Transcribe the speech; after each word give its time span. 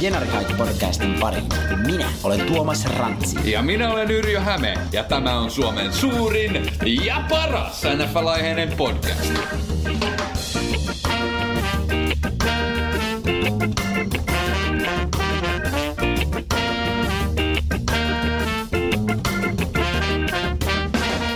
Jenarikait 0.00 0.56
podcastin 0.56 1.14
pariin. 1.20 1.48
Minä 1.86 2.06
olen 2.24 2.40
Tuomas 2.40 2.84
Rantsi. 2.84 3.50
Ja 3.50 3.62
minä 3.62 3.92
olen 3.92 4.10
Yrjö 4.10 4.40
Häme, 4.40 4.74
ja 4.92 5.04
tämä 5.04 5.38
on 5.38 5.50
Suomen 5.50 5.92
suurin 5.92 6.70
ja 7.04 7.24
paras 7.28 7.82
NFL-aiheinen 7.82 8.72
podcast. 8.76 9.32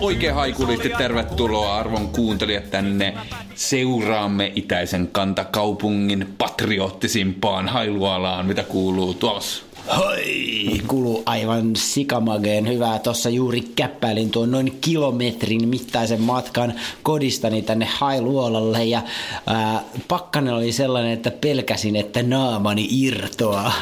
Oikein 0.01 0.35
haikulisti 0.35 0.89
tervetuloa 0.99 1.77
arvon 1.77 2.09
kuuntelijat 2.09 2.71
tänne 2.71 3.15
seuraamme 3.59 4.53
itäisen 4.57 5.09
kantakaupungin 5.13 6.35
patriottisimpaan 6.39 7.69
hailualaan, 7.69 8.47
mitä 8.47 8.63
kuuluu 8.63 9.15
tuossa. 9.15 9.63
Hoi, 9.97 10.81
kuuluu 10.89 11.23
aivan 11.27 11.77
sikamageen 11.77 12.69
hyvää. 12.69 12.99
Tuossa 12.99 13.31
juuri 13.31 13.61
käppäilin 13.61 14.31
tuon 14.31 14.51
noin 14.51 14.79
kilometrin 14.81 15.69
mittaisen 15.69 16.21
matkan 16.21 16.75
kodistani 17.03 17.63
tänne 17.63 17.89
Hailuolalle 17.99 18.85
ja 18.85 19.03
ää, 19.47 19.85
pakkanen 20.09 20.55
oli 20.55 20.73
sellainen, 20.73 21.13
että 21.13 21.31
pelkäsin, 21.31 21.97
että 21.97 22.23
naamani 22.23 22.89
irtoaa. 22.91 23.73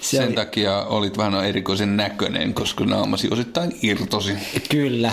Se 0.00 0.16
Sen 0.16 0.26
oli... 0.26 0.34
takia 0.34 0.84
olit 0.84 1.18
vähän 1.18 1.44
erikoisen 1.44 1.96
näköinen, 1.96 2.54
koska 2.54 2.84
naamasi 2.84 3.28
osittain 3.30 3.72
irtosi. 3.82 4.32
Kyllä, 4.70 5.12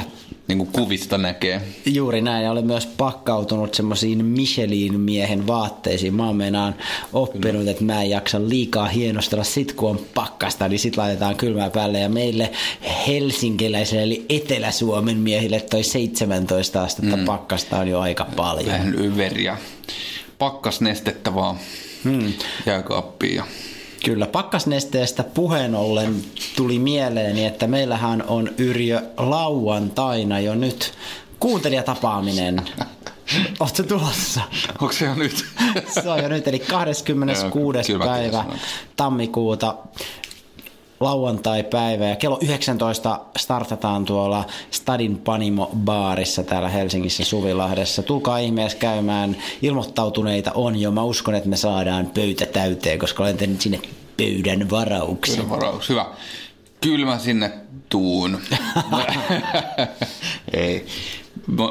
niin 0.51 0.71
kuin 0.71 0.85
kuvista 0.85 1.17
näkee. 1.17 1.61
Juuri 1.85 2.21
näin, 2.21 2.43
ja 2.43 2.51
olen 2.51 2.65
myös 2.65 2.85
pakkautunut 2.85 3.73
semmoisiin 3.73 4.25
Michelin 4.25 4.99
miehen 4.99 5.47
vaatteisiin. 5.47 6.15
Mä 6.15 6.25
oon 6.25 6.35
meinaan 6.35 6.75
oppinut, 7.13 7.59
Kyllä. 7.59 7.71
että 7.71 7.83
mä 7.83 8.01
en 8.01 8.09
jaksa 8.09 8.49
liikaa 8.49 8.87
hienostella 8.87 9.43
sit 9.43 9.73
kun 9.73 9.89
on 9.89 9.99
pakkasta, 10.15 10.67
niin 10.67 10.79
sit 10.79 10.97
laitetaan 10.97 11.35
kylmää 11.35 11.69
päälle. 11.69 11.99
Ja 11.99 12.09
meille 12.09 12.51
helsinkiläisille, 13.07 14.03
eli 14.03 14.25
Etelä-Suomen 14.29 15.17
miehille 15.17 15.59
toi 15.59 15.83
17 15.83 16.83
astetta 16.83 17.17
mm. 17.17 17.25
pakkasta 17.25 17.77
on 17.77 17.87
jo 17.87 17.99
aika 17.99 18.25
paljon. 18.35 18.65
Vähän 18.65 18.95
överiä. 18.99 19.57
Pakkasnestettä 20.37 21.35
vaan 21.35 21.55
hmm. 22.03 22.33
jääkaappiin 22.65 23.35
ja 23.35 23.45
Kyllä, 24.05 24.27
pakkasnesteestä 24.27 25.23
puheen 25.23 25.75
ollen 25.75 26.23
tuli 26.55 26.79
mieleeni, 26.79 27.45
että 27.45 27.67
meillähän 27.67 28.23
on 28.27 28.49
Yrjö 28.57 29.01
lauantaina 29.17 30.39
jo 30.39 30.55
nyt 30.55 30.93
kuuntelijatapaaminen. 31.39 32.61
Oletko 33.59 33.83
tulossa? 33.83 34.41
Onko 34.81 34.93
se 34.93 35.05
jo 35.05 35.15
nyt? 35.15 35.45
se 36.03 36.09
on 36.09 36.23
jo 36.23 36.29
nyt, 36.29 36.47
eli 36.47 36.59
26. 36.59 37.93
päivä 37.97 38.45
tammikuuta 38.95 39.75
lauantai-päivä 41.01 42.05
ja 42.05 42.15
kello 42.15 42.37
19 42.41 43.19
startataan 43.37 44.05
tuolla 44.05 44.45
Stadin 44.71 45.17
Panimo 45.17 45.71
baarissa 45.75 46.43
täällä 46.43 46.69
Helsingissä 46.69 47.23
Suvilahdessa. 47.23 48.03
Tulkaa 48.03 48.37
ihmeessä 48.37 48.77
käymään. 48.77 49.37
Ilmoittautuneita 49.61 50.51
on 50.55 50.81
jo. 50.81 50.91
Mä 50.91 51.03
uskon, 51.03 51.35
että 51.35 51.49
me 51.49 51.57
saadaan 51.57 52.05
pöytä 52.05 52.45
täyteen, 52.45 52.99
koska 52.99 53.23
olen 53.23 53.37
tehnyt 53.37 53.61
sinne 53.61 53.79
pöydän 54.17 54.69
varauksen. 54.69 55.35
Pöydän 55.35 55.49
varaus, 55.49 55.89
hyvä. 55.89 56.05
Kyllä 56.81 57.05
mä 57.05 57.19
sinne 57.19 57.51
tuun. 57.89 58.39
Ei. 60.53 60.85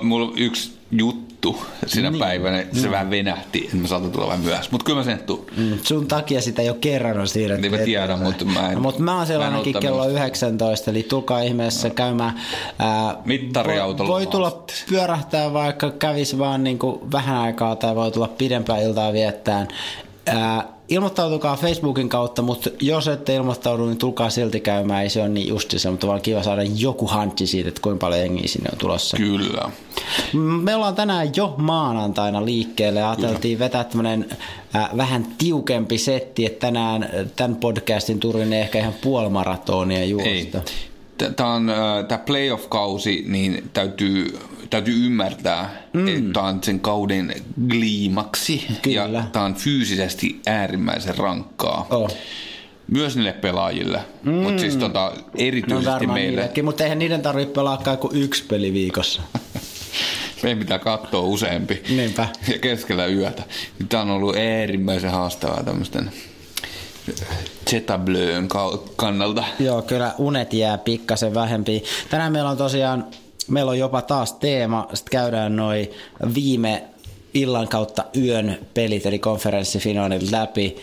Mulla 0.02 0.32
yksi 0.36 0.72
juttu 0.90 1.62
sinä 1.86 2.10
niin. 2.10 2.20
päivänä, 2.20 2.64
se 2.72 2.86
mm. 2.86 2.90
vähän 2.90 3.10
venähti, 3.10 3.64
että 3.64 3.76
mä 3.76 3.88
saatan 3.88 4.10
tulla 4.10 4.26
vähän 4.26 4.40
myöhässä. 4.40 4.70
Mutta 4.72 4.84
kyllä 4.84 4.98
mä 4.98 5.04
sen 5.04 5.18
tuun. 5.18 5.46
Mm. 5.56 5.78
Sun 5.82 6.06
takia 6.06 6.40
sitä 6.40 6.62
jo 6.62 6.74
kerran 6.74 7.20
on 7.20 7.28
siirretty. 7.28 7.62
Niin 7.68 7.80
mä 7.80 7.84
tiedän, 7.84 8.18
mutta 8.18 8.44
mä 8.44 8.68
en... 8.68 8.74
No, 8.74 8.80
mutta 8.80 9.02
mä 9.02 9.16
oon 9.16 9.26
sellainenkin 9.26 9.80
kello 9.80 10.08
19, 10.08 10.90
eli 10.90 11.02
tulkaa 11.02 11.40
ihmeessä 11.40 11.88
no. 11.88 11.94
käymään. 11.94 12.40
Ää, 12.78 13.16
Mittariautolla. 13.24 14.12
Voi, 14.12 14.20
voi 14.20 14.32
tulla 14.32 14.64
pyörähtää 14.88 15.52
vaikka 15.52 15.90
kävis 15.90 16.38
vaan 16.38 16.64
niin 16.64 16.78
kuin 16.78 17.12
vähän 17.12 17.36
aikaa 17.36 17.76
tai 17.76 17.94
voi 17.94 18.10
tulla 18.10 18.28
pidempään 18.28 18.82
iltaa 18.82 19.12
viettään. 19.12 19.68
Ää, 20.26 20.79
ilmoittautukaa 20.90 21.56
Facebookin 21.56 22.08
kautta, 22.08 22.42
mutta 22.42 22.70
jos 22.80 23.08
ette 23.08 23.34
ilmoittaudu, 23.34 23.86
niin 23.86 23.98
tulkaa 23.98 24.30
silti 24.30 24.60
käymään. 24.60 25.02
Ei 25.02 25.10
se 25.10 25.20
ole 25.20 25.28
niin 25.28 25.48
justissa, 25.48 25.90
mutta 25.90 26.06
vaan 26.06 26.20
kiva 26.20 26.42
saada 26.42 26.62
joku 26.62 27.06
hantsi 27.06 27.46
siitä, 27.46 27.68
että 27.68 27.80
kuinka 27.80 28.06
paljon 28.06 28.20
jengiä 28.20 28.48
sinne 28.48 28.68
on 28.72 28.78
tulossa. 28.78 29.16
Kyllä. 29.16 29.70
Me 30.62 30.74
ollaan 30.74 30.94
tänään 30.94 31.30
jo 31.36 31.54
maanantaina 31.56 32.44
liikkeelle. 32.44 33.02
Ajateltiin 33.02 33.56
Kyllä. 33.56 33.64
vetää 33.64 33.84
tämmöinen 33.84 34.26
äh, 34.76 34.88
vähän 34.96 35.26
tiukempi 35.38 35.98
setti, 35.98 36.46
että 36.46 36.66
tänään 36.66 37.10
tämän 37.36 37.56
podcastin 37.56 38.20
turvin 38.20 38.52
ehkä 38.52 38.78
ihan 38.78 38.94
puolimaratonia 39.02 40.04
juosta. 40.04 40.28
Ei. 40.28 40.50
Tämä 41.36 41.54
on 41.54 41.72
tämä 42.08 42.18
playoff-kausi, 42.18 43.24
niin 43.28 43.70
täytyy 43.72 44.38
täytyy 44.70 45.06
ymmärtää, 45.06 45.82
mm. 45.92 46.08
että 46.08 46.32
tämä 46.32 46.46
on 46.46 46.62
sen 46.62 46.80
kauden 46.80 47.34
gliimaksi 47.68 48.66
Kyllä. 48.82 49.18
ja 49.18 49.24
tämä 49.32 49.44
on 49.44 49.54
fyysisesti 49.54 50.40
äärimmäisen 50.46 51.18
rankkaa. 51.18 51.86
Oh. 51.90 52.10
Myös 52.86 53.16
niille 53.16 53.32
pelaajille, 53.32 54.00
mm. 54.22 54.32
mutta 54.32 54.60
siis 54.60 54.76
tota, 54.76 55.12
erityisesti 55.34 56.06
no 56.06 56.12
meille. 56.12 56.40
Niillekin, 56.40 56.64
mutta 56.64 56.82
eihän 56.82 56.98
niiden 56.98 57.22
tarvitse 57.22 57.54
pelaa 57.54 57.96
kuin 58.00 58.16
yksi 58.16 58.44
peli 58.44 58.72
viikossa. 58.72 59.22
Meidän 60.42 60.58
pitää 60.58 60.78
katsoa 60.78 61.20
useampi. 61.20 61.82
Niinpä. 61.88 62.28
Ja 62.48 62.58
keskellä 62.58 63.06
yötä. 63.06 63.42
Tämä 63.88 64.02
on 64.02 64.10
ollut 64.10 64.36
äärimmäisen 64.36 65.10
haastavaa 65.10 65.62
tämmöisten 65.62 66.10
Zetablöön 67.70 68.48
kannalta. 68.96 69.44
Joo, 69.58 69.82
kyllä 69.82 70.14
unet 70.18 70.52
jää 70.52 70.78
pikkasen 70.78 71.34
vähempi. 71.34 71.84
Tänään 72.10 72.32
meillä 72.32 72.50
on 72.50 72.56
tosiaan 72.56 73.06
meillä 73.50 73.70
on 73.70 73.78
jopa 73.78 74.02
taas 74.02 74.32
teema, 74.32 74.88
sitten 74.94 75.10
käydään 75.10 75.56
noin 75.56 75.90
viime 76.34 76.84
illan 77.34 77.68
kautta 77.68 78.04
yön 78.16 78.58
pelit, 78.74 79.06
eli 79.06 79.18
konferenssifinaalit 79.18 80.30
läpi. 80.30 80.76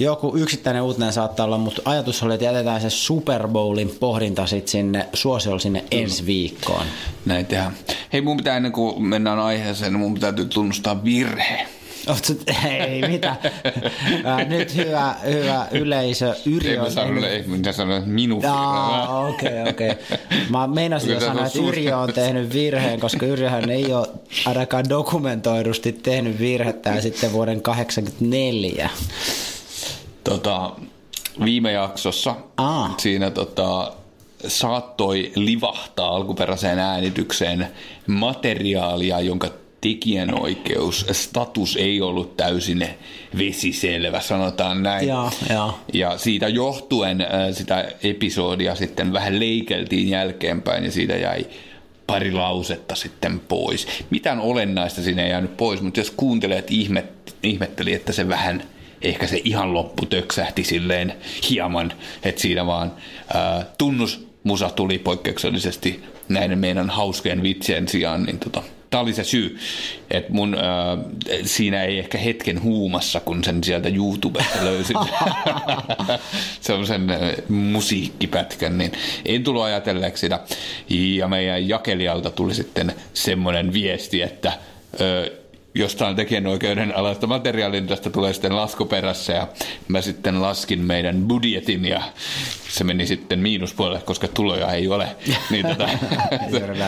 Joku 0.00 0.36
yksittäinen 0.36 0.82
uutinen 0.82 1.12
saattaa 1.12 1.46
olla, 1.46 1.58
mutta 1.58 1.82
ajatus 1.84 2.22
oli, 2.22 2.34
että 2.34 2.44
jätetään 2.44 2.80
se 2.80 2.90
Super 2.90 3.48
Bowlin 3.48 3.96
pohdinta 4.00 4.46
sitten 4.46 4.70
sinne 4.70 5.08
suosiolla 5.12 5.58
sinne 5.58 5.84
ensi 5.90 6.26
viikkoon. 6.26 6.86
Näin 7.26 7.46
tehdään. 7.46 7.72
Hei, 8.12 8.20
mun 8.20 8.36
pitää 8.36 8.56
ennen 8.56 8.72
kuin 8.72 9.02
mennään 9.02 9.38
aiheeseen, 9.38 9.98
mun 9.98 10.14
pitää 10.14 10.32
tunnustaa 10.54 11.04
virhe. 11.04 11.66
Oot, 12.06 12.26
ei 12.78 13.08
mitä. 13.08 13.36
Nyt 14.48 14.74
hyvä, 14.76 15.14
hyvä 15.26 15.66
yleisö. 15.70 16.34
Yri 16.46 16.78
on... 16.78 16.94
Tehnyt... 16.94 17.24
Ei, 17.24 17.42
mitä 17.46 17.72
sanoin, 17.72 18.08
minun 18.08 18.42
Okei, 19.28 19.62
okei. 19.68 19.90
Okay, 19.90 19.90
okay. 19.90 20.18
Mä 20.50 20.66
meinasin 20.66 21.10
jo 21.10 21.20
sanoa, 21.20 21.46
että 21.46 21.58
Yrjö 21.58 21.96
on 21.96 22.12
tehnyt 22.12 22.52
virheen, 22.52 23.00
koska 23.00 23.26
Yrjöhän 23.26 23.70
ei 23.70 23.94
ole 23.94 24.06
ainakaan 24.46 24.88
dokumentoidusti 24.88 25.92
tehnyt 25.92 26.38
virhettä 26.38 27.00
sitten 27.00 27.32
vuoden 27.32 27.60
1984. 27.62 28.90
Tota, 30.24 30.72
viime 31.44 31.72
jaksossa 31.72 32.34
Aa. 32.56 32.94
siinä 32.98 33.30
tota, 33.30 33.92
saattoi 34.46 35.32
livahtaa 35.34 36.08
alkuperäiseen 36.08 36.78
äänitykseen 36.78 37.68
materiaalia, 38.06 39.20
jonka 39.20 39.48
tekijänoikeus, 39.82 41.06
status 41.12 41.76
ei 41.76 42.00
ollut 42.00 42.36
täysin 42.36 42.88
vesiselvä, 43.38 44.20
sanotaan 44.20 44.82
näin. 44.82 45.08
Ja, 45.08 45.30
ja. 45.48 45.72
ja 45.92 46.18
siitä 46.18 46.48
johtuen 46.48 47.20
äh, 47.20 47.28
sitä 47.52 47.92
episodia 48.02 48.74
sitten 48.74 49.12
vähän 49.12 49.40
leikeltiin 49.40 50.08
jälkeenpäin 50.08 50.84
ja 50.84 50.92
siitä 50.92 51.16
jäi 51.16 51.46
pari 52.06 52.32
lausetta 52.32 52.94
sitten 52.94 53.40
pois. 53.40 53.86
Mitään 54.10 54.40
olennaista 54.40 55.02
siinä 55.02 55.22
ei 55.22 55.30
jäänyt 55.30 55.56
pois, 55.56 55.80
mutta 55.80 56.00
jos 56.00 56.10
kuuntelet 56.10 56.70
ihmet, 56.70 57.36
ihmetteli, 57.42 57.92
että 57.92 58.12
se 58.12 58.28
vähän 58.28 58.62
ehkä 59.02 59.26
se 59.26 59.40
ihan 59.44 59.74
loppu 59.74 60.06
töksähti 60.06 60.64
silleen 60.64 61.14
hieman, 61.50 61.92
että 62.22 62.40
siinä 62.40 62.66
vaan 62.66 62.92
ää, 63.34 63.56
äh, 63.56 63.66
tunnusmusa 63.78 64.70
tuli 64.70 64.98
poikkeuksellisesti 64.98 66.02
näiden 66.28 66.58
meidän 66.58 66.90
hauskeen 66.90 67.42
vitsien 67.42 67.88
sijaan, 67.88 68.22
niin 68.22 68.38
tota, 68.38 68.62
tämä 68.92 69.02
oli 69.02 69.12
se 69.12 69.24
syy, 69.24 69.58
että 70.10 70.32
mun 70.32 70.54
äh, 70.54 70.62
siinä 71.44 71.84
ei 71.84 71.98
ehkä 71.98 72.18
hetken 72.18 72.62
huumassa, 72.62 73.20
kun 73.20 73.44
sen 73.44 73.64
sieltä 73.64 73.88
YouTubesta 73.88 74.64
löysin 74.64 74.96
sen 76.86 77.10
äh, 77.10 77.18
musiikkipätkän, 77.48 78.78
niin 78.78 78.92
en 79.24 79.44
tullut 79.44 79.62
ajatelleeksi 79.62 80.20
sitä. 80.20 80.40
Ja 80.90 81.28
meidän 81.28 81.68
jakelijalta 81.68 82.30
tuli 82.30 82.54
sitten 82.54 82.94
semmoinen 83.14 83.72
viesti, 83.72 84.22
että 84.22 84.48
äh, 84.48 84.58
jostain 85.74 86.16
tekijänoikeuden 86.16 86.96
alaista 86.96 87.26
materiaalia, 87.26 87.80
niin 87.80 87.88
tästä 87.88 88.10
tulee 88.10 88.32
sitten 88.32 88.56
laskuperässä 88.56 89.32
ja 89.32 89.48
mä 89.88 90.00
sitten 90.00 90.42
laskin 90.42 90.80
meidän 90.80 91.22
budjetin 91.28 91.84
ja 91.84 92.02
se 92.68 92.84
meni 92.84 93.06
sitten 93.06 93.38
miinuspuolelle, 93.38 94.00
koska 94.00 94.28
tuloja 94.28 94.72
ei 94.72 94.88
ole. 94.88 95.08
niin 95.50 95.66
tota, 95.66 95.88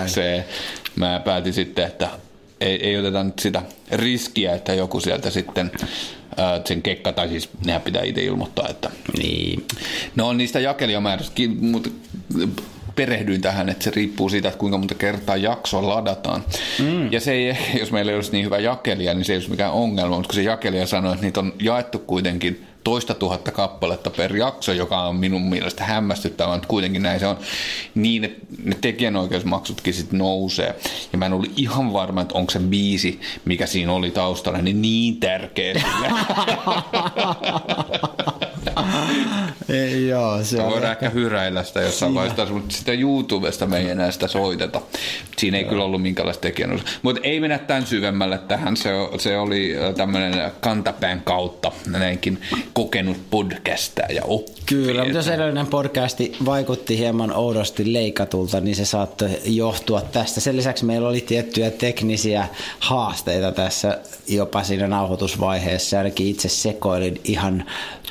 se, 0.07 0.45
mä 0.97 1.21
päätin 1.25 1.53
sitten, 1.53 1.87
että 1.87 2.09
ei, 2.61 2.87
ei 2.87 2.99
oteta 2.99 3.25
nyt 3.25 3.39
sitä 3.39 3.63
riskiä, 3.93 4.55
että 4.55 4.75
joku 4.75 5.01
sieltä 5.01 5.31
sitten 5.31 5.71
ää, 6.37 6.61
sen 6.65 6.83
kekka, 6.83 7.13
tai 7.13 7.29
siis 7.29 7.49
nehän 7.67 7.83
pitää 7.83 8.03
itse 8.03 8.23
ilmoittaa, 8.25 8.69
että 8.69 8.91
Niin. 9.19 9.67
No 10.17 10.33
niistä 10.33 10.61
jakelijamäärästä, 10.61 11.35
mutta 11.61 11.91
perehdyin 12.97 13.41
tähän, 13.41 13.69
että 13.69 13.85
se 13.85 13.91
riippuu 13.91 14.29
siitä, 14.29 14.49
että 14.49 14.59
kuinka 14.59 14.79
monta 14.79 14.95
kertaa 14.95 15.37
jaksoa 15.37 15.89
ladataan. 15.89 16.45
Mm. 16.79 17.13
Ja 17.13 17.21
se 17.21 17.33
ei 17.33 17.57
jos 17.81 17.93
meillä 17.93 18.13
ei 18.13 18.17
olisi 18.17 18.33
niin 18.33 18.45
hyvä 18.45 18.59
jakelija, 18.59 19.15
niin 19.15 19.25
se 19.25 19.33
ei 19.33 19.37
olisi 19.37 19.51
mikään 19.51 19.73
ongelma, 19.73 20.17
mutta 20.17 20.29
kun 20.29 20.35
se 20.35 20.43
jakelija 20.43 20.87
sanoi, 20.87 21.13
että 21.13 21.27
niitä 21.27 21.41
on 21.41 21.53
jaettu 21.61 21.99
kuitenkin 21.99 22.67
toista 22.85 23.15
tuhatta 23.15 23.51
kappaletta 23.51 24.11
per 24.11 24.37
jakso, 24.37 24.73
joka 24.73 25.03
on 25.03 25.17
minun 25.17 25.43
mielestä 25.43 25.85
hämmästyttävää, 25.85 26.55
mutta 26.55 26.69
kuitenkin 26.69 27.03
näin 27.03 27.21
se 27.21 27.27
on, 27.27 27.39
niin 27.95 28.25
että 28.25 28.47
ne 28.65 28.77
tekijänoikeusmaksutkin 28.81 29.95
sitten 29.95 30.19
nousee. 30.19 30.75
Ja 31.13 31.19
mä 31.19 31.27
en 31.27 31.33
ollut 31.33 31.53
ihan 31.57 31.93
varma, 31.93 32.21
että 32.21 32.35
onko 32.35 32.51
se 32.51 32.59
biisi, 32.59 33.21
mikä 33.45 33.67
siinä 33.67 33.93
oli 33.93 34.11
taustalla, 34.11 34.59
niin 34.59 34.83
niin 34.83 35.21
tärkeä 35.21 35.75
sille. 35.75 36.09
Ei, 39.75 40.09
joo, 40.09 40.45
se 40.45 40.63
on 40.63 40.71
voidaan 40.71 40.93
ehkä 40.93 41.11
hyräillä 41.11 41.65
sitä 41.65 41.81
jossain 41.81 42.15
vaiheessa, 42.15 42.47
mutta 42.47 42.77
sitä 42.77 42.93
YouTubesta 42.93 43.67
me 43.67 43.79
ei 43.79 43.91
enää 43.91 44.11
sitä 44.11 44.29
soiteta. 44.29 44.81
Siinä 45.37 45.59
ei 45.59 45.65
kyllä 45.65 45.85
ollut 45.85 46.03
minkäänlaista 46.03 46.43
tekijänoikeus. 46.43 46.91
Mutta 47.03 47.21
ei 47.25 47.41
mennä 47.41 47.59
tämän 47.59 47.87
syvemmälle 47.87 48.39
tähän. 48.39 48.77
Se, 48.77 48.91
se 49.19 49.39
oli 49.39 49.75
tämmöinen 49.97 50.53
kantapään 50.61 51.23
kautta 51.25 51.73
näinkin 51.87 52.41
kokenut 52.73 53.17
podcastaa 53.31 54.07
ja 54.09 54.23
oppi. 54.25 54.53
Kyllä, 54.67 55.03
mutta 55.03 55.19
jos 55.19 55.29
edellinen 55.29 55.67
podcasti 55.67 56.37
vaikutti 56.45 56.99
hieman 56.99 57.37
oudosti 57.37 57.93
leikatulta, 57.93 58.61
niin 58.61 58.77
se 58.77 58.85
saattoi 58.85 59.31
johtua 59.45 60.01
tästä. 60.01 60.41
Sen 60.41 60.57
lisäksi 60.57 60.85
meillä 60.85 61.09
oli 61.09 61.21
tiettyjä 61.21 61.71
teknisiä 61.71 62.49
haasteita 62.79 63.53
tässä 63.53 63.99
jopa 64.29 64.63
siinä 64.63 64.89
nauhoitusvaiheessa. 64.89 65.99
Ainakin 65.99 66.27
itse 66.27 66.49
sekoilin 66.49 67.21
ihan 67.25 67.65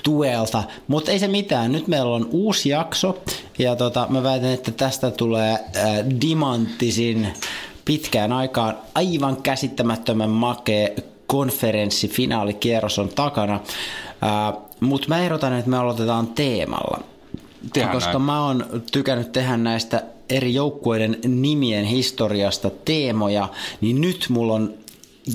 tuelta, 0.03 0.63
mutta 0.87 1.11
ei 1.11 1.19
se 1.19 1.27
mitään. 1.27 1.71
Nyt 1.71 1.87
meillä 1.87 2.15
on 2.15 2.27
uusi 2.31 2.69
jakso 2.69 3.23
ja 3.59 3.75
tota, 3.75 4.07
mä 4.09 4.23
väitän, 4.23 4.51
että 4.51 4.71
tästä 4.71 5.11
tulee 5.11 5.51
äh, 5.51 5.61
dimanttisin 6.21 7.27
pitkään 7.85 8.33
aikaan 8.33 8.77
aivan 8.95 9.41
käsittämättömän 9.41 10.29
makea 10.29 10.89
konferenssifinaalikierros 11.27 12.99
on 12.99 13.09
takana. 13.09 13.53
Äh, 13.53 14.61
mutta 14.79 15.07
mä 15.07 15.19
ehdotan, 15.19 15.53
että 15.53 15.69
me 15.69 15.77
aloitetaan 15.77 16.27
teemalla. 16.27 17.03
Tehdään 17.73 17.93
koska 17.93 18.11
näin. 18.11 18.21
mä 18.21 18.45
oon 18.45 18.65
tykännyt 18.91 19.31
tehdä 19.31 19.57
näistä 19.57 20.03
eri 20.29 20.53
joukkueiden 20.53 21.17
nimien 21.27 21.85
historiasta 21.85 22.71
teemoja, 22.85 23.49
niin 23.81 24.01
nyt 24.01 24.25
mulla 24.29 24.53
on 24.53 24.73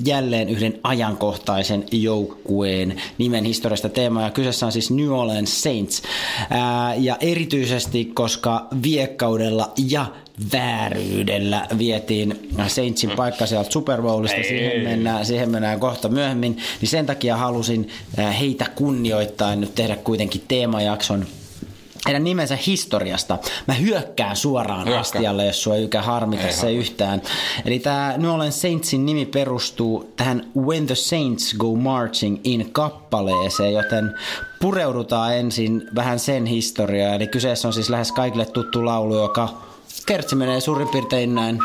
jälleen 0.05 0.49
yhden 0.49 0.79
ajankohtaisen 0.83 1.85
joukkueen 1.91 3.01
nimen 3.17 3.45
historiasta 3.45 3.89
teemoja. 3.89 4.29
Kyseessä 4.29 4.65
on 4.65 4.71
siis 4.71 4.91
New 4.91 5.11
Orleans 5.11 5.61
Saints. 5.63 6.01
Ää, 6.49 6.95
ja 6.95 7.17
erityisesti, 7.21 8.05
koska 8.05 8.67
viekkaudella 8.83 9.73
ja 9.89 10.05
vääryydellä 10.53 11.67
vietiin 11.77 12.49
Saintsin 12.67 13.11
paikka 13.11 13.45
sieltä 13.45 13.71
Super 13.71 14.01
Bowlista, 14.01 14.43
siihen 14.47 14.83
mennään, 14.83 15.25
siihen 15.25 15.51
mennään 15.51 15.79
kohta 15.79 16.09
myöhemmin, 16.09 16.57
niin 16.81 16.89
sen 16.89 17.05
takia 17.05 17.37
halusin 17.37 17.89
heitä 18.39 18.65
kunnioittain 18.75 19.61
nyt 19.61 19.75
tehdä 19.75 19.95
kuitenkin 19.95 20.43
teemajakson 20.47 21.25
heidän 22.05 22.23
nimensä 22.23 22.57
historiasta. 22.67 23.37
Mä 23.67 23.73
hyökkään 23.73 24.35
suoraan 24.35 24.79
Hyökkää. 24.85 24.99
astialle, 24.99 25.45
jos 25.45 25.63
sua 25.63 25.75
ei 25.75 25.83
ykä 25.83 26.01
harmita 26.01 26.43
Ei 26.43 26.53
se 26.53 26.57
harmita. 26.61 26.79
yhtään. 26.79 27.21
Eli 27.65 27.79
tämä 27.79 28.13
New 28.17 28.31
Orleans 28.31 28.61
Saintsin 28.61 29.05
nimi 29.05 29.25
perustuu 29.25 30.13
tähän 30.15 30.45
When 30.57 30.85
the 30.85 30.95
Saints 30.95 31.55
Go 31.59 31.75
Marching 31.75 32.39
in 32.43 32.69
kappaleeseen, 32.71 33.73
joten 33.73 34.13
pureudutaan 34.61 35.35
ensin 35.35 35.81
vähän 35.95 36.19
sen 36.19 36.45
historiaa. 36.45 37.13
Eli 37.15 37.27
kyseessä 37.27 37.67
on 37.67 37.73
siis 37.73 37.89
lähes 37.89 38.11
kaikille 38.11 38.45
tuttu 38.45 38.85
laulu, 38.85 39.15
joka 39.17 39.49
kertsi 40.05 40.35
menee 40.35 40.59
suurin 40.61 40.87
piirtein 40.87 41.35
näin. 41.35 41.59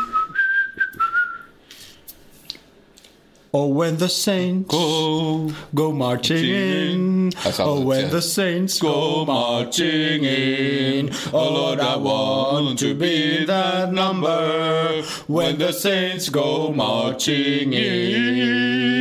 Oh, 3.57 3.67
when 3.67 3.95
the 3.95 4.09
saints 4.09 4.69
Go. 4.69 5.49
go 5.73 5.93
marching 5.93 6.43
in. 6.43 7.31
Oh, 7.57 7.79
when 7.79 8.09
the 8.09 8.21
saints 8.21 8.81
go 8.81 9.25
marching 9.25 10.25
in. 10.25 11.09
Oh, 11.27 11.29
oh, 11.33 11.53
Lord, 11.53 11.79
I 11.79 11.95
want 11.95 12.79
to 12.79 12.93
be 12.93 13.45
that 13.45 13.93
number. 13.93 15.03
When 15.27 15.57
the 15.57 15.71
saints 15.71 16.27
go 16.27 16.73
marching 16.73 17.71
in. 17.71 18.95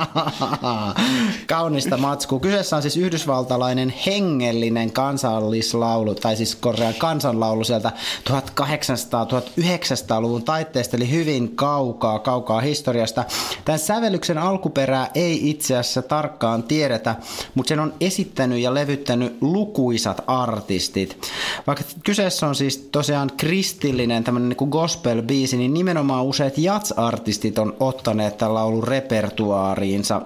Kaunista 1.46 1.96
matskua. 1.96 2.40
Kyseessä 2.40 2.76
on 2.76 2.82
siis 2.82 2.96
yhdysvaltalainen 2.96 3.94
hengellinen 4.06 4.92
kansallislaulu, 4.92 6.14
tai 6.14 6.36
siis 6.36 6.54
korjaan 6.54 6.94
kansanlaulu 6.94 7.64
sieltä 7.64 7.92
1800-1900-luvun 8.30 10.44
taitteesta, 10.44 10.96
eli 10.96 11.10
hyvin 11.10 11.56
kaukaa, 11.56 12.18
kaukaa 12.18 12.60
historiasta. 12.60 13.24
Tämän 13.64 13.78
sävellyksen 13.78 14.38
alkuperää 14.38 15.10
ei 15.14 15.50
itse 15.50 15.76
asiassa 15.76 16.02
tarkkaan 16.02 16.62
tiedetä, 16.62 17.16
mutta 17.54 17.68
sen 17.68 17.80
on 17.80 17.94
esittänyt 18.00 18.58
ja 18.58 18.74
levyttänyt 18.74 19.36
lukuisat 19.40 20.20
artistit. 20.26 21.18
Vaikka 21.66 21.84
kyseessä 22.04 22.46
on 22.46 22.54
siis 22.54 22.88
tosiaan 22.92 23.30
kristillinen 23.36 24.24
tämmöinen 24.24 24.48
niin 24.48 24.70
gospel-biisi, 24.70 25.56
niin 25.56 25.74
nimenomaan 25.74 26.24
useat 26.24 26.58
jats-artistit 26.58 27.58
on 27.58 27.76
ottaneet 27.80 28.38
tämän 28.38 28.54
laulun 28.54 28.84
repertuaariinsa. 29.82 30.22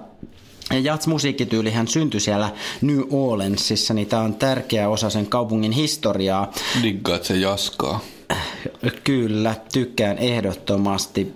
Ja 0.69 0.79
jats-musiikkityylihän 0.79 1.87
syntyi 1.87 2.19
siellä 2.19 2.53
New 2.81 2.99
Orleansissa, 3.09 3.93
niin 3.93 4.07
tämä 4.07 4.21
on 4.21 4.35
tärkeä 4.35 4.89
osa 4.89 5.09
sen 5.09 5.27
kaupungin 5.27 5.71
historiaa. 5.71 6.51
Diggaat 6.83 7.23
se 7.23 7.37
jaskaa. 7.37 7.99
Kyllä, 9.03 9.55
tykkään 9.73 10.17
ehdottomasti. 10.17 11.33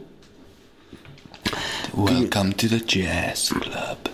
Welcome 1.97 2.53
to 2.53 2.67
the 2.67 2.81
jazz 2.95 3.51
club. 3.53 4.05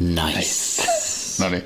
Nice. 0.00 0.82
No 1.38 1.48
niin, 1.48 1.64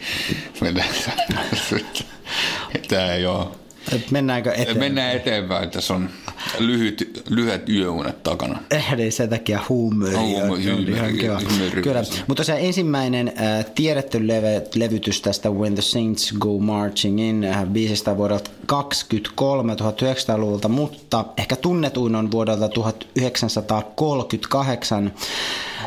mennään. 0.60 0.88
Tämä 2.88 3.12
ei 3.12 3.26
ole. 3.26 3.61
Mennäänkö 4.10 4.52
eteenpäin? 4.52 4.78
Mennään 4.78 5.16
eteenpäin. 5.16 5.70
Tässä 5.70 5.94
on 5.94 6.10
lyhyt, 6.58 7.22
lyhyet 7.28 7.68
yöunet 7.68 8.22
takana. 8.22 8.58
Eh, 8.70 8.96
niin 8.96 9.12
sen 9.12 9.28
takia 9.28 9.60
huumori 9.68 10.14
on, 10.14 10.50
on 10.50 10.60
ihan 10.60 11.12
kiva. 11.12 11.40
Kyllä. 11.82 12.00
Mutta 12.00 12.40
tosiaan 12.40 12.60
ensimmäinen 12.60 13.28
äh, 13.28 13.34
tiedetty 13.74 14.28
leve, 14.28 14.62
levytys 14.74 15.22
tästä 15.22 15.50
When 15.50 15.74
the 15.74 15.82
Saints 15.82 16.34
Go 16.38 16.58
Marching 16.58 17.20
In 17.20 17.44
äh, 17.44 17.66
biisistä 17.66 18.16
vuodelta 18.16 18.50
23 18.66 19.74
1900-luvulta, 19.74 20.68
mutta 20.68 21.24
ehkä 21.36 21.56
tunnetuin 21.56 22.14
on 22.14 22.30
vuodelta 22.30 22.68
1938 22.68 25.12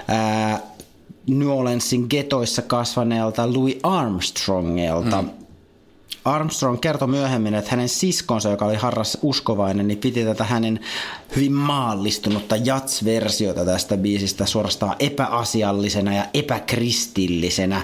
äh, 0.09 0.61
New 1.27 1.47
Orleansin 1.47 2.05
getoissa 2.09 2.61
kasvaneelta 2.61 3.53
Louis 3.53 3.77
Armstrongelta. 3.83 5.21
Mm. 5.21 5.44
Armstrong 6.25 6.79
kertoi 6.79 7.07
myöhemmin, 7.07 7.55
että 7.55 7.71
hänen 7.71 7.89
siskonsa, 7.89 8.49
joka 8.49 8.65
oli 8.65 8.75
harras 8.75 9.17
uskovainen, 9.21 9.87
niin 9.87 9.97
piti 9.97 10.25
tätä 10.25 10.43
hänen 10.43 10.79
hyvin 11.35 11.51
maallistunutta 11.51 12.55
jats-versiota 12.55 13.65
tästä 13.65 13.97
biisistä 13.97 14.45
suorastaan 14.45 14.95
epäasiallisena 14.99 16.15
ja 16.15 16.25
epäkristillisenä. 16.33 17.81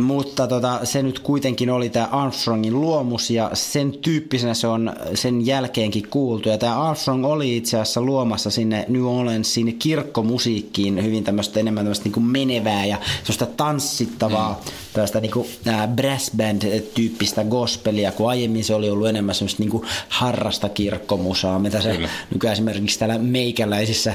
Mutta 0.00 0.46
tota, 0.46 0.80
se 0.84 1.02
nyt 1.02 1.18
kuitenkin 1.18 1.70
oli 1.70 1.88
tämä 1.88 2.06
Armstrongin 2.06 2.80
luomus 2.80 3.30
ja 3.30 3.50
sen 3.54 3.92
tyyppisenä 3.92 4.54
se 4.54 4.66
on 4.66 4.92
sen 5.14 5.46
jälkeenkin 5.46 6.08
kuultu. 6.10 6.48
Ja 6.48 6.58
tämä 6.58 6.82
Armstrong 6.82 7.24
oli 7.26 7.56
itse 7.56 7.76
asiassa 7.76 8.00
luomassa 8.00 8.50
sinne 8.50 8.84
New 8.88 9.04
Orleansin 9.04 9.78
kirkkomusiikkiin 9.78 11.04
hyvin 11.04 11.24
tämmöistä 11.24 11.60
enemmän 11.60 11.84
tämmöistä 11.84 12.04
niinku 12.04 12.20
menevää 12.20 12.86
ja 12.86 12.98
semmoista 13.22 13.46
tanssittavaa, 13.46 14.60
mm. 14.64 14.72
Tällaista 14.96 15.20
niinku, 15.20 15.46
ää, 15.66 15.88
brass 15.88 16.30
band-tyyppistä 16.36 17.44
gospelia, 17.44 18.12
kun 18.12 18.30
aiemmin 18.30 18.64
se 18.64 18.74
oli 18.74 18.90
ollut 18.90 19.08
enemmän 19.08 19.34
semmoista 19.34 19.62
niinku 19.62 19.84
harrasta 20.08 20.68
kirkkomusaa, 20.68 21.58
mitä 21.58 21.80
se 21.80 21.92
Kyllä. 21.92 22.08
nykyään 22.34 22.52
esimerkiksi 22.52 22.98
täällä 22.98 23.18
meikäläisissä 23.18 24.14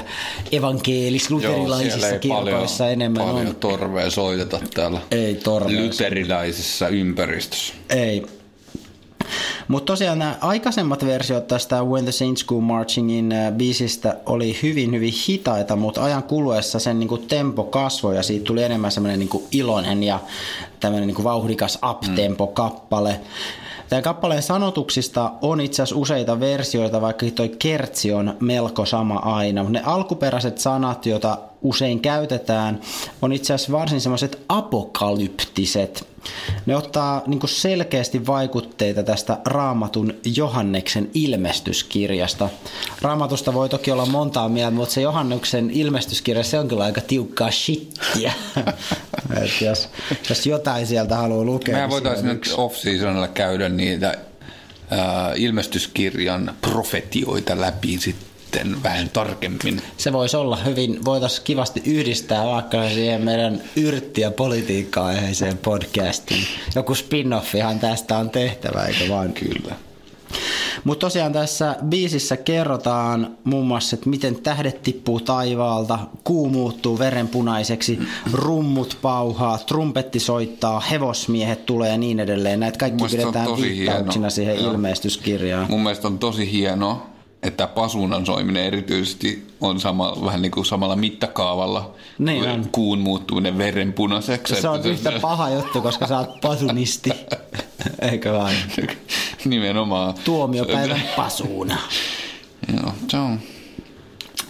evankeelis-luterilaisissa 0.52 2.18
kirkoissa 2.18 2.90
enemmän 2.90 3.24
paljon 3.24 3.46
on. 3.46 3.54
torvea 3.54 4.10
soiteta 4.10 4.60
täällä 4.74 5.00
Ei 5.10 5.34
torvea 5.34 5.82
luterilaisessa 5.82 6.88
ympäristössä. 6.88 7.74
Ei. 7.90 8.22
Mutta 9.72 9.92
tosiaan 9.92 10.18
nämä 10.18 10.36
aikaisemmat 10.40 11.04
versiot 11.04 11.46
tästä 11.46 11.82
When 11.84 12.04
the 12.04 12.12
Saints 12.12 12.44
Go 12.44 12.60
Marchingin 12.60 13.32
äh, 13.32 13.52
biisistä 13.52 14.16
oli 14.26 14.58
hyvin, 14.62 14.92
hyvin 14.94 15.12
hitaita, 15.28 15.76
mutta 15.76 16.04
ajan 16.04 16.22
kuluessa 16.22 16.78
sen 16.78 16.98
niinku 16.98 17.18
tempo 17.18 17.64
kasvoi 17.64 18.16
ja 18.16 18.22
siitä 18.22 18.44
tuli 18.44 18.62
enemmän 18.62 18.92
semmoinen 18.92 19.18
niinku 19.18 19.46
iloinen 19.52 20.02
ja 20.02 20.18
tämmöinen 20.80 21.06
niinku 21.06 21.24
vauhdikas 21.24 21.78
up-tempo-kappale. 21.90 23.20
Tämän 23.88 24.02
kappaleen 24.02 24.42
sanotuksista 24.42 25.32
on 25.42 25.60
itse 25.60 25.82
asiassa 25.82 26.00
useita 26.00 26.40
versioita, 26.40 27.00
vaikka 27.00 27.26
toi 27.34 27.48
kertsi 27.48 28.12
on 28.12 28.36
melko 28.40 28.86
sama 28.86 29.16
aina. 29.16 29.62
Ne 29.62 29.82
alkuperäiset 29.84 30.58
sanat, 30.58 31.06
joita 31.06 31.38
usein 31.62 32.00
käytetään, 32.00 32.80
on 33.22 33.32
itse 33.32 33.54
asiassa 33.54 33.72
varsin 33.72 34.00
semmoiset 34.00 34.38
apokalyptiset. 34.48 36.11
Ne 36.66 36.76
ottaa 36.76 37.22
niin 37.26 37.40
selkeästi 37.46 38.26
vaikutteita 38.26 39.02
tästä 39.02 39.38
Raamatun 39.44 40.14
Johanneksen 40.36 41.10
ilmestyskirjasta. 41.14 42.48
Raamatusta 43.02 43.54
voi 43.54 43.68
toki 43.68 43.90
olla 43.90 44.06
montaa 44.06 44.48
mieltä, 44.48 44.76
mutta 44.76 44.94
se 44.94 45.00
Johanneksen 45.00 45.70
ilmestyskirja, 45.70 46.42
se 46.42 46.58
on 46.58 46.68
kyllä 46.68 46.84
aika 46.84 47.00
tiukkaa 47.00 47.50
shittiä. 47.50 48.32
Et 49.44 49.60
jos, 49.60 49.88
jos 50.28 50.46
jotain 50.46 50.86
sieltä 50.86 51.16
haluaa 51.16 51.44
lukea. 51.44 51.74
Mehän 51.74 51.90
voitaisiin 51.90 52.26
nyt 52.26 52.54
off-seasonilla 52.56 53.28
käydä 53.28 53.68
niitä 53.68 54.08
äh, 54.92 54.98
ilmestyskirjan 55.36 56.54
profetioita 56.60 57.60
läpi 57.60 57.98
sitten 57.98 58.31
sitten 58.52 58.82
vähän 58.82 59.10
tarkemmin. 59.10 59.82
Se 59.96 60.12
voisi 60.12 60.36
olla 60.36 60.56
hyvin, 60.56 61.04
voitaisiin 61.04 61.44
kivasti 61.44 61.82
yhdistää 61.86 62.46
vaikka 62.46 62.88
siihen 62.88 63.22
meidän 63.22 63.62
yrtti- 63.76 64.20
ja 64.20 64.30
politiikkaa 64.30 65.06
aiheeseen 65.06 65.58
podcastiin. 65.58 66.44
Joku 66.74 66.94
spin-offihan 66.94 67.78
tästä 67.80 68.18
on 68.18 68.30
tehtävä, 68.30 68.84
eikö 68.84 69.08
vaan? 69.08 69.32
Kyllä. 69.32 69.74
Mutta 70.84 71.06
tosiaan 71.06 71.32
tässä 71.32 71.76
biisissä 71.84 72.36
kerrotaan 72.36 73.36
muun 73.44 73.66
muassa, 73.66 73.96
että 73.96 74.10
miten 74.10 74.42
tähdet 74.42 74.82
tippuu 74.82 75.20
taivaalta, 75.20 75.98
kuu 76.24 76.48
muuttuu 76.48 76.98
verenpunaiseksi, 76.98 77.98
rummut 78.32 78.98
pauhaa, 79.02 79.58
trumpetti 79.58 80.20
soittaa, 80.20 80.80
hevosmiehet 80.80 81.66
tulee 81.66 81.90
ja 81.90 81.98
niin 81.98 82.20
edelleen. 82.20 82.60
Näitä 82.60 82.78
kaikki 82.78 83.04
pidetään 83.10 83.48
viittauksina 83.56 84.30
siihen 84.30 84.56
Joo. 84.56 84.72
ilmestyskirjaan. 84.72 85.66
Mun 85.70 85.82
mielestä 85.82 86.08
on 86.08 86.18
tosi 86.18 86.52
hienoa, 86.52 87.12
että 87.42 87.66
pasunan 87.66 88.26
soiminen 88.26 88.64
erityisesti 88.64 89.46
on 89.60 89.80
sama, 89.80 90.16
vähän 90.24 90.42
niin 90.42 90.52
kuin 90.52 90.66
samalla 90.66 90.96
mittakaavalla 90.96 91.94
niin 92.18 92.50
on. 92.50 92.68
kuun 92.72 92.98
muuttuminen 92.98 93.58
verenpunaiseksi. 93.58 94.60
Se 94.60 94.68
on 94.68 94.86
yhtä 94.86 95.12
paha 95.20 95.50
juttu, 95.50 95.82
koska 95.82 96.06
sä 96.06 96.18
oot 96.18 96.40
pasunisti, 96.40 97.10
eikö 98.12 98.32
vain? 98.32 98.56
Nimenomaan. 99.44 100.14
Tuomiopäivän 100.24 101.02
pasuna. 101.16 101.78
Joo, 102.76 102.92
se 103.08 103.16
on. 103.16 103.40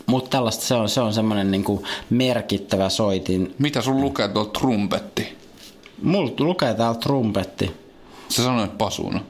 Mutta 0.06 0.30
tällaista 0.30 0.64
se 0.64 0.74
on, 0.74 0.88
se 0.88 1.00
on 1.00 1.14
semmoinen 1.14 1.50
niinku 1.50 1.84
merkittävä 2.10 2.88
soitin. 2.88 3.54
Mitä 3.58 3.80
sun 3.80 4.00
lukee 4.00 4.28
tuolla 4.28 4.50
trumpetti? 4.50 5.38
Mulla 6.02 6.32
lukee 6.38 6.74
täällä 6.74 6.98
trumpetti. 6.98 7.76
Sä 8.28 8.42
sanoit 8.42 8.78
pasuna. 8.78 9.20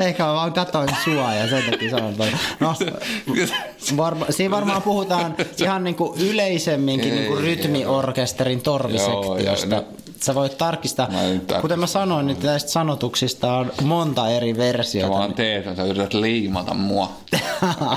Ehkä 0.00 0.24
mä 0.24 0.34
vaan 0.34 0.52
katsoin 0.52 0.88
sua 1.04 1.34
ja 1.34 1.48
sen 1.48 1.62
takia 1.70 1.90
sanoin, 1.90 2.22
että 2.22 2.38
no, 2.60 2.74
varma, 3.96 4.26
siinä 4.30 4.50
varmaan 4.50 4.82
puhutaan 4.82 5.36
ihan 5.62 5.84
niin 5.84 5.96
kuin 5.96 6.20
yleisemminkin 6.20 7.14
niin 7.14 7.26
kuin 7.26 7.40
rytmiorkesterin 7.40 8.62
torvisektiosta. 8.62 9.74
Joo, 9.74 9.84
Sä 10.20 10.34
voit 10.34 10.58
tarkistaa. 10.58 11.08
Mä 11.10 11.60
Kuten 11.60 11.80
mä 11.80 11.86
sanoin, 11.86 12.26
niin 12.26 12.38
näistä 12.42 12.70
sanotuksista 12.70 13.52
on 13.52 13.72
monta 13.82 14.28
eri 14.28 14.56
versiota. 14.56 15.12
Sä 15.12 15.18
vaan 15.18 15.34
teet, 15.34 15.76
sä 15.76 15.84
yrität 15.84 16.14
liimata 16.14 16.74
mua. 16.74 17.12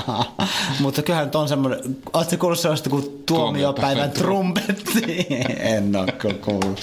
Mutta 0.80 1.02
kyllähän 1.02 1.26
nyt 1.26 1.34
on 1.34 1.48
semmoinen, 1.48 1.96
ootko 2.12 2.36
kuullut 2.36 2.58
sellaista 2.58 2.90
kuin 2.90 3.22
tuomiopäivän 3.26 4.10
trumpetti? 4.10 5.26
en 5.76 5.96
ole 5.96 6.12
kuullut. 6.44 6.80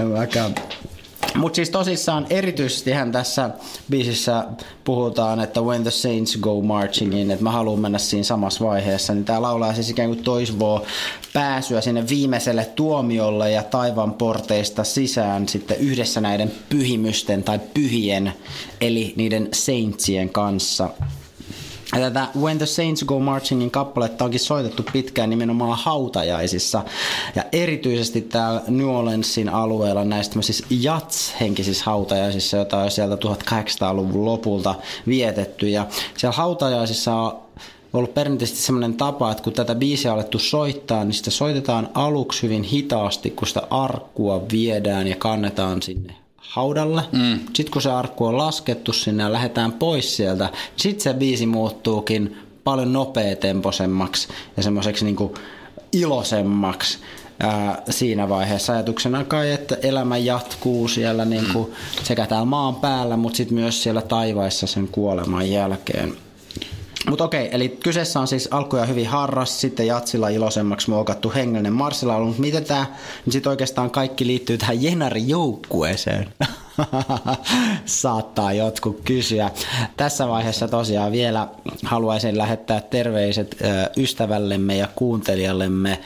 En 0.00 0.06
mäkään. 0.06 0.54
Mutta 1.34 1.56
siis 1.56 1.70
tosissaan 1.70 2.26
erityisesti 2.30 2.90
tässä 3.12 3.50
biisissä 3.90 4.44
puhutaan, 4.84 5.40
että 5.40 5.60
when 5.60 5.82
the 5.82 5.90
saints 5.90 6.38
go 6.40 6.62
marching 6.62 7.20
in, 7.20 7.30
että 7.30 7.44
mä 7.44 7.50
haluan 7.50 7.80
mennä 7.80 7.98
siinä 7.98 8.24
samassa 8.24 8.64
vaiheessa, 8.64 9.14
niin 9.14 9.24
tää 9.24 9.42
laulaa 9.42 9.74
siis 9.74 9.90
ikään 9.90 10.08
kuin 10.08 10.22
toisvoo 10.22 10.86
pääsyä 11.32 11.80
sinne 11.80 12.08
viimeiselle 12.08 12.64
tuomiolle 12.64 13.50
ja 13.50 13.62
taivaan 13.62 14.14
porteista 14.14 14.84
sisään 14.84 15.48
sitten 15.48 15.76
yhdessä 15.76 16.20
näiden 16.20 16.52
pyhimysten 16.68 17.42
tai 17.42 17.60
pyhien, 17.74 18.32
eli 18.80 19.14
niiden 19.16 19.48
saintsien 19.52 20.28
kanssa. 20.30 20.90
Tätä 21.90 22.28
When 22.40 22.58
the 22.58 22.66
Saints 22.66 23.04
Go 23.04 23.18
Marchingin 23.18 23.70
kappaletta 23.70 24.24
onkin 24.24 24.40
soitettu 24.40 24.84
pitkään 24.92 25.30
nimenomaan 25.30 25.78
hautajaisissa. 25.78 26.82
Ja 27.34 27.44
erityisesti 27.52 28.20
täällä 28.20 28.62
New 28.68 28.88
Orleansin 28.88 29.48
alueella 29.48 30.04
näistä 30.04 30.32
tämmöisissä 30.32 30.66
jats-henkisissä 30.70 31.84
hautajaisissa, 31.84 32.56
joita 32.56 32.78
on 32.78 32.90
sieltä 32.90 33.14
1800-luvun 33.14 34.24
lopulta 34.24 34.74
vietetty. 35.06 35.68
Ja 35.68 35.86
siellä 36.16 36.36
hautajaisissa 36.36 37.14
on 37.14 37.40
ollut 37.92 38.14
perinteisesti 38.14 38.60
semmoinen 38.62 38.94
tapa, 38.94 39.30
että 39.30 39.42
kun 39.42 39.52
tätä 39.52 39.74
biisiä 39.74 40.12
on 40.12 40.18
alettu 40.18 40.38
soittaa, 40.38 41.04
niin 41.04 41.14
sitä 41.14 41.30
soitetaan 41.30 41.88
aluksi 41.94 42.42
hyvin 42.42 42.62
hitaasti, 42.62 43.30
kun 43.30 43.48
sitä 43.48 43.62
arkkua 43.70 44.42
viedään 44.52 45.06
ja 45.06 45.16
kannetaan 45.16 45.82
sinne 45.82 46.19
haudalle. 46.50 47.02
Mm. 47.12 47.38
Sitten 47.54 47.72
kun 47.72 47.82
se 47.82 47.90
arkku 47.90 48.24
on 48.24 48.38
laskettu 48.38 48.92
sinne 48.92 49.22
ja 49.22 49.32
lähdetään 49.32 49.72
pois 49.72 50.16
sieltä, 50.16 50.50
sitten 50.76 51.02
se 51.02 51.14
biisi 51.14 51.46
muuttuukin 51.46 52.36
paljon 52.64 52.92
nopeatempoisemmaksi 52.92 54.28
ja 54.56 54.62
semmoiseksi 54.62 55.04
niinku 55.04 55.34
iloisemmaksi 55.92 56.98
ää, 57.40 57.82
siinä 57.90 58.28
vaiheessa. 58.28 58.72
Ajatuksena 58.72 59.24
kai, 59.24 59.52
että 59.52 59.76
elämä 59.82 60.16
jatkuu 60.16 60.88
siellä 60.88 61.24
niinku 61.24 61.62
mm. 61.64 62.04
sekä 62.04 62.26
täällä 62.26 62.44
maan 62.44 62.74
päällä, 62.74 63.16
mutta 63.16 63.36
sitten 63.36 63.54
myös 63.54 63.82
siellä 63.82 64.02
taivaissa 64.02 64.66
sen 64.66 64.88
kuoleman 64.88 65.50
jälkeen. 65.50 66.16
Mutta 67.10 67.24
okei, 67.24 67.48
eli 67.52 67.68
kyseessä 67.68 68.20
on 68.20 68.28
siis 68.28 68.48
alkuja 68.50 68.84
hyvin 68.84 69.06
harras, 69.06 69.60
sitten 69.60 69.86
jatsilla 69.86 70.28
iloisemmaksi 70.28 70.90
muokattu 70.90 71.32
hengellinen 71.34 71.72
marssilaulu, 71.72 72.26
mutta 72.26 72.40
miten 72.40 72.64
tämä 72.64 72.86
niin 73.26 73.32
sitten 73.32 73.50
oikeastaan 73.50 73.90
kaikki 73.90 74.26
liittyy 74.26 74.58
tähän 74.58 74.82
Jenari-joukkueeseen? 74.82 76.28
Saattaa 77.84 78.52
jotkut 78.52 79.00
kysyä. 79.04 79.50
Tässä 79.96 80.28
vaiheessa 80.28 80.68
tosiaan 80.68 81.12
vielä 81.12 81.48
haluaisin 81.84 82.38
lähettää 82.38 82.80
terveiset 82.80 83.56
ystävällemme 83.96 84.76
ja 84.76 84.88
kuuntelijallemme 84.94 86.00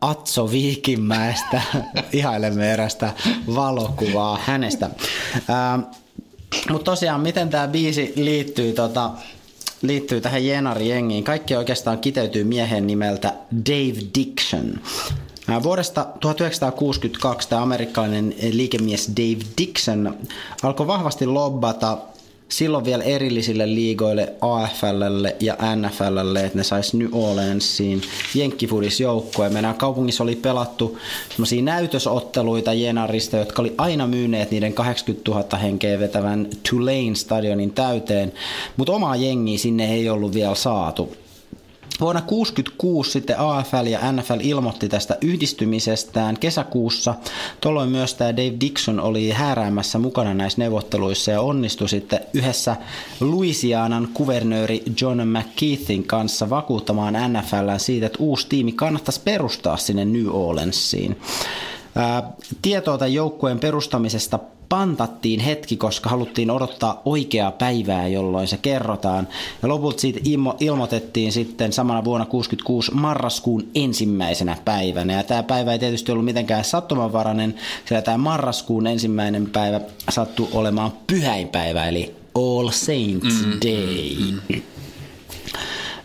Atso 0.00 0.50
Viikinmäestä. 0.50 1.62
Ihailemme 2.12 2.72
erästä 2.72 3.12
valokuvaa 3.54 4.38
hänestä. 4.44 4.90
Mutta 6.70 6.90
tosiaan, 6.90 7.20
miten 7.20 7.50
tämä 7.50 7.68
biisi 7.68 8.12
liittyy 8.16 8.72
tota, 8.72 9.10
liittyy 9.86 10.20
tähän 10.20 10.46
Jenari-jengiin. 10.46 11.24
Kaikki 11.24 11.56
oikeastaan 11.56 11.98
kiteytyy 11.98 12.44
miehen 12.44 12.86
nimeltä 12.86 13.34
Dave 13.66 14.00
Dixon. 14.18 14.80
Vuodesta 15.62 16.06
1962 16.20 17.48
tämä 17.48 17.62
amerikkalainen 17.62 18.34
liikemies 18.50 19.10
Dave 19.16 19.44
Dixon 19.58 20.18
alkoi 20.62 20.86
vahvasti 20.86 21.26
lobbata 21.26 21.98
silloin 22.48 22.84
vielä 22.84 23.04
erillisille 23.04 23.66
liigoille 23.66 24.32
AFLlle 24.40 25.36
ja 25.40 25.56
NFLlle, 25.76 26.44
että 26.44 26.58
ne 26.58 26.64
sais 26.64 26.94
New 26.94 27.08
Orleansiin 27.12 28.02
jenkkifudisjoukkoja. 28.34 29.50
Meidän 29.50 29.74
kaupungissa 29.74 30.22
oli 30.22 30.36
pelattu 30.36 30.98
näytösotteluita 31.62 32.72
Jenarista, 32.72 33.36
jotka 33.36 33.62
oli 33.62 33.74
aina 33.78 34.06
myyneet 34.06 34.50
niiden 34.50 34.72
80 34.72 35.30
000 35.30 35.58
henkeä 35.58 35.98
vetävän 35.98 36.48
Tulane 36.70 37.14
stadionin 37.14 37.70
täyteen, 37.70 38.32
mutta 38.76 38.92
omaa 38.92 39.16
jengiä 39.16 39.58
sinne 39.58 39.94
ei 39.94 40.10
ollut 40.10 40.34
vielä 40.34 40.54
saatu. 40.54 41.23
Vuonna 42.00 42.20
1966 42.20 43.10
sitten 43.10 43.38
AFL 43.38 43.86
ja 43.86 44.12
NFL 44.12 44.40
ilmoitti 44.40 44.88
tästä 44.88 45.18
yhdistymisestään 45.20 46.38
kesäkuussa. 46.38 47.14
Tuolloin 47.60 47.90
myös 47.90 48.14
tämä 48.14 48.36
Dave 48.36 48.54
Dixon 48.60 49.00
oli 49.00 49.30
hääräämässä 49.30 49.98
mukana 49.98 50.34
näissä 50.34 50.58
neuvotteluissa 50.58 51.30
ja 51.30 51.40
onnistui 51.40 51.88
sitten 51.88 52.20
yhdessä 52.32 52.76
Louisianan 53.20 54.08
kuvernööri 54.14 54.82
John 55.00 55.20
McKeithin 55.28 56.04
kanssa 56.04 56.50
vakuuttamaan 56.50 57.14
NFL 57.32 57.76
siitä, 57.78 58.06
että 58.06 58.18
uusi 58.20 58.46
tiimi 58.48 58.72
kannattaisi 58.72 59.20
perustaa 59.24 59.76
sinne 59.76 60.04
New 60.04 60.28
Orleansiin. 60.28 61.20
Tietoa 62.62 62.98
tämän 62.98 63.14
joukkueen 63.14 63.58
perustamisesta 63.60 64.38
pantattiin 64.74 65.40
hetki, 65.40 65.76
koska 65.76 66.10
haluttiin 66.10 66.50
odottaa 66.50 67.02
oikeaa 67.04 67.52
päivää, 67.52 68.08
jolloin 68.08 68.48
se 68.48 68.56
kerrotaan. 68.56 69.28
Ja 69.62 69.68
lopulta 69.68 70.00
siitä 70.00 70.20
ilmoitettiin 70.60 71.32
sitten 71.32 71.72
samana 71.72 72.04
vuonna 72.04 72.26
66 72.26 72.94
marraskuun 72.94 73.68
ensimmäisenä 73.74 74.56
päivänä. 74.64 75.12
Ja 75.12 75.22
tämä 75.22 75.42
päivä 75.42 75.72
ei 75.72 75.78
tietysti 75.78 76.12
ollut 76.12 76.24
mitenkään 76.24 76.64
sattumanvarainen, 76.64 77.54
sillä 77.84 78.02
tämä 78.02 78.18
marraskuun 78.18 78.86
ensimmäinen 78.86 79.50
päivä 79.50 79.80
sattui 80.10 80.48
olemaan 80.52 80.92
pyhäinpäivä, 81.06 81.88
eli 81.88 82.14
All 82.34 82.70
Saints 82.70 83.46
mm, 83.46 83.50
Day. 83.50 84.32
Mm, 84.32 84.40
mm. 84.48 84.73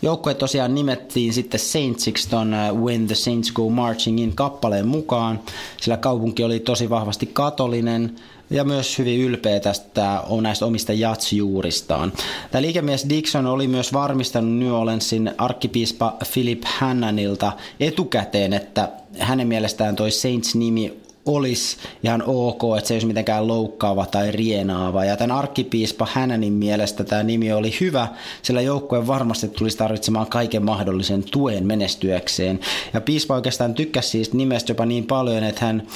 Joukkue 0.02 0.34
tosiaan 0.34 0.76
nimettiin 0.76 1.34
sitten 1.34 1.60
Saintsiksi 1.60 2.30
ton 2.30 2.54
uh, 2.54 2.80
When 2.80 3.08
the 3.08 3.16
Saints 3.16 3.52
Go 3.52 3.70
Marching 3.70 4.20
In 4.20 4.36
kappaleen 4.36 4.88
mukaan, 4.88 5.40
sillä 5.82 5.98
kaupunki 5.98 6.44
oli 6.44 6.60
tosi 6.60 6.90
vahvasti 6.90 7.26
katolinen 7.26 8.16
ja 8.50 8.64
myös 8.64 8.98
hyvin 8.98 9.20
ylpeä 9.20 9.60
tästä 9.60 10.24
näistä 10.42 10.66
omista 10.66 10.94
jatsjuuristaan. 10.94 12.14
Tämä 12.52 12.62
liikemies 12.62 13.10
Dixon 13.10 13.46
oli 13.46 13.68
myös 13.68 13.94
varmistanut 13.94 14.58
New 14.58 14.72
Orleansin 14.72 15.32
arkkipiispa 15.38 16.18
Philip 16.34 16.64
Hannanilta 16.66 17.52
etukäteen, 17.80 18.54
että 18.54 18.90
hänen 19.20 19.48
mielestään 19.48 19.96
toi 19.96 20.12
Saints-nimi 20.12 20.99
olisi 21.26 21.78
ihan 22.04 22.24
ok, 22.26 22.62
että 22.78 22.88
se 22.88 22.94
ei 22.94 22.96
olisi 22.96 23.08
mitenkään 23.08 23.48
loukkaava 23.48 24.06
tai 24.06 24.32
rienaava. 24.32 25.06
Ja 25.06 25.18
tämän 25.18 25.38
arkkipiispa 25.38 26.08
Hänänin 26.14 26.54
mielestä 26.54 27.04
tämä 27.04 27.24
nimi 27.24 27.54
oli 27.54 27.74
hyvä, 27.82 28.08
sillä 28.42 28.62
joukkue 28.62 29.08
varmasti 29.08 29.48
tulisi 29.48 29.78
tarvitsemaan 29.78 30.28
kaiken 30.28 30.66
mahdollisen 30.66 31.24
tuen 31.32 31.66
menestyäkseen. 31.66 32.60
Ja 32.94 33.02
piispa 33.02 33.36
oikeastaan 33.36 33.74
tykkäsi 33.74 34.10
siis 34.10 34.34
nimestä 34.34 34.72
jopa 34.72 34.86
niin 34.86 35.06
paljon, 35.06 35.44
että 35.44 35.66
hän 35.66 35.88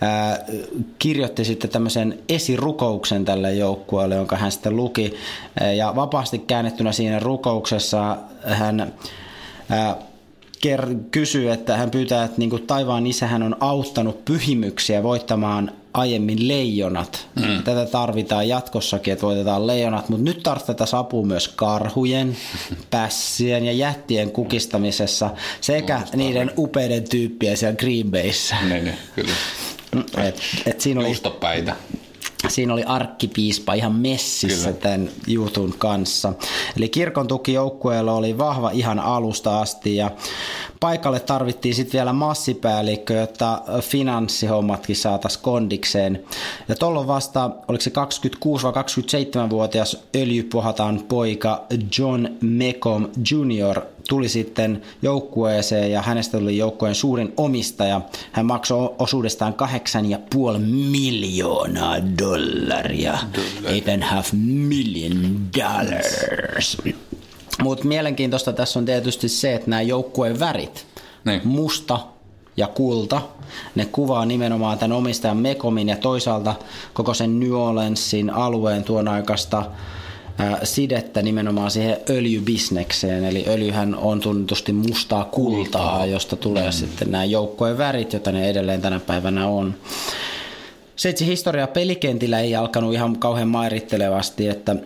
ää, 0.00 0.44
kirjoitti 0.98 1.44
sitten 1.44 1.70
tämmöisen 1.70 2.18
esirukouksen 2.28 3.24
tälle 3.24 3.54
joukkueelle, 3.54 4.14
jonka 4.14 4.36
hän 4.36 4.52
sitten 4.52 4.76
luki. 4.76 5.14
Ja 5.76 5.92
vapaasti 5.96 6.38
käännettynä 6.38 6.92
siinä 6.92 7.18
rukouksessa 7.18 8.16
hän 8.44 8.92
ää, 9.70 9.96
ker- 10.66 10.96
kysyy, 11.10 11.50
että 11.50 11.76
hän 11.76 11.90
pyytää, 11.90 12.24
että 12.24 12.38
niin 12.38 12.50
kuin 12.50 12.66
taivaan 12.66 13.06
isä 13.06 13.26
hän 13.26 13.42
on 13.42 13.56
auttanut 13.60 14.24
pyhimyksiä 14.24 15.02
voittamaan 15.02 15.72
aiemmin 15.94 16.48
leijonat. 16.48 17.28
Mm. 17.36 17.62
Tätä 17.62 17.86
tarvitaan 17.86 18.48
jatkossakin, 18.48 19.12
että 19.12 19.26
voitetaan 19.26 19.66
leijonat, 19.66 20.08
mutta 20.08 20.24
nyt 20.24 20.42
tarvitaan 20.42 20.88
apua 20.92 21.26
myös 21.26 21.48
karhujen, 21.48 22.36
pässien 22.90 23.64
ja 23.64 23.72
jättien 23.72 24.30
kukistamisessa 24.30 25.30
sekä 25.60 25.98
no, 25.98 26.04
niiden 26.14 26.50
upeiden 26.58 27.08
tyyppien 27.08 27.56
siellä 27.56 27.76
Green 27.76 28.10
Bayssä. 28.10 28.56
Ne, 28.68 28.80
ne, 28.80 28.98
kyllä. 29.14 29.32
Et, 30.16 30.40
et 30.66 30.80
siinä 30.80 31.00
oli, 31.00 31.08
Juustopäitä 31.08 31.76
siinä 32.48 32.72
oli 32.72 32.84
arkkipiispa 32.84 33.74
ihan 33.74 33.92
messissä 33.92 34.68
Kyllä. 34.68 34.80
tämän 34.80 35.08
jutun 35.26 35.74
kanssa. 35.78 36.32
Eli 36.76 36.88
kirkon 36.88 37.28
tuki 37.28 37.52
joukkueella 37.52 38.12
oli 38.12 38.38
vahva 38.38 38.70
ihan 38.70 39.00
alusta 39.00 39.60
asti 39.60 39.96
ja 39.96 40.10
paikalle 40.80 41.20
tarvittiin 41.20 41.74
sitten 41.74 41.98
vielä 41.98 42.12
massipäällikkö, 42.12 43.14
jotta 43.14 43.62
finanssihommatkin 43.80 44.96
saataisiin 44.96 45.42
kondikseen. 45.42 46.24
Ja 46.68 46.74
tuolloin 46.74 47.06
vasta, 47.06 47.50
oliko 47.68 47.82
se 47.82 47.90
26 47.90 48.64
vai 48.64 48.72
27-vuotias 48.72 49.96
öljypohatan 50.16 51.00
poika 51.08 51.64
John 51.98 52.28
Mecom 52.40 53.08
Jr. 53.30 53.82
tuli 54.08 54.28
sitten 54.28 54.82
joukkueeseen 55.02 55.92
ja 55.92 56.02
hänestä 56.02 56.38
tuli 56.38 56.56
joukkueen 56.56 56.94
suurin 56.94 57.32
omistaja. 57.36 58.00
Hän 58.32 58.46
maksoi 58.46 58.94
osuudestaan 58.98 59.54
8,5 59.54 60.58
miljoonaa 60.90 61.96
dollaria. 62.18 63.18
Eight 63.64 63.88
and 63.88 64.02
half 64.02 64.32
million 64.32 65.12
dollars. 65.58 66.76
Mutta 67.62 67.84
mielenkiintoista 67.84 68.52
tässä 68.52 68.78
on 68.78 68.84
tietysti 68.84 69.28
se, 69.28 69.54
että 69.54 69.70
nämä 69.70 69.82
joukkueen 69.82 70.40
värit, 70.40 70.86
niin. 71.24 71.40
musta 71.44 71.98
ja 72.56 72.66
kulta, 72.66 73.22
ne 73.74 73.84
kuvaa 73.86 74.26
nimenomaan 74.26 74.78
tämän 74.78 74.96
omistajan 74.96 75.36
Mekomin 75.36 75.88
ja 75.88 75.96
toisaalta 75.96 76.54
koko 76.92 77.14
sen 77.14 77.40
New 77.40 77.52
Orleansin 77.52 78.30
alueen 78.30 78.84
tuon 78.84 79.08
aikaista 79.08 79.64
sidettä 80.62 81.22
nimenomaan 81.22 81.70
siihen 81.70 81.96
öljybisnekseen. 82.10 83.24
Eli 83.24 83.44
öljyhän 83.48 83.94
on 83.94 84.20
tunnetusti 84.20 84.72
mustaa 84.72 85.24
kultaa, 85.24 85.60
kultaa. 85.62 86.06
josta 86.06 86.36
tulee 86.36 86.66
mm. 86.66 86.72
sitten 86.72 87.10
nämä 87.10 87.24
joukkojen 87.24 87.78
värit, 87.78 88.12
joita 88.12 88.32
ne 88.32 88.48
edelleen 88.50 88.80
tänä 88.80 89.00
päivänä 89.00 89.46
on. 89.46 89.74
Se 90.96 91.08
itse 91.08 91.26
historia 91.26 91.66
pelikentillä 91.66 92.40
ei 92.40 92.56
alkanut 92.56 92.94
ihan 92.94 93.18
kauhean 93.18 93.48
mairittelevasti, 93.48 94.48
että 94.48 94.76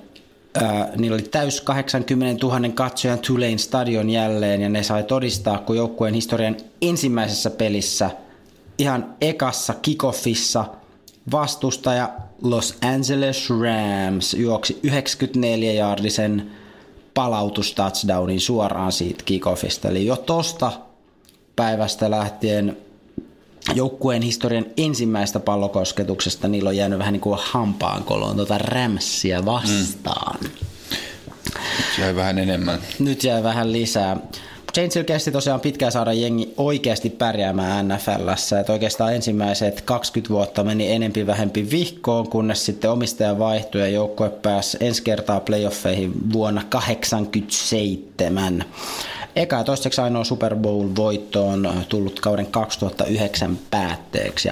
Äh, 0.56 0.97
niillä 0.97 1.14
oli 1.14 1.23
täys 1.23 1.61
80 1.61 2.47
000 2.47 2.68
katsojan 2.75 3.18
Tulane 3.18 3.59
stadion 3.59 4.11
jälleen 4.11 4.61
ja 4.61 4.68
ne 4.68 4.82
sai 4.82 5.02
todistaa, 5.04 5.59
kun 5.59 5.76
joukkueen 5.76 6.14
historian 6.14 6.56
ensimmäisessä 6.82 7.50
pelissä 7.50 8.11
ihan 8.78 9.15
ekassa 9.21 9.75
kickoffissa 9.82 10.65
vastustaja 11.32 12.10
Los 12.43 12.75
Angeles 12.83 13.50
Rams 13.50 14.35
juoksi 14.35 14.81
94-jaardisen 14.87 16.50
palautustouchdownin 17.15 18.41
suoraan 18.41 18.93
siitä 18.93 19.25
kickoffista. 19.25 19.89
Eli 19.89 20.07
jo 20.07 20.17
tosta 20.17 20.73
päivästä 21.57 22.11
lähtien 22.11 22.76
joukkueen 23.75 24.23
historian 24.23 24.67
ensimmäistä 24.76 25.41
pallokosketuksesta 25.41 26.49
niillä 26.49 26.69
on 26.69 26.76
jäänyt 26.76 26.99
vähän 26.99 27.13
niin 27.13 27.21
kuin 27.21 27.39
hampaankoloon 27.43 28.37
tuota 28.37 28.59
rämssiä 28.59 29.45
vastaan. 29.45 30.39
Mm. 30.41 30.49
Nyt 31.78 31.99
jäi 31.99 32.15
vähän 32.15 32.39
enemmän. 32.39 32.81
Nyt 32.99 33.25
jäi 33.25 33.43
vähän 33.43 33.73
lisää. 33.73 34.17
Changel 34.75 35.04
kesti 35.04 35.32
tosiaan 35.32 35.61
pitkään 35.61 35.93
saada 35.93 36.13
jengi 36.13 36.54
oikeasti 36.56 37.11
pärjäämään 37.11 37.89
NFLssä, 37.89 38.61
että 38.61 38.73
oikeastaan 38.73 39.15
ensimmäiset 39.15 39.80
20 39.80 40.35
vuotta 40.35 40.65
meni 40.65 40.93
enempi 40.93 41.26
vähempi 41.26 41.71
vihkoon, 41.71 42.28
kunnes 42.28 42.67
sitten 42.67 42.91
omistaja 42.91 43.39
vaihtui 43.39 43.80
ja 43.80 43.89
joukkue 43.89 44.30
pääsi 44.30 44.76
ensi 44.80 45.02
kertaa 45.02 45.41
playoffeihin 45.41 46.13
vuonna 46.32 46.63
1987. 46.71 48.65
Eka 49.37 49.56
ja 49.56 49.65
toiseksi 49.65 50.00
ainoa 50.00 50.25
Super 50.25 50.56
Bowl-voitto 50.56 51.47
on 51.47 51.85
tullut 51.89 52.21
kauden 52.21 52.47
2009 52.47 53.58
päätteeksi 53.71 54.49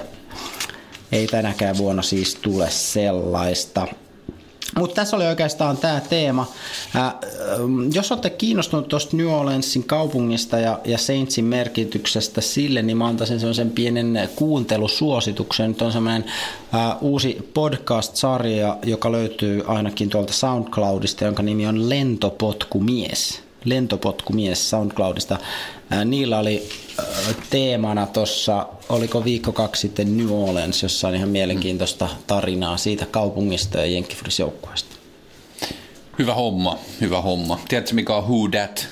ei 1.11 1.27
tänäkään 1.27 1.77
vuonna 1.77 2.01
siis 2.01 2.35
tule 2.35 2.69
sellaista. 2.69 3.87
Mutta 4.79 4.95
tässä 4.95 5.15
oli 5.15 5.25
oikeastaan 5.25 5.77
tämä 5.77 6.01
teema. 6.09 6.47
Äh, 6.95 7.13
jos 7.93 8.11
olette 8.11 8.29
kiinnostunut 8.29 8.87
tuosta 8.87 9.17
New 9.17 9.27
Orleansin 9.27 9.83
kaupungista 9.83 10.59
ja, 10.59 10.79
ja 10.85 10.97
Saintsin 10.97 11.45
merkityksestä 11.45 12.41
sille, 12.41 12.81
niin 12.81 12.97
mä 12.97 13.07
antaisin 13.07 13.39
sellaisen 13.39 13.71
pienen 13.71 14.29
kuuntelusuosituksen. 14.35 15.67
Nyt 15.67 15.81
on 15.81 15.91
sellainen 15.91 16.25
äh, 16.75 16.97
uusi 17.01 17.49
podcast-sarja, 17.53 18.77
joka 18.83 19.11
löytyy 19.11 19.63
ainakin 19.67 20.09
tuolta 20.09 20.33
SoundCloudista, 20.33 21.25
jonka 21.25 21.43
nimi 21.43 21.67
on 21.67 21.89
Lentopotkumies 21.89 23.41
lentopotkumies 23.65 24.69
SoundCloudista. 24.69 25.37
Niillä 26.05 26.39
oli 26.39 26.69
teemana 27.49 28.05
tuossa, 28.05 28.67
oliko 28.89 29.23
viikko 29.23 29.51
kaksi 29.51 29.81
sitten 29.81 30.17
New 30.17 30.31
Orleans, 30.31 30.83
jossa 30.83 31.07
on 31.07 31.15
ihan 31.15 31.29
mielenkiintoista 31.29 32.09
tarinaa 32.27 32.77
siitä 32.77 33.05
kaupungista 33.05 33.77
ja 33.77 33.85
Jenkkifris-joukkueesta. 33.85 34.95
Hyvä 36.19 36.33
homma, 36.33 36.77
hyvä 37.01 37.21
homma. 37.21 37.59
Tiedätkö 37.67 37.95
mikä 37.95 38.15
on 38.15 38.23
Who 38.23 38.47
That? 38.47 38.87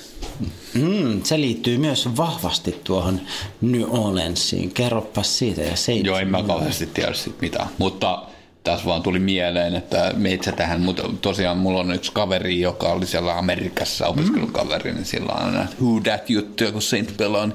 Mm, 0.74 1.24
se 1.24 1.42
liittyy 1.42 1.78
myös 1.78 2.18
vahvasti 2.18 2.82
tuohon 2.84 3.22
New 3.62 3.84
Orleansiin. 3.90 4.72
Kerropa 4.72 5.24
siitä 5.24 5.62
ja 5.62 5.76
se 5.76 5.94
Joo, 5.94 6.20
en 6.20 6.28
mä 6.28 6.44
kauheasti 6.44 6.86
tiedä 6.86 7.14
siitä 7.14 7.38
mitään, 7.42 7.68
mutta 7.78 8.29
tässä 8.64 8.86
vaan 8.86 9.04
tuli 9.04 9.20
mieleen, 9.20 9.76
että 9.76 10.14
meitsä 10.18 10.52
tähän, 10.52 10.82
mutta 10.82 11.04
tosiaan 11.22 11.58
mulla 11.58 11.80
on 11.80 11.94
yksi 11.94 12.12
kaveri, 12.12 12.62
joka 12.62 12.88
oli 12.88 13.06
siellä 13.06 13.38
Amerikassa 13.38 14.08
opiskelukaveri, 14.08 14.94
niin 14.94 15.06
sillä 15.06 15.34
on 15.34 15.46
aina 15.46 15.68
who 15.82 16.00
that 16.04 16.30
juttuja, 16.30 16.72
kun 16.72 16.82
Saint 16.82 17.18
Pelon 17.18 17.54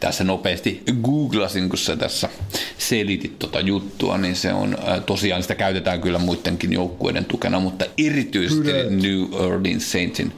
tässä 0.00 0.24
nopeasti 0.24 0.82
googlasin, 1.02 1.68
kun 1.68 1.78
sä 1.78 1.96
tässä 1.96 2.28
selitit 2.78 3.38
tota 3.38 3.60
juttua, 3.60 4.18
niin 4.18 4.36
se 4.36 4.52
on 4.52 4.78
tosiaan, 5.06 5.42
sitä 5.42 5.54
käytetään 5.54 6.00
kyllä 6.00 6.18
muidenkin 6.18 6.72
joukkueiden 6.72 7.24
tukena, 7.24 7.60
mutta 7.60 7.84
erityisesti 7.98 8.70
New 8.90 9.32
Orleans 9.32 9.92
Saintsin 9.92 10.32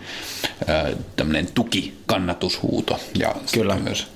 tämmöinen 1.16 1.48
tuki, 1.54 1.95
kannatushuuto 2.06 3.00
ja 3.18 3.34
kyllä. 3.52 3.74
myös 3.74 4.06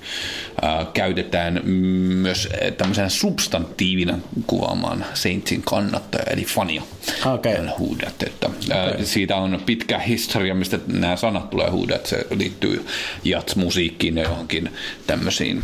käytetään 0.93 1.61
myös 1.65 2.49
tämmöisenä 2.77 3.09
substantiivina 3.09 4.19
kuvaamaan 4.47 5.05
Saintsin 5.13 5.61
kannattaja, 5.61 6.23
eli 6.23 6.45
fania. 6.45 6.81
Okay. 7.25 7.67
Huudat, 7.79 8.23
että 8.23 8.47
okay. 8.47 9.05
Siitä 9.05 9.35
on 9.35 9.61
pitkä 9.65 9.99
historia, 9.99 10.55
mistä 10.55 10.79
nämä 10.87 11.15
sanat 11.15 11.49
tulee 11.49 11.69
huudat. 11.69 12.05
Se 12.05 12.27
liittyy 12.29 12.85
jats-musiikkiin 13.23 14.17
ja 14.17 14.23
johonkin 14.23 14.71
tämmöisiin 15.07 15.63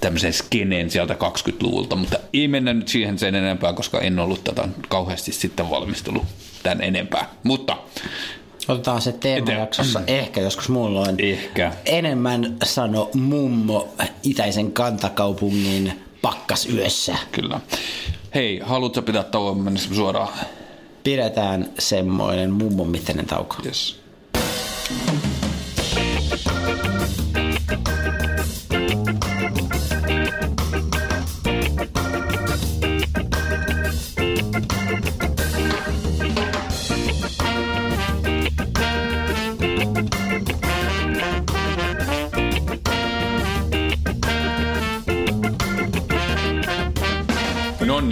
tämmöisen 0.00 0.32
skeneen 0.32 0.90
sieltä 0.90 1.14
20-luvulta, 1.14 1.96
mutta 1.96 2.18
ei 2.32 2.48
mennä 2.48 2.74
nyt 2.74 2.88
siihen 2.88 3.18
sen 3.18 3.34
enempää, 3.34 3.72
koska 3.72 4.00
en 4.00 4.18
ollut 4.18 4.44
tätä 4.44 4.68
kauheasti 4.88 5.32
sitten 5.32 5.70
valmistellut 5.70 6.24
tämän 6.62 6.82
enempää. 6.82 7.30
Mutta 7.42 7.76
Otetaan 8.68 9.02
se 9.02 9.12
teemajaksossa 9.12 10.00
ehkä 10.06 10.40
joskus 10.40 10.68
muulloin. 10.68 11.14
Ehkä. 11.18 11.72
Enemmän 11.84 12.56
sano 12.64 13.10
mummo 13.14 13.88
itäisen 14.22 14.72
kantakaupungin 14.72 16.02
pakkasyössä. 16.22 17.16
Kyllä. 17.32 17.60
Hei, 18.34 18.60
haluatko 18.64 19.02
pitää 19.02 19.22
tauon 19.22 19.60
mennessä 19.60 19.94
suoraan? 19.94 20.32
Pidetään 21.04 21.70
semmoinen 21.78 22.50
mummon 22.50 22.88
mittainen 22.88 23.26
tauko. 23.26 23.56
Yes. 23.64 24.00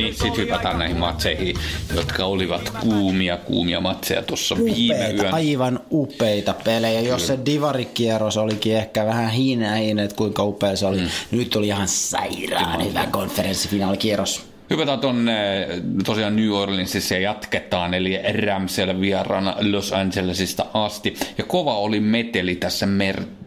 Niin, 0.07 0.14
sitten 0.14 0.37
hypätään 0.37 0.79
näihin 0.79 0.97
matseihin, 0.97 1.57
jotka 1.97 2.25
olivat 2.25 2.71
kuumia, 2.81 3.37
kuumia 3.37 3.81
matseja 3.81 4.23
tuossa 4.23 4.57
viime 4.64 5.11
yön. 5.11 5.35
aivan 5.35 5.81
upeita 5.90 6.55
pelejä. 6.64 7.01
Jos 7.01 7.27
se 7.27 7.38
divarikierros 7.47 8.37
olikin 8.37 8.77
ehkä 8.77 9.07
vähän 9.07 9.31
hinäin, 9.31 9.99
että 9.99 10.16
kuinka 10.16 10.45
upea 10.45 10.77
se 10.77 10.87
oli. 10.87 11.01
Mm. 11.01 11.09
Nyt 11.31 11.57
oli 11.57 11.66
ihan 11.66 11.88
sairaan 11.88 12.85
hyvä 12.85 13.07
konferenssifinaalikierros. 13.11 14.47
Hypätään 14.71 15.01
tuonne 15.01 15.69
tosiaan 16.05 16.37
New 16.37 16.51
Orleansissa 16.51 17.14
ja 17.14 17.21
jatketaan, 17.21 17.95
eli 17.95 18.19
Ramsel 18.47 19.01
vieraana 19.01 19.57
Los 19.61 19.92
Angelesista 19.92 20.66
asti. 20.75 21.14
Ja 21.38 21.45
kova 21.45 21.79
oli 21.79 22.01
meteli 22.01 22.57
tässä 22.57 22.87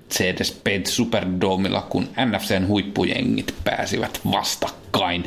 Mercedes-Benz 0.09 0.87
Superdomilla, 0.87 1.81
kun 1.89 2.09
NFCn 2.25 2.67
huippujengit 2.67 3.53
pääsivät 3.63 4.19
vastakkain. 4.31 5.23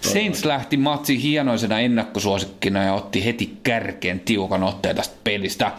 Saints 0.00 0.44
lähti 0.44 0.76
matsi 0.76 1.22
hienoisena 1.22 1.80
ennakkosuosikkina 1.80 2.82
ja 2.82 2.94
otti 2.94 3.24
heti 3.24 3.58
kärkeen 3.62 4.20
tiukan 4.20 4.62
otteen 4.62 4.96
tästä 4.96 5.16
pelistä. 5.24 5.72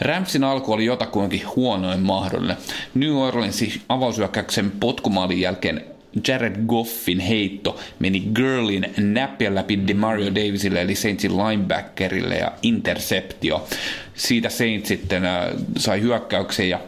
Ramsin 0.00 0.44
alku 0.44 0.72
oli 0.72 0.84
jotakuinkin 0.84 1.42
huonoin 1.56 2.00
mahdollinen. 2.00 2.56
New 2.94 3.16
Orleansin 3.16 3.72
avausyökkäyksen 3.88 4.70
potkumaalin 4.70 5.40
jälkeen 5.40 5.93
Jared 6.28 6.56
Goffin 6.66 7.20
heitto 7.20 7.80
meni 7.98 8.20
Girlin 8.34 8.94
näppiä 8.96 9.54
läpi 9.54 9.86
DeMario 9.86 10.34
Davisille 10.34 10.80
eli 10.80 10.94
Saintsin 10.94 11.36
linebackerille 11.36 12.36
ja 12.36 12.52
interceptio. 12.62 13.66
Siitä 14.14 14.48
Saints 14.48 14.88
sitten 14.88 15.24
äh, 15.24 15.46
sai 15.78 16.00
hyökkäyksen 16.00 16.68
ja 16.68 16.80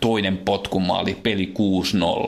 toinen 0.00 0.38
potkumaali, 0.38 1.16
peli 1.22 1.52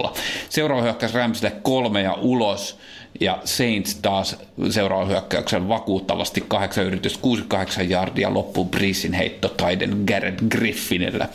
6-0. 0.05 0.19
Seuraava 0.49 0.83
hyökkäys 0.83 1.15
Ramsille 1.15 1.53
kolme 1.63 2.03
ja 2.03 2.15
ulos 2.15 2.79
ja 3.21 3.39
Saints 3.45 3.95
taas 3.95 4.37
seuraava 4.71 5.05
hyökkäyksen 5.05 5.69
vakuuttavasti 5.69 6.45
8 6.49 6.85
yritys 6.85 7.19
68 7.19 7.91
jardia 7.91 8.35
loppu 8.35 8.65
Breesin 8.65 9.13
heitto 9.13 9.49
Taiden 9.49 10.05
Garrett 10.07 10.41
Griffinille 10.51 11.29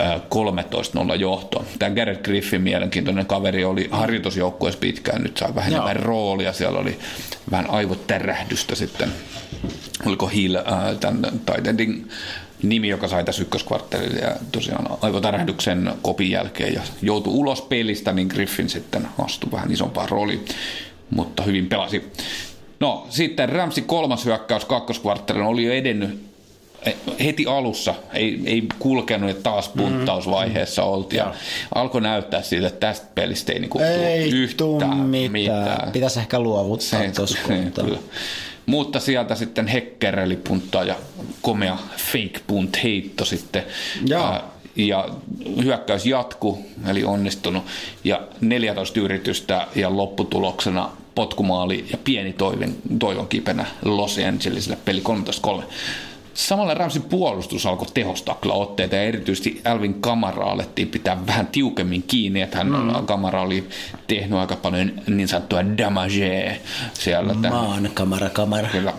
äh, 0.00 0.20
13-0 1.14 1.16
johto. 1.20 1.64
Tämä 1.78 1.94
Garrett 1.94 2.24
Griffin 2.24 2.62
mielenkiintoinen 2.62 3.26
kaveri 3.26 3.64
oli 3.64 3.88
harjoitusjoukkueessa 3.90 4.80
pitkään, 4.80 5.22
nyt 5.22 5.36
sai 5.36 5.54
vähän 5.54 5.72
enemmän 5.72 5.96
roolia, 5.96 6.52
siellä 6.52 6.78
oli 6.78 6.98
vähän 7.50 7.70
aivotärähdystä 7.70 8.74
sitten. 8.74 9.12
Oliko 10.06 10.26
Hill 10.26 10.56
äh, 10.56 10.64
tämän 11.00 11.22
Titendin 11.46 12.08
nimi, 12.62 12.88
joka 12.88 13.08
sai 13.08 13.24
tässä 13.24 13.42
ykköskvarttelilla 13.42 14.18
ja 14.18 14.36
tosiaan 14.52 14.98
aivotärähdyksen 15.00 15.92
kopin 16.02 16.30
jälkeen 16.30 16.74
ja 16.74 16.80
joutui 17.02 17.32
ulos 17.32 17.62
pelistä, 17.62 18.12
niin 18.12 18.28
Griffin 18.28 18.68
sitten 18.68 19.08
astui 19.18 19.52
vähän 19.52 19.72
isompaan 19.72 20.08
rooliin, 20.08 20.44
mutta 21.16 21.42
hyvin 21.42 21.66
pelasi. 21.66 22.12
No 22.80 23.06
sitten 23.10 23.48
Ramsi 23.48 23.82
kolmas 23.82 24.24
hyökkäys 24.24 24.64
kakkoskvarttelilla 24.64 25.46
oli 25.46 25.64
jo 25.64 25.72
edennyt 25.72 26.20
eh, 26.86 26.96
heti 27.24 27.46
alussa, 27.46 27.94
ei, 28.12 28.40
ei 28.44 28.62
kulkenut 28.78 29.30
ja 29.30 29.36
taas 29.42 29.68
punttausvaiheessa 29.68 30.82
oltiin. 30.84 31.18
Ja 31.18 31.34
alkoi 31.74 32.00
näyttää 32.00 32.42
siltä, 32.42 32.66
että 32.68 32.86
tästä 32.86 33.06
pelistä 33.14 33.52
ei, 33.52 33.60
niinku 33.60 33.78
Ei 33.78 34.30
yhtään 34.30 34.96
mitään. 34.96 35.32
mitään. 35.32 35.92
Pitäisi 35.92 36.20
ehkä 36.20 36.40
luovuttaa 36.40 37.00
tuossa 37.16 37.38
niin, 37.48 37.72
kyllä. 37.72 37.98
Mutta 38.66 39.00
sieltä 39.00 39.34
sitten 39.34 39.66
hekkereli 39.66 40.36
punttaa 40.36 40.84
ja 40.84 40.94
komea 41.42 41.78
fake 41.96 42.40
punt 42.46 42.82
heitto 42.82 43.24
sitten. 43.24 43.62
Ää, 44.16 44.42
ja 44.76 45.08
hyökkäys 45.62 46.06
jatku, 46.06 46.64
eli 46.88 47.04
onnistunut, 47.04 47.64
ja 48.04 48.20
14 48.40 49.00
yritystä 49.00 49.66
ja 49.74 49.96
lopputuloksena 49.96 50.90
potkumaali 51.14 51.84
ja 51.92 51.98
pieni 52.04 52.32
toivon, 52.32 52.74
toivon 52.98 53.28
kipenä 53.28 53.66
Los 53.84 54.18
Angelesille 54.28 54.78
peli 54.84 55.02
13-3. 55.60 55.62
Samalla 56.34 56.74
Ramsin 56.74 57.02
puolustus 57.02 57.66
alkoi 57.66 57.86
tehostaa 57.94 58.38
kyllä 58.40 58.54
otteita 58.54 58.96
ja 58.96 59.02
erityisesti 59.02 59.60
Alvin 59.64 59.94
Kamara 60.00 60.44
alettiin 60.44 60.88
pitää 60.88 61.26
vähän 61.26 61.46
tiukemmin 61.46 62.02
kiinni, 62.02 62.40
että 62.42 62.58
hän 62.58 62.66
mm. 62.66 63.06
Kamara 63.06 63.42
oli 63.42 63.68
tehnyt 64.06 64.38
aika 64.38 64.56
paljon 64.56 64.92
niin 65.06 65.28
sanottua 65.28 65.78
damagea 65.78 66.52
siellä. 66.92 67.34
tämän- 67.42 67.52
Maan 67.52 67.90
kamera, 67.94 68.30
kamera. 68.30 68.68
Kyllä. 68.68 68.92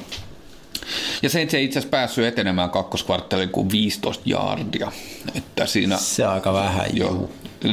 Ja 1.21 1.29
se 1.29 1.39
ei 1.39 1.45
itse 1.45 1.79
asiassa 1.79 1.89
päässyt 1.89 2.25
etenemään 2.25 2.69
kakkoskvarttelin 2.69 3.49
kuin 3.49 3.71
15 3.71 4.23
jaardia. 4.25 4.91
Että 5.35 5.65
siinä, 5.65 5.97
Se 5.97 6.27
on 6.27 6.33
aika 6.33 6.53
vähän. 6.53 6.85
joo, 6.93 7.29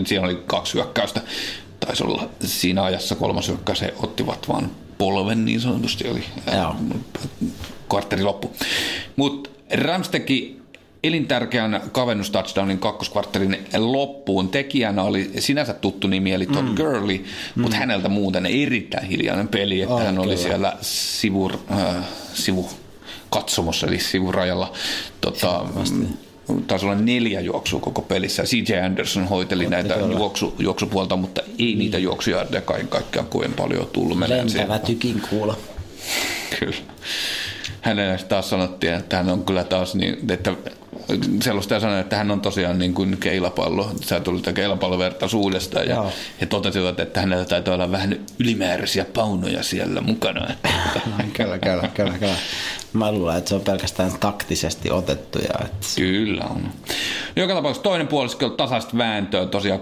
siinä 0.07 0.25
oli 0.25 0.43
kaksi 0.47 0.75
hyökkäystä. 0.75 1.21
Taisi 1.81 2.05
olla 2.05 2.29
siinä 2.45 2.83
ajassa 2.83 3.15
kolmas 3.15 3.49
hyökkäys, 3.49 3.81
he 3.81 3.95
ottivat 4.03 4.49
vaan 4.49 4.71
polven 4.99 5.45
niin 5.45 5.61
sanotusti, 5.61 6.09
oli 6.09 6.25
Joo. 6.57 6.75
kvartteri 7.89 8.23
loppu. 8.23 8.53
Mutta 9.17 9.51
Rams 9.73 10.09
teki 10.09 10.61
elintärkeän 11.05 11.83
kavennustouchdownin 11.93 12.79
kakkoskvartterin 12.79 13.59
loppuun. 13.77 14.49
Tekijänä 14.49 15.03
oli 15.03 15.31
sinänsä 15.39 15.73
tuttu 15.75 16.07
nimi, 16.07 16.33
eli 16.33 16.47
Todd 16.47 16.69
mm. 16.69 16.75
Gurley, 16.75 17.25
mutta 17.55 17.77
häneltä 17.77 18.09
muuten 18.09 18.47
erittäin 18.47 19.07
hiljainen 19.07 19.49
peli, 19.49 19.83
että 19.83 19.95
Oh, 19.95 20.01
hän 20.03 20.19
oli 20.19 20.27
kyllä. 20.27 20.43
siellä 20.43 20.77
sivur, 20.81 21.59
äh, 21.73 22.05
sivu 22.35 22.71
katsomossa, 23.31 23.87
eli 23.87 23.99
sivurajalla. 23.99 24.73
Tota, 25.21 25.67
mm, 26.49 26.63
taisi 26.67 26.87
olla 26.87 26.95
neljä 26.95 27.41
juoksua 27.41 27.81
koko 27.81 28.03
pelissä. 28.03 28.43
CJ 28.43 28.77
Anderson 28.85 29.29
hoiteli 29.29 29.67
näitä 29.67 29.95
kyllä. 29.95 30.19
juoksu, 30.19 30.55
juoksupuolta, 30.59 31.17
mutta 31.17 31.43
ei 31.59 31.75
niitä 31.75 31.99
juoksuja 31.99 32.47
ja 32.51 32.61
kaiken 32.61 32.89
kaikkiaan 32.89 33.29
kuin 33.29 33.53
paljon 33.53 33.87
tullut 33.87 34.19
Lentävä 34.19 34.79
tykin 34.79 35.23
kuulo. 35.31 35.59
Kyllä. 36.61 36.77
Hänelle 37.81 38.19
taas 38.29 38.51
sanottiin, 38.51 38.95
että 38.95 39.17
hän 39.17 39.29
on 39.29 39.45
kyllä 39.45 39.65
taas 39.65 39.95
niin, 39.95 40.19
että 40.31 40.55
sellaista 41.43 41.81
sanoi, 41.81 42.01
että 42.01 42.17
hän 42.17 42.31
on 42.31 42.41
tosiaan 42.41 42.79
niin 42.79 42.95
kuin 42.95 43.17
keilapallo. 43.19 43.91
Sä 44.01 44.21
tuli 44.21 44.41
tämä 44.41 44.55
keilapallovertaus 44.55 45.35
uudestaan 45.35 45.89
ja 45.89 45.95
Joo. 45.95 46.13
he 46.41 46.47
totesivat, 46.47 47.01
että 47.01 47.21
hänellä 47.21 47.45
taitaa 47.45 47.75
olla 47.75 47.93
vähän 47.93 48.21
ylimääräisiä 48.39 49.05
paunoja 49.05 49.63
siellä 49.63 50.01
mukana. 50.01 50.47
Että, 50.51 50.69
kyllä, 51.37 51.59
kyllä, 51.59 51.89
kyllä, 51.95 52.19
kyllä. 52.19 52.37
Mä 52.93 53.13
luulen, 53.13 53.39
että 53.39 53.49
se 53.49 53.55
on 53.55 53.61
pelkästään 53.61 54.13
taktisesti 54.21 54.91
otettu. 54.91 55.39
Ja 55.39 55.65
että... 55.65 55.87
Kyllä 55.97 56.45
on. 56.45 56.69
Joka 57.37 57.55
tapauksessa 57.55 57.83
toinen 57.83 58.09
puolisko 58.09 58.47
oli 58.47 58.55
tasaista 58.57 58.99
vääntöä, 58.99 59.47
tosiaan 59.47 59.81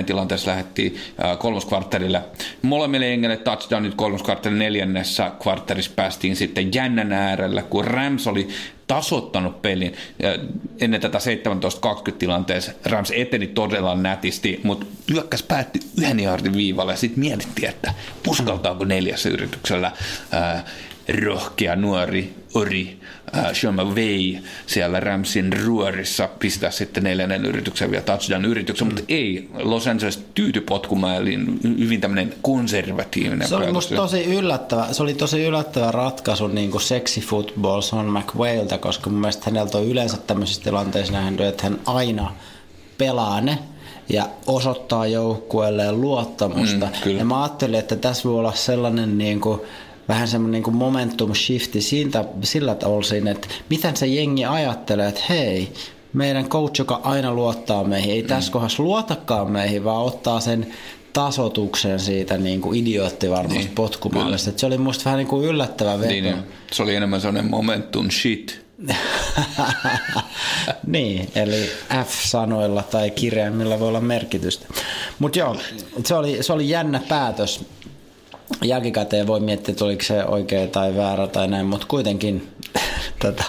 13-10 0.00 0.04
tilanteessa 0.04 0.50
lähdettiin 0.50 0.96
äh, 1.24 1.38
kolmoskvartterille. 1.38 2.22
Molemmille 2.62 3.08
jengille 3.08 3.36
touchdownit 3.36 3.94
kolmoskvartterin 3.94 4.58
neljännessä 4.58 5.32
kvartterissa 5.42 5.92
päästiin 5.96 6.36
sitten 6.36 6.74
jännän 6.74 7.12
äärellä, 7.12 7.62
kun 7.62 7.84
Rams 7.84 8.26
oli 8.26 8.48
tasoittanut 8.86 9.62
pelin. 9.62 9.94
Ennen 10.80 11.00
tätä 11.00 11.18
17-20 12.10 12.12
tilanteessa 12.12 12.72
Rams 12.84 13.12
eteni 13.16 13.46
todella 13.46 13.94
nätisti, 13.94 14.60
mutta 14.62 14.86
hyökkäys 15.10 15.42
päätti 15.42 15.80
yhden 15.98 16.20
jardin 16.20 16.56
viivalle 16.56 16.92
ja 16.92 16.96
sitten 16.96 17.20
mietittiin, 17.20 17.68
että 17.68 17.94
uskaltaako 18.28 18.84
neljässä 18.84 19.28
yrityksellä 19.28 19.92
rohkea 21.08 21.76
nuori 21.76 22.34
Ori 22.54 22.98
äh, 23.36 23.52
Sean 23.52 23.74
McVay 23.74 24.42
siellä 24.66 25.00
Ramsin 25.00 25.52
ruorissa 25.64 26.28
pistää 26.38 26.70
sitten 26.70 27.02
neljännen 27.02 27.46
yrityksen 27.46 27.90
vielä 27.90 28.04
touchdown 28.04 28.44
yrityksen, 28.44 28.86
mutta 28.86 29.02
ei. 29.08 29.48
Los 29.54 29.86
Angeles 29.86 30.24
tyyty 30.34 30.60
potkumailiin 30.60 31.60
hyvin 31.78 32.00
tämmöinen 32.00 32.34
konservatiivinen 32.42 33.48
Se 33.48 33.56
oli 33.56 33.72
musta 33.72 33.94
tosi 33.94 34.24
yllättävä, 34.24 34.86
se 34.92 35.02
oli 35.02 35.14
tosi 35.14 35.44
yllättävä 35.44 35.90
ratkaisu 35.90 36.46
niin 36.46 36.70
kuin 36.70 36.82
sexy 36.82 37.20
football 37.20 37.80
Son 37.80 38.06
McWaylta, 38.06 38.78
koska 38.78 39.10
mun 39.10 39.20
mielestä 39.20 39.42
häneltä 39.46 39.78
on 39.78 39.86
yleensä 39.86 40.16
tämmöisissä 40.16 40.62
tilanteissa 40.62 41.12
nähnyt, 41.12 41.40
että 41.40 41.62
hän 41.62 41.80
aina 41.86 42.32
pelaa 42.98 43.40
ne 43.40 43.58
ja 44.08 44.28
osoittaa 44.46 45.06
joukkueelle 45.06 45.92
luottamusta. 45.92 46.88
Mm, 47.04 47.18
ja 47.18 47.24
mä 47.24 47.42
ajattelin, 47.42 47.78
että 47.78 47.96
tässä 47.96 48.28
voi 48.28 48.38
olla 48.38 48.52
sellainen 48.52 49.18
niin 49.18 49.40
kuin, 49.40 49.60
vähän 50.08 50.28
semmoinen 50.28 50.52
niin 50.52 50.62
kuin 50.62 50.76
momentum 50.76 51.34
shifti 51.34 51.80
siitä, 51.80 52.24
sillä 52.42 52.74
tavalla, 52.74 53.30
että 53.30 53.48
miten 53.70 53.96
se 53.96 54.06
jengi 54.06 54.44
ajattelee, 54.44 55.08
että 55.08 55.20
hei, 55.28 55.72
meidän 56.12 56.48
coach, 56.48 56.78
joka 56.78 57.00
aina 57.04 57.34
luottaa 57.34 57.84
meihin, 57.84 58.10
ei 58.10 58.22
tässä 58.22 58.50
mm. 58.50 58.52
kohdassa 58.52 58.82
luotakaan 58.82 59.52
meihin, 59.52 59.84
vaan 59.84 60.04
ottaa 60.04 60.40
sen 60.40 60.66
tasotuksen 61.12 62.00
siitä 62.00 62.38
niin 62.38 62.60
kuin 62.60 62.80
idiootti 62.80 63.30
varmasti 63.30 63.58
niin, 63.58 63.74
potkumaalista. 63.74 64.52
Se 64.56 64.66
oli 64.66 64.78
musta 64.78 65.04
vähän 65.04 65.18
niin 65.18 65.28
kuin 65.28 65.46
yllättävä 65.46 66.00
veto. 66.00 66.10
Niin. 66.10 66.36
se 66.72 66.82
oli 66.82 66.94
enemmän 66.94 67.20
sellainen 67.20 67.50
momentum 67.50 68.10
shit. 68.10 68.64
niin, 70.86 71.28
eli 71.34 71.70
F-sanoilla 72.04 72.82
tai 72.82 73.10
kirjaimilla 73.10 73.80
voi 73.80 73.88
olla 73.88 74.00
merkitystä. 74.00 74.66
Mutta 75.18 75.38
joo, 75.38 75.56
se 76.04 76.14
oli, 76.14 76.42
se 76.42 76.52
oli 76.52 76.68
jännä 76.68 77.00
päätös. 77.08 77.64
Jälkikäteen 78.62 79.26
voi 79.26 79.40
miettiä, 79.40 79.72
että 79.72 79.84
oliko 79.84 80.02
se 80.02 80.24
oikea 80.24 80.66
tai 80.66 80.96
väärä 80.96 81.26
tai 81.26 81.48
näin, 81.48 81.66
mutta 81.66 81.86
kuitenkin 81.86 82.48
tätä, 83.22 83.44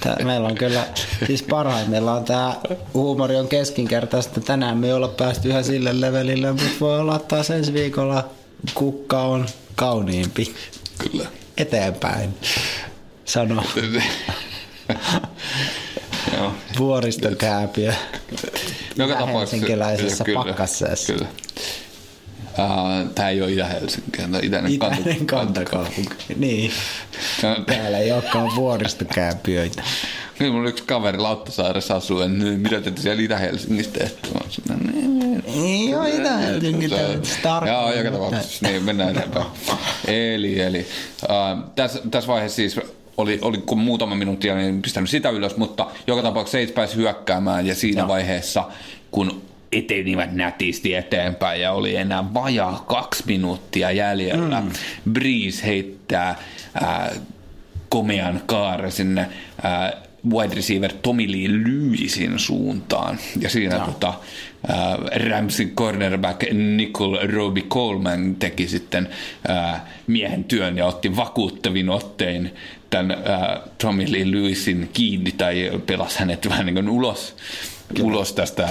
Tää, 0.00 0.16
meillä 0.24 0.48
on 0.48 0.54
kyllä, 0.54 0.84
siis 1.26 1.42
parhaimmillaan 1.42 2.18
on 2.18 2.24
tämä 2.24 2.56
huumori 2.94 3.36
on 3.36 3.48
keskinkertaista. 3.48 4.40
Tänään 4.40 4.78
me 4.78 4.86
ei 4.86 4.92
olla 4.92 5.08
päästy 5.08 5.48
ihan 5.48 5.64
sille 5.64 6.00
levelille, 6.00 6.52
mutta 6.52 6.70
voi 6.80 7.00
olla 7.00 7.18
taas 7.18 7.50
ensi 7.50 7.72
viikolla 7.72 8.30
kukka 8.74 9.22
on 9.22 9.46
kauniimpi. 9.76 10.54
Kyllä. 10.98 11.26
Eteenpäin. 11.56 12.34
Sano. 13.24 13.64
Vuoristokääpiö. 16.78 17.94
Joka 18.96 19.14
tapauksessa. 19.14 19.66
Kyllä, 20.24 20.44
pakkasseessa. 20.44 21.12
Kyllä. 21.12 21.28
Uh, 22.58 23.10
tämä 23.14 23.28
ei 23.28 23.42
ole 23.42 23.52
Itä-Helsinki, 23.52 24.10
tämä 24.16 24.36
on 24.36 24.44
itäinen, 24.44 24.72
itäinen 24.72 25.26
kantakaupunki. 25.26 26.14
Niin. 26.36 26.70
Täällä 27.66 27.98
ei 27.98 28.12
olekaan 28.12 28.56
vuoristokääpiöitä. 28.56 29.82
Niin, 30.38 30.52
mulla 30.52 30.68
yksi 30.68 30.84
kaveri 30.86 31.18
Lauttasaaressa 31.18 31.96
asuu, 31.96 32.28
niin 32.28 32.60
mitä 32.60 32.80
te 32.80 32.92
siellä 33.00 33.22
Itä-Helsingissä 33.22 33.92
teette? 33.92 34.28
Niin, 35.54 35.90
joo, 35.90 36.04
Itä-Helsinki. 36.04 36.90
Joo, 37.66 37.92
joka 37.92 38.10
tapauksessa. 38.10 38.66
Niin, 38.66 38.82
mennään 38.82 39.10
eteenpäin. 39.10 39.46
Eli, 40.06 40.60
eli 40.60 40.86
uh, 41.22 41.64
tässä, 41.76 42.00
tässä 42.10 42.28
vaiheessa 42.28 42.56
siis 42.56 42.80
oli, 43.16 43.38
oli 43.42 43.58
kun 43.58 43.78
muutama 43.78 44.14
minuuttia, 44.14 44.54
niin 44.54 44.82
pistänyt 44.82 45.10
sitä 45.10 45.30
ylös, 45.30 45.56
mutta 45.56 45.86
joka 46.06 46.22
tapauksessa 46.22 46.58
ei 46.58 46.66
pääsi 46.66 46.96
hyökkäämään 46.96 47.66
ja 47.66 47.74
siinä 47.74 48.00
Joo. 48.00 48.08
vaiheessa, 48.08 48.64
kun 49.10 49.42
etenivät 49.72 50.32
nätisti 50.32 50.94
eteenpäin 50.94 51.60
ja 51.60 51.72
oli 51.72 51.96
enää 51.96 52.34
vajaa 52.34 52.84
kaksi 52.88 53.22
minuuttia 53.26 53.90
jäljellä. 53.90 54.60
Mm. 54.60 54.70
Breeze 55.12 55.66
heittää 55.66 56.28
äh, 56.82 57.10
komean 57.88 58.42
kaare 58.46 58.90
sinne 58.90 59.20
äh, 59.20 59.92
wide 60.28 60.54
receiver 60.54 60.92
Tommy 61.02 61.32
Lee 61.32 61.48
Lewisin 61.48 62.38
suuntaan. 62.38 63.18
Ja 63.40 63.50
siinä 63.50 63.78
no. 63.78 63.86
tota, 63.86 64.14
äh, 64.70 65.28
Ramsey 65.28 65.66
cornerback 65.66 66.52
Nicole 66.52 67.26
Roby 67.26 67.62
Coleman 67.62 68.34
teki 68.34 68.68
sitten 68.68 69.08
äh, 69.50 69.80
miehen 70.06 70.44
työn 70.44 70.78
ja 70.78 70.86
otti 70.86 71.16
vakuuttavin 71.16 71.90
ottein 71.90 72.54
tämän 72.90 73.10
äh, 73.10 73.60
Tommy 73.82 74.04
Lee 74.08 74.30
Lewisin 74.30 74.90
kiinni 74.92 75.32
tai 75.32 75.70
pelasi 75.86 76.18
hänet 76.18 76.48
vähän 76.48 76.66
niin 76.66 76.74
kuin 76.74 76.88
ulos 76.88 77.36
Kyllä. 77.94 78.08
ulos 78.08 78.32
tästä 78.32 78.64
äh, 78.64 78.70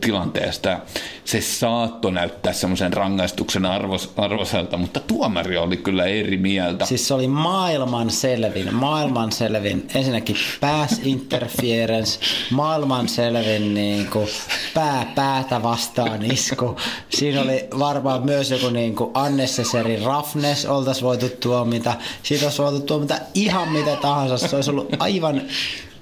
tilanteesta. 0.00 0.78
Se 1.24 1.40
saatto 1.40 2.10
näyttää 2.10 2.52
semmoisen 2.52 2.92
rangaistuksen 2.92 3.66
arvos, 3.66 4.12
arvoselta, 4.16 4.76
mutta 4.76 5.00
tuomari 5.00 5.56
oli 5.56 5.76
kyllä 5.76 6.04
eri 6.04 6.36
mieltä. 6.36 6.86
Siis 6.86 7.08
se 7.08 7.14
oli 7.14 7.28
maailman 7.28 8.10
selvin, 8.10 8.74
maailman 8.74 9.32
selvin. 9.32 9.88
Ensinnäkin 9.94 10.36
pass 10.60 11.00
interference, 11.04 12.20
maailman 12.50 13.08
selvin 13.08 13.74
niin 13.74 14.06
kuin 14.06 14.28
pää 14.74 15.12
päätä 15.14 15.62
vastaan 15.62 16.32
isku. 16.32 16.76
Siinä 17.08 17.42
oli 17.42 17.68
varmaan 17.78 18.24
myös 18.24 18.50
joku 18.50 18.68
niin 18.68 18.96
kuin 18.96 19.10
unnecessary 19.26 20.04
roughness 20.04 20.64
oltaisiin 20.64 21.04
voitu 21.04 21.28
tuomita. 21.40 21.94
Siitä 22.22 22.46
olisi 22.46 22.62
voitu 22.62 22.80
tuomita 22.80 23.14
ihan 23.34 23.68
mitä 23.72 23.96
tahansa. 23.96 24.48
Se 24.48 24.56
olisi 24.56 24.70
ollut 24.70 24.88
aivan 24.98 25.42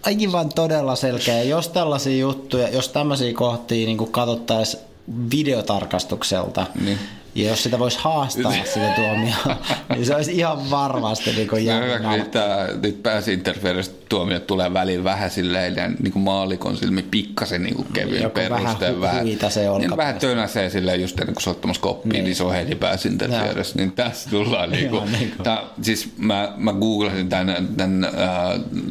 aivan 0.06 0.48
todella 0.54 0.96
selkeä. 0.96 1.42
Jos 1.42 1.68
tällaisia 1.68 2.18
juttuja, 2.18 2.68
jos 2.68 2.88
tämmöisiä 2.88 3.32
kohtia 3.32 3.86
niin 3.86 4.10
katsottaisiin 4.10 4.82
videotarkastukselta, 5.30 6.66
niin. 6.84 6.98
Ja 7.34 7.48
jos 7.48 7.62
sitä 7.62 7.78
voisi 7.78 7.98
haastaa 8.00 8.52
sitä 8.74 8.92
tuomioa, 8.96 9.56
niin 9.94 10.06
se 10.06 10.14
olisi 10.14 10.32
ihan 10.32 10.70
varmasti 10.70 11.32
niin 11.32 11.48
kuin 11.48 11.64
jäänyt 11.64 12.30
Tämä 12.30 12.66
nyt 13.74 14.04
tuomiot 14.08 14.46
tulee 14.46 14.72
väliin 14.72 15.04
vähän 15.04 15.30
silleen, 15.30 15.96
niin 16.02 16.12
kuin 16.12 16.22
maalikon 16.22 16.76
silmi 16.76 17.02
pikkasen 17.02 17.62
niin 17.62 17.74
kuin 17.74 17.88
kevyen 17.92 18.30
perusteen. 18.30 19.00
Vähän, 19.00 19.24
vähän, 19.24 19.26
niin 19.80 19.96
vähän 19.96 20.18
tönäsee 20.18 20.70
silleen 20.70 21.00
just 21.00 21.20
ennen 21.20 21.34
kuin 21.34 21.42
se 21.42 21.50
ottamassa 21.50 21.82
koppiin, 21.82 22.12
niin. 22.12 22.24
niin 22.24 22.36
se 22.36 22.44
on 22.44 22.54
heti 22.54 22.74
pääsinterference. 22.74 23.78
Niin 23.78 23.92
tässä 23.92 24.30
tullaan 24.30 24.70
niin 24.70 24.90
kuin, 24.90 25.12
niin 25.12 25.30
kuin. 25.30 25.44
Tää, 25.44 25.62
siis 25.82 26.08
mä, 26.18 26.52
mä 26.56 26.72
googlasin 26.72 27.28
tämän, 27.28 27.68
tämän 27.76 28.04
äh, 28.04 28.10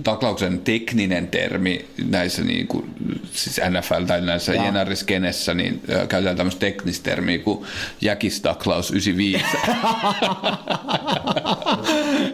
taklauksen 0.03 0.59
tekninen 0.59 1.27
termi 1.27 1.85
näissä 2.09 2.43
niin 2.43 2.67
kuin, 2.67 2.89
siis 3.31 3.61
NFL 3.69 4.03
tai 4.07 4.21
näissä 4.21 4.53
jenariskenessä, 4.53 5.53
niin 5.53 5.81
äh, 5.93 6.07
käytetään 6.07 6.37
tämmöistä 6.37 6.59
teknistä 6.59 7.09
termiä 7.09 7.39
kuin 7.39 7.65
jäkis 8.01 8.32
Klaus 8.63 8.91
95. 8.91 9.45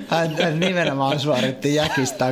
hän, 0.07 0.35
hän 0.41 0.59
nimenomaan 0.59 1.19
suoritti 1.19 1.75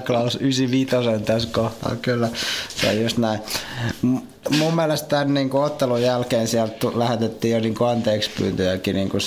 Klaus 0.06 0.36
95 0.36 0.92
tässä 1.26 1.50
kohtaa, 1.52 1.96
kyllä. 1.96 2.30
Se 2.70 2.90
on 2.90 3.02
just 3.02 3.18
näin. 3.18 3.40
Mun 4.58 4.76
mielestä 4.76 5.08
tämän 5.08 5.34
niin 5.34 5.50
kuin, 5.50 5.64
ottelun 5.64 6.02
jälkeen 6.02 6.48
sieltä 6.48 6.88
lähetettiin 6.96 7.54
jo 7.54 7.60
niin 7.60 7.76
kuin, 7.76 7.90
anteeksi 7.90 8.30
pyyntöjäkin 8.38 8.96
niin 8.96 9.10
kuin 9.10 9.22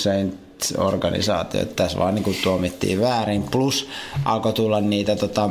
organisaatio, 0.77 1.61
että 1.61 1.83
tässä 1.83 1.99
vaan 1.99 2.15
niin 2.15 2.23
kuin, 2.23 2.37
tuomittiin 2.43 3.01
väärin. 3.01 3.43
Plus 3.43 3.89
alkoi 4.25 4.53
tulla 4.53 4.81
niitä 4.81 5.15
tota, 5.15 5.49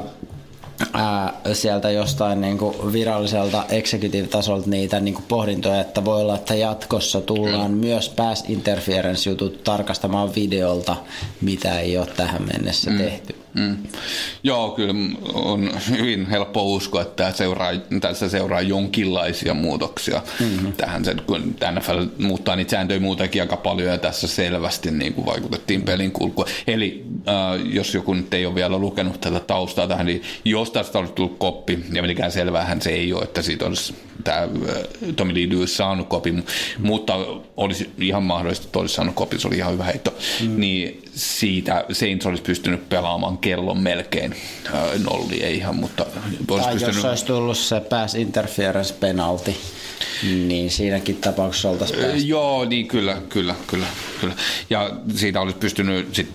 ää, 0.92 1.32
sieltä 1.52 1.90
jostain 1.90 2.40
niin 2.40 2.58
kuin 2.58 2.92
viralliselta 2.92 3.64
executive-tasolta 3.68 4.70
niitä 4.70 5.00
niin 5.00 5.14
kuin 5.14 5.24
pohdintoja, 5.28 5.80
että 5.80 6.04
voi 6.04 6.20
olla, 6.20 6.34
että 6.34 6.54
jatkossa 6.54 7.20
tullaan 7.20 7.70
Kyllä. 7.72 7.86
myös 7.86 8.08
pass 8.08 8.44
interference-jutut 8.48 9.64
tarkastamaan 9.64 10.34
videolta, 10.34 10.96
mitä 11.40 11.80
ei 11.80 11.98
ole 11.98 12.06
tähän 12.06 12.42
mennessä 12.42 12.90
mm. 12.90 12.98
tehty. 12.98 13.36
Mm. 13.54 13.76
Joo, 14.42 14.70
kyllä 14.70 14.94
on 15.34 15.70
hyvin 15.90 16.26
helppo 16.26 16.64
uskoa, 16.64 17.02
että 17.02 17.32
seuraa, 17.32 17.70
tässä 18.00 18.28
seuraa 18.28 18.60
jonkinlaisia 18.60 19.54
muutoksia 19.54 20.22
mm-hmm. 20.40 20.72
tähän. 20.72 21.04
Sen, 21.04 21.22
kun 21.26 21.56
NFL 21.72 22.04
muuttaa 22.18 22.56
niitä 22.56 22.70
sääntöjä 22.70 23.00
muutenkin 23.00 23.42
aika 23.42 23.56
paljon 23.56 23.88
ja 23.88 23.98
tässä 23.98 24.28
selvästi 24.28 24.90
niin 24.90 25.14
kuin 25.14 25.26
vaikutettiin 25.26 25.82
pelin 25.82 26.12
kulkua. 26.12 26.44
Eli 26.66 27.04
äh, 27.28 27.66
jos 27.74 27.94
joku 27.94 28.14
nyt 28.14 28.34
ei 28.34 28.46
ole 28.46 28.54
vielä 28.54 28.78
lukenut 28.78 29.20
tätä 29.20 29.40
taustaa 29.40 29.88
tähän, 29.88 30.06
niin 30.06 30.22
jos 30.44 30.70
tästä 30.70 30.98
olisi 30.98 31.12
tullut 31.12 31.38
koppi, 31.38 31.78
ja 31.92 32.02
mitenkään 32.02 32.32
selvähän 32.32 32.82
se 32.82 32.90
ei 32.90 33.12
ole, 33.12 33.22
että 33.22 33.42
siitä 33.42 33.66
olisi 33.66 33.94
tämä 34.24 34.38
äh, 34.38 34.48
Tommy 35.16 35.34
Lee 35.34 35.48
Lewis 35.48 35.76
saanut 35.76 36.08
kopin, 36.08 36.34
mm. 36.34 36.42
mutta 36.78 37.14
olisi 37.56 37.90
ihan 37.98 38.22
mahdollista, 38.22 38.66
että 38.66 38.78
olisi 38.78 38.94
saanut 38.94 39.14
kopin, 39.14 39.40
se 39.40 39.48
oli 39.48 39.56
ihan 39.56 39.72
hyvä 39.72 39.84
heitto, 39.84 40.14
mm. 40.40 40.60
niin 40.60 41.02
siitä 41.14 41.84
Saints 41.92 42.26
olisi 42.26 42.42
pystynyt 42.42 42.88
pelaamaan 42.88 43.38
kellon 43.40 43.78
melkein 43.78 44.34
nolli, 45.04 45.42
ei 45.42 45.56
ihan, 45.56 45.76
mutta 45.76 46.06
olisi 46.50 46.64
tai 46.64 46.72
pystynyt... 46.72 46.96
jos 46.96 47.04
olisi 47.04 47.24
tullut 47.24 47.58
se 47.58 47.80
pass 47.80 48.14
interference 48.14 48.94
penalti, 49.00 49.56
niin 50.22 50.70
siinäkin 50.70 51.16
tapauksessa 51.16 51.70
oltaisiin 51.70 52.00
päästy. 52.00 52.18
Joo, 52.18 52.64
niin 52.64 52.88
kyllä, 52.88 53.16
kyllä, 53.28 53.54
kyllä, 53.66 53.86
kyllä. 54.20 54.34
Ja 54.70 54.90
siitä 55.14 55.40
olisi 55.40 55.56
pystynyt 55.56 56.14
sit 56.14 56.28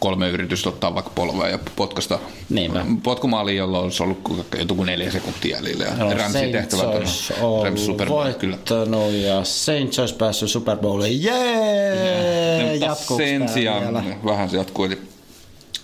kolme 0.00 0.28
yritystä 0.28 0.68
ottaa 0.68 0.94
vaikka 0.94 1.10
polvea 1.14 1.48
ja 1.48 1.58
potkasta 1.76 2.18
Niinpä. 2.50 2.86
potkumaaliin, 3.02 3.56
jolloin 3.56 3.84
olisi 3.84 4.02
ollut 4.02 4.18
joku 4.58 4.84
neljä 4.84 5.10
sekuntia 5.10 5.56
jäljellä. 5.56 5.84
Ja 5.84 5.94
no, 5.94 6.14
Ramsin 6.14 6.52
tehtävät 6.52 6.84
on 7.40 7.64
Rams 7.64 7.86
Super 7.86 8.08
Bowl, 8.08 8.32
kyllä. 8.32 8.58
ja 9.26 9.44
Saints 9.44 9.98
olisi 9.98 10.14
päässyt 10.14 10.50
Super 10.50 10.76
Bowliin. 10.76 11.22
Jee! 11.22 12.76
Jatkuuko 12.76 13.24
sen 13.24 13.48
sijaan 13.48 14.04
vähän 14.24 14.50
se 14.50 14.56
jatkuu. 14.56 14.84
Eli 14.84 14.98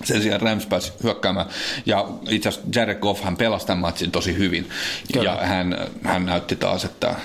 sen 0.04 0.22
sijaan 0.22 0.40
Rams 0.40 0.66
pääsi 0.66 0.92
hyökkäämään. 1.02 1.46
Ja 1.86 2.08
itse 2.28 2.48
asiassa 2.48 2.68
Jared 2.74 2.98
Goff 2.98 3.24
hän 3.24 3.36
pelasi 3.36 3.66
tämän 3.66 3.78
matsin 3.78 4.10
tosi 4.10 4.36
hyvin. 4.38 4.68
Kyllä. 5.12 5.30
Ja 5.30 5.46
hän, 5.46 5.76
hän 6.04 6.26
näytti 6.26 6.56
taas, 6.56 6.84
että 6.84 7.08
äh, 7.08 7.16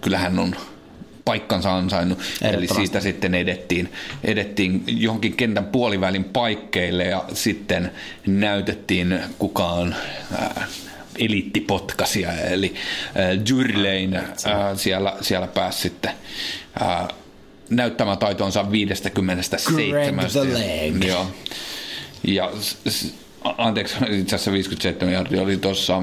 kyllä 0.00 0.18
hän 0.18 0.38
on 0.38 0.56
paikkansa 1.24 1.76
ansainnut. 1.76 2.18
Eli 2.42 2.66
siitä 2.68 3.00
sitten 3.00 3.34
edettiin, 3.34 3.92
edettiin 4.24 4.84
johonkin 4.86 5.36
kentän 5.36 5.64
puolivälin 5.64 6.24
paikkeille 6.24 7.04
ja 7.04 7.24
sitten 7.32 7.92
näytettiin 8.26 9.20
kukaan 9.38 9.96
äh, 10.32 10.68
eliittipotkasia, 11.18 12.32
eli 12.32 12.74
äh, 13.06 13.74
Lane 13.74 14.16
äh, 14.16 14.24
siellä, 14.76 15.16
siellä 15.20 15.46
pääsi 15.46 15.80
sitten 15.80 16.12
äh, 16.82 17.08
näyttämään 17.70 18.18
taitonsa 18.18 18.70
57. 18.70 19.36
Greg 19.90 20.30
the 20.30 20.40
Leg. 20.40 21.04
Joo. 21.04 21.26
Ja 22.22 22.50
anteeksi, 23.58 23.94
itse 24.10 24.36
asiassa 24.36 24.52
57 24.52 25.14
jardia 25.14 25.42
oli 25.42 25.56
tuossa 25.56 25.96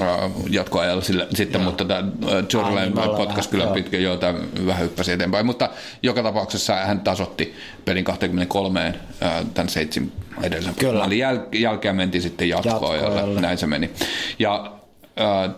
äh, 0.00 0.06
jatkoajalla 0.50 1.02
sillä, 1.02 1.26
sitten, 1.34 1.60
joo. 1.60 1.70
mutta 1.70 1.84
tämä 1.84 1.98
äh, 2.00 2.84
niin, 2.84 2.92
potkas 3.16 3.48
kyllä 3.48 3.64
joo. 3.64 3.74
pitkä, 3.74 3.98
joo, 3.98 4.16
tämä 4.16 4.38
vähän 4.66 4.82
hyppäsi 4.82 5.12
eteenpäin, 5.12 5.46
mutta 5.46 5.70
joka 6.02 6.22
tapauksessa 6.22 6.74
hän 6.74 7.00
tasotti 7.00 7.54
pelin 7.84 8.04
23 8.04 8.94
äh, 9.22 9.44
tämän 9.54 9.68
seitsin 9.68 10.12
edellisen 10.42 10.74
Kyllä. 10.74 10.98
maalin 10.98 11.18
Jäl- 11.18 11.58
jälkeen 11.58 11.96
mentiin 11.96 12.22
sitten 12.22 12.48
jatkoajalle, 12.48 12.96
Jatkoajalle. 12.96 13.40
näin 13.40 13.58
se 13.58 13.66
meni. 13.66 13.90
Ja 14.38 14.72
äh, 15.20 15.54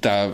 tämä 0.00 0.30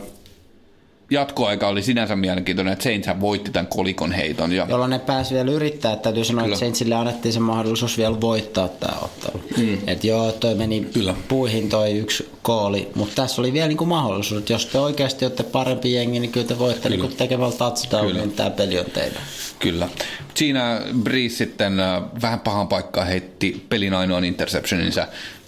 jatkoaika 1.10 1.68
oli 1.68 1.82
sinänsä 1.82 2.16
mielenkiintoinen, 2.16 2.72
että 2.72 2.82
Saints 2.82 3.08
voitti 3.20 3.50
tämän 3.50 3.66
kolikon 3.66 4.12
heiton. 4.12 4.52
Ja, 4.52 4.66
jolloin 4.68 4.90
ne 4.90 4.98
pääsi 4.98 5.34
vielä 5.34 5.50
yrittää. 5.50 5.92
että 5.92 6.02
Täytyy 6.02 6.24
sanoa, 6.24 6.42
Kyllä. 6.42 6.54
että 6.54 6.60
Saintsille 6.60 6.94
annettiin 6.94 7.32
se 7.32 7.40
mahdollisuus 7.40 7.98
vielä 7.98 8.20
voittaa 8.20 8.68
tämä 8.68 8.98
ottelu. 9.02 9.42
Mm. 9.56 9.78
Et 9.86 10.04
joo, 10.04 10.32
toi 10.32 10.54
meni 10.54 10.86
Kyllä. 10.92 11.14
puihin 11.28 11.68
toi 11.68 11.98
yksi 11.98 12.28
kooli, 12.42 12.88
mutta 12.94 13.22
tässä 13.22 13.42
oli 13.42 13.52
vielä 13.52 13.68
niinku 13.68 13.86
mahdollisuus, 13.86 14.40
että 14.40 14.52
jos 14.52 14.66
te 14.66 14.78
oikeasti 14.78 15.24
olette 15.24 15.42
parempi 15.42 15.92
jengi, 15.94 16.20
niin 16.20 16.32
kyllä 16.32 16.46
te 16.46 16.58
voitte 16.58 16.88
niinku 16.88 17.08
tekemällä 17.08 17.56
touchdownin, 17.56 18.10
Kyllä. 18.12 18.26
niin 18.26 18.36
tämä 18.36 18.50
peli 18.50 18.78
on 18.78 18.86
teidän. 18.86 19.22
Kyllä. 19.58 19.88
Siinä 20.34 20.80
Breeze 21.02 21.36
sitten 21.36 21.80
äh, 21.80 22.02
vähän 22.22 22.40
pahan 22.40 22.68
paikkaa 22.68 23.04
heitti 23.04 23.66
pelin 23.68 23.94
ainoan 23.94 24.24
interceptioninsa. 24.24 25.06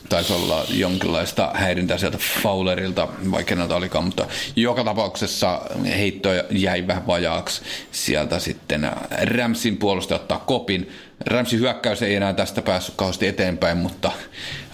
Taisi 0.09 0.33
olla 0.33 0.64
jonkinlaista 0.68 1.51
häirintää 1.55 1.99
sieltä 1.99 2.18
Fowlerilta, 2.42 3.09
vaikka 3.31 3.55
näitä 3.55 3.77
olikaan, 3.77 4.05
mutta 4.05 4.27
joka 4.57 4.85
tapauksessa 4.85 5.61
heitto 5.85 6.29
jäi 6.51 6.87
vähän 6.87 7.07
vajaaksi. 7.07 7.62
Sieltä 7.92 8.38
sitten 8.38 8.85
äh, 8.85 8.92
Ramsin 9.23 9.77
puolustaja 9.77 10.21
ottaa 10.21 10.38
kopin. 10.38 10.90
Ramsin 11.27 11.59
hyökkäys 11.61 12.03
ei 12.03 12.14
enää 12.14 12.33
tästä 12.33 12.62
päässyt 12.62 12.94
kauheasti 12.97 13.27
eteenpäin, 13.27 13.79
mutta 13.79 14.12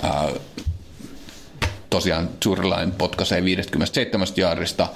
äh, 0.05 0.13
tosiaan 1.91 2.29
Zurlain 2.45 2.93
potkaisee 2.93 3.45
57 3.45 4.29
jaarista. 4.37 4.89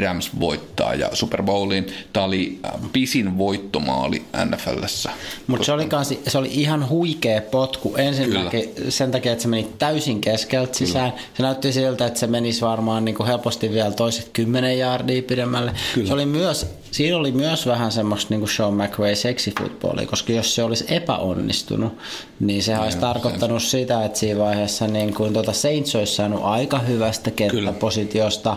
Rams 0.00 0.30
voittaa 0.40 0.94
ja 0.94 1.08
Super 1.12 1.42
Bowlin. 1.42 1.86
Tämä 2.12 2.26
oli 2.26 2.58
pisin 2.92 3.38
voittomaali 3.38 4.24
NFLssä. 4.44 5.10
Mutta 5.46 5.64
se, 5.64 5.72
oli 5.72 5.88
se 6.28 6.38
oli 6.38 6.48
ihan 6.52 6.88
huikea 6.88 7.40
potku. 7.40 7.94
Ensinnäkin 7.96 8.72
sen 8.88 9.10
takia, 9.10 9.32
että 9.32 9.42
se 9.42 9.48
meni 9.48 9.68
täysin 9.78 10.20
keskeltä 10.20 10.78
sisään. 10.78 11.12
Se 11.34 11.42
näytti 11.42 11.72
siltä, 11.72 12.06
että 12.06 12.20
se 12.20 12.26
menisi 12.26 12.60
varmaan 12.60 13.04
niinku 13.04 13.24
helposti 13.24 13.72
vielä 13.72 13.90
toiset 13.90 14.30
10 14.32 14.78
jardia 14.78 15.22
pidemmälle. 15.22 15.72
Se 16.04 16.14
oli 16.14 16.26
myös, 16.26 16.66
siinä 16.96 17.16
oli 17.16 17.32
myös 17.32 17.66
vähän 17.66 17.92
semmoista 17.92 18.34
niinku 18.34 18.46
Sean 18.46 18.74
McVay 18.74 19.14
seksifootballia, 19.14 20.06
koska 20.06 20.32
jos 20.32 20.54
se 20.54 20.62
olisi 20.62 20.84
epäonnistunut, 20.88 21.92
niin 22.40 22.62
se 22.62 22.78
olisi 22.78 22.98
tarkoittanut 22.98 23.62
sitä, 23.62 24.04
että 24.04 24.18
siinä 24.18 24.40
vaiheessa 24.40 24.86
niin 24.86 25.14
kuin 25.14 25.32
tuota 25.32 25.52
Saints 25.52 25.94
olisi 25.94 26.14
saanut 26.14 26.40
aika 26.42 26.78
hyvästä 26.78 27.30
kenttäpositiosta 27.30 28.56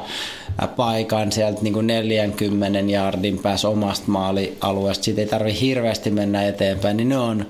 paikan 0.76 1.32
sieltä 1.32 1.62
niin 1.62 1.74
kuin 1.74 1.88
40 1.88 2.80
jardin 2.80 3.40
päässä 3.40 3.70
omasta 3.70 4.06
maalialueesta. 4.08 5.04
Siitä 5.04 5.22
ei 5.22 5.28
tarvi 5.28 5.62
hirveästi 5.62 6.12
mennä 6.12 6.48
eteenpäin, 6.48 6.98
niin 6.98 7.10
ne 7.10 7.18
on 7.18 7.46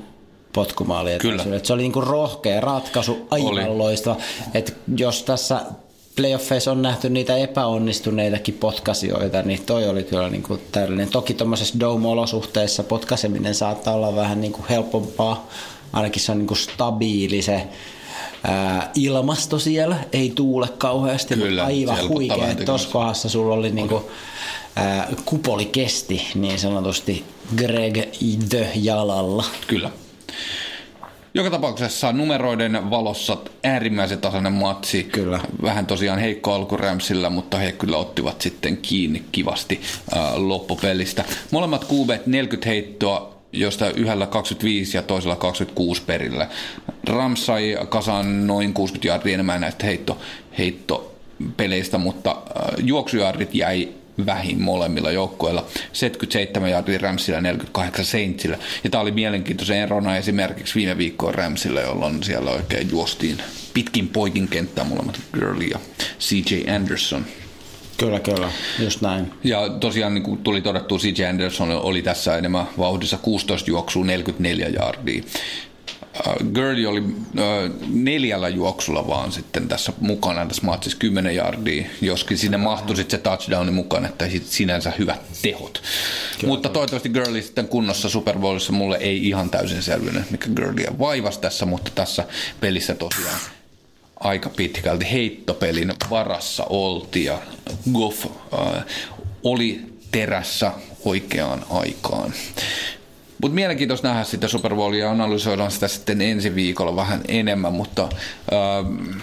potkumaali 0.53 1.11
Kyllä. 1.19 1.43
Se 1.63 1.73
oli 1.73 1.81
niin 1.81 1.91
kuin 1.91 2.07
rohkea 2.07 2.61
ratkaisu, 2.61 3.27
aivan 3.31 3.53
Oli. 3.53 3.77
loistava. 3.77 4.17
Et 4.53 4.77
jos 4.97 5.23
tässä 5.23 5.61
playoffeissa 6.19 6.71
on 6.71 6.81
nähty 6.81 7.09
niitä 7.09 7.37
epäonnistuneitakin 7.37 8.53
potkasioita, 8.53 9.41
niin 9.41 9.65
toi 9.65 9.87
oli 9.87 10.03
kyllä 10.03 10.29
niin 10.29 10.43
kuin 10.43 10.61
täydellinen. 10.71 11.09
Toki 11.09 11.33
tuommoisessa 11.33 11.79
dome-olosuhteissa 11.79 12.83
potkaseminen 12.83 13.55
saattaa 13.55 13.93
olla 13.93 14.15
vähän 14.15 14.41
niin 14.41 14.51
kuin 14.51 14.65
helpompaa, 14.69 15.49
ainakin 15.93 16.21
se 16.21 16.31
on 16.31 16.37
niin 16.37 16.47
kuin 16.47 16.57
stabiili 16.57 17.41
se 17.41 17.67
ää, 18.43 18.91
ilmasto 18.95 19.59
siellä, 19.59 19.97
ei 20.13 20.31
tuule 20.35 20.67
kauheasti, 20.77 21.35
Kyllä, 21.35 21.49
mutta 21.49 21.65
aivan 21.65 22.09
huikea. 22.09 22.55
Tuossa 22.65 22.89
kohdassa 22.89 23.29
sulla 23.29 23.55
oli 23.55 23.71
niin 23.71 23.87
kuin, 23.87 24.03
ää, 24.75 25.07
kupoli 25.25 25.65
kesti 25.65 26.27
niin 26.35 26.59
sanotusti 26.59 27.23
Greg 27.55 27.97
the 28.49 28.71
jalalla. 28.75 29.45
Kyllä. 29.67 29.91
Joka 31.33 31.49
tapauksessa 31.49 32.13
numeroiden 32.13 32.89
valossa 32.89 33.37
äärimmäisen 33.63 34.21
tasainen 34.21 34.53
matsi. 34.53 35.03
Kyllä. 35.03 35.39
Vähän 35.61 35.85
tosiaan 35.85 36.19
heikko 36.19 36.53
alku 36.53 36.77
Ramsillä, 36.77 37.29
mutta 37.29 37.57
he 37.57 37.71
kyllä 37.71 37.97
ottivat 37.97 38.41
sitten 38.41 38.77
kiinni 38.77 39.23
kivasti 39.31 39.81
äh, 40.17 40.35
loppupelistä. 40.35 41.25
Molemmat 41.51 41.83
QB 41.83 42.09
40 42.25 42.69
heittoa, 42.69 43.35
josta 43.53 43.89
yhdellä 43.89 44.27
25 44.27 44.97
ja 44.97 45.03
toisella 45.03 45.35
26 45.35 46.01
perillä. 46.05 46.47
Rams 47.07 47.45
sai 47.45 47.77
kasaan 47.89 48.47
noin 48.47 48.73
60 48.73 49.07
jardia 49.07 49.33
enemmän 49.33 49.61
näistä 49.61 49.85
heitto, 49.85 50.17
heittopeleistä, 50.57 51.97
mutta 51.97 52.31
äh, 52.31 52.85
juoksujardit 52.85 53.55
jäi 53.55 53.98
vähin 54.25 54.61
molemmilla 54.61 55.11
joukkueilla. 55.11 55.65
77 55.93 56.71
jardia 56.71 56.99
Ramsilla 57.01 57.37
ja 57.37 57.41
48 57.41 58.05
Saintsillä. 58.05 58.57
Ja 58.83 58.89
tämä 58.89 59.01
oli 59.01 59.11
mielenkiintoisen 59.11 59.77
erona 59.77 60.17
esimerkiksi 60.17 60.75
viime 60.75 60.97
viikkoon 60.97 61.35
Ramsilla, 61.35 61.81
jolloin 61.81 62.23
siellä 62.23 62.51
oikein 62.51 62.89
juostiin 62.91 63.37
pitkin 63.73 64.07
poikin 64.07 64.47
kenttää 64.47 64.83
molemmat 64.83 65.19
Gurley 65.33 65.67
ja 65.67 65.79
CJ 66.19 66.69
Anderson. 66.75 67.25
Kyllä, 67.97 68.19
kyllä, 68.19 68.51
just 68.79 69.01
näin. 69.01 69.31
Ja 69.43 69.69
tosiaan 69.69 70.13
niin 70.13 70.23
kuin 70.23 70.37
tuli 70.43 70.61
todettu, 70.61 70.97
CJ 70.97 71.25
Anderson 71.25 71.71
oli 71.71 72.01
tässä 72.01 72.37
enemmän 72.37 72.67
vauhdissa 72.77 73.17
16 73.17 73.69
juoksua 73.69 74.05
44 74.05 74.67
jardia. 74.67 75.23
Äh, 76.27 76.33
Gurley 76.53 76.85
oli 76.85 76.99
äh, 76.99 77.71
neljällä 77.87 78.49
juoksulla 78.49 79.07
vaan 79.07 79.31
sitten 79.31 79.67
tässä 79.67 79.93
mukana 79.99 80.45
tässä 80.45 80.65
matsissa 80.65 80.97
10 80.99 81.35
jardia, 81.35 81.85
joskin 82.01 82.37
sinne 82.37 82.57
mahtui 82.57 82.95
sitten 82.95 83.19
se 83.19 83.23
touchdowni 83.23 83.71
mukaan, 83.71 84.05
että 84.05 84.25
sinänsä 84.45 84.93
hyvät 84.97 85.21
tehot. 85.41 85.83
Mutta 86.45 86.69
toivottavasti 86.69 87.09
Gurley 87.09 87.41
sitten 87.41 87.67
kunnossa 87.67 88.09
Super 88.09 88.39
Bowlissa 88.39 88.71
mulle 88.71 88.97
ei 88.97 89.27
ihan 89.27 89.49
täysin 89.49 89.81
selvinnyt, 89.81 90.31
mikä 90.31 90.47
Gurleyä 90.55 90.91
vaivas 90.99 91.37
tässä, 91.37 91.65
mutta 91.65 91.91
tässä 91.95 92.23
pelissä 92.59 92.95
tosiaan 92.95 93.39
aika 94.19 94.49
pitkälti 94.49 95.11
heittopelin 95.11 95.93
varassa 96.09 96.63
oltiin 96.63 97.25
ja 97.25 97.41
Goff 97.93 98.25
äh, 98.25 98.85
oli 99.43 99.81
terässä 100.11 100.71
oikeaan 101.05 101.65
aikaan. 101.69 102.33
Mutta 103.41 103.55
mielenkiintoista 103.55 104.07
nähdä 104.07 104.23
sitä 104.23 104.47
Super 104.47 104.75
Bowlia 104.75 105.05
ja 105.05 105.11
analysoidaan 105.11 105.71
sitä 105.71 105.87
sitten 105.87 106.21
ensi 106.21 106.55
viikolla 106.55 106.95
vähän 106.95 107.21
enemmän, 107.27 107.73
mutta 107.73 108.09
ähm, 108.53 109.19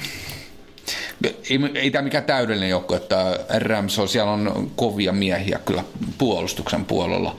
ei, 1.25 1.59
ei 1.75 1.91
tämä 1.91 2.03
mikään 2.03 2.25
täydellinen 2.25 2.71
joukko, 2.71 2.97
että 2.97 3.41
Rams 3.59 3.99
on, 3.99 4.09
siellä 4.09 4.33
on 4.33 4.71
kovia 4.77 5.13
miehiä 5.13 5.59
kyllä 5.65 5.85
puolustuksen 6.19 6.85
puolella 6.85 7.37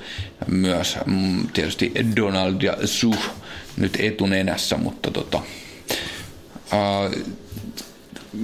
myös. 0.47 0.97
Mm, 1.05 1.47
Tietysti 1.47 1.91
Donald 2.15 2.61
ja 2.61 2.77
Suh 2.85 3.19
nyt 3.77 3.97
etunenässä, 3.99 4.77
mutta 4.77 5.11
tota, 5.11 5.41
äh, 6.73 7.23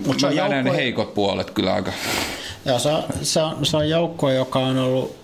Mut 0.05 0.19
se 0.19 0.27
on 0.27 0.35
mä 0.35 0.49
näen 0.49 0.65
joukkue- 0.65 0.75
heikot 0.75 1.13
puolet 1.13 1.49
kyllä 1.51 1.73
aika. 1.73 1.91
Joo, 2.65 2.79
se 2.79 2.89
on, 2.89 3.03
se 3.21 3.41
on, 3.41 3.65
se 3.65 3.77
on 3.77 3.89
joukkue, 3.89 4.33
joka 4.33 4.59
on 4.59 4.77
ollut 4.77 5.22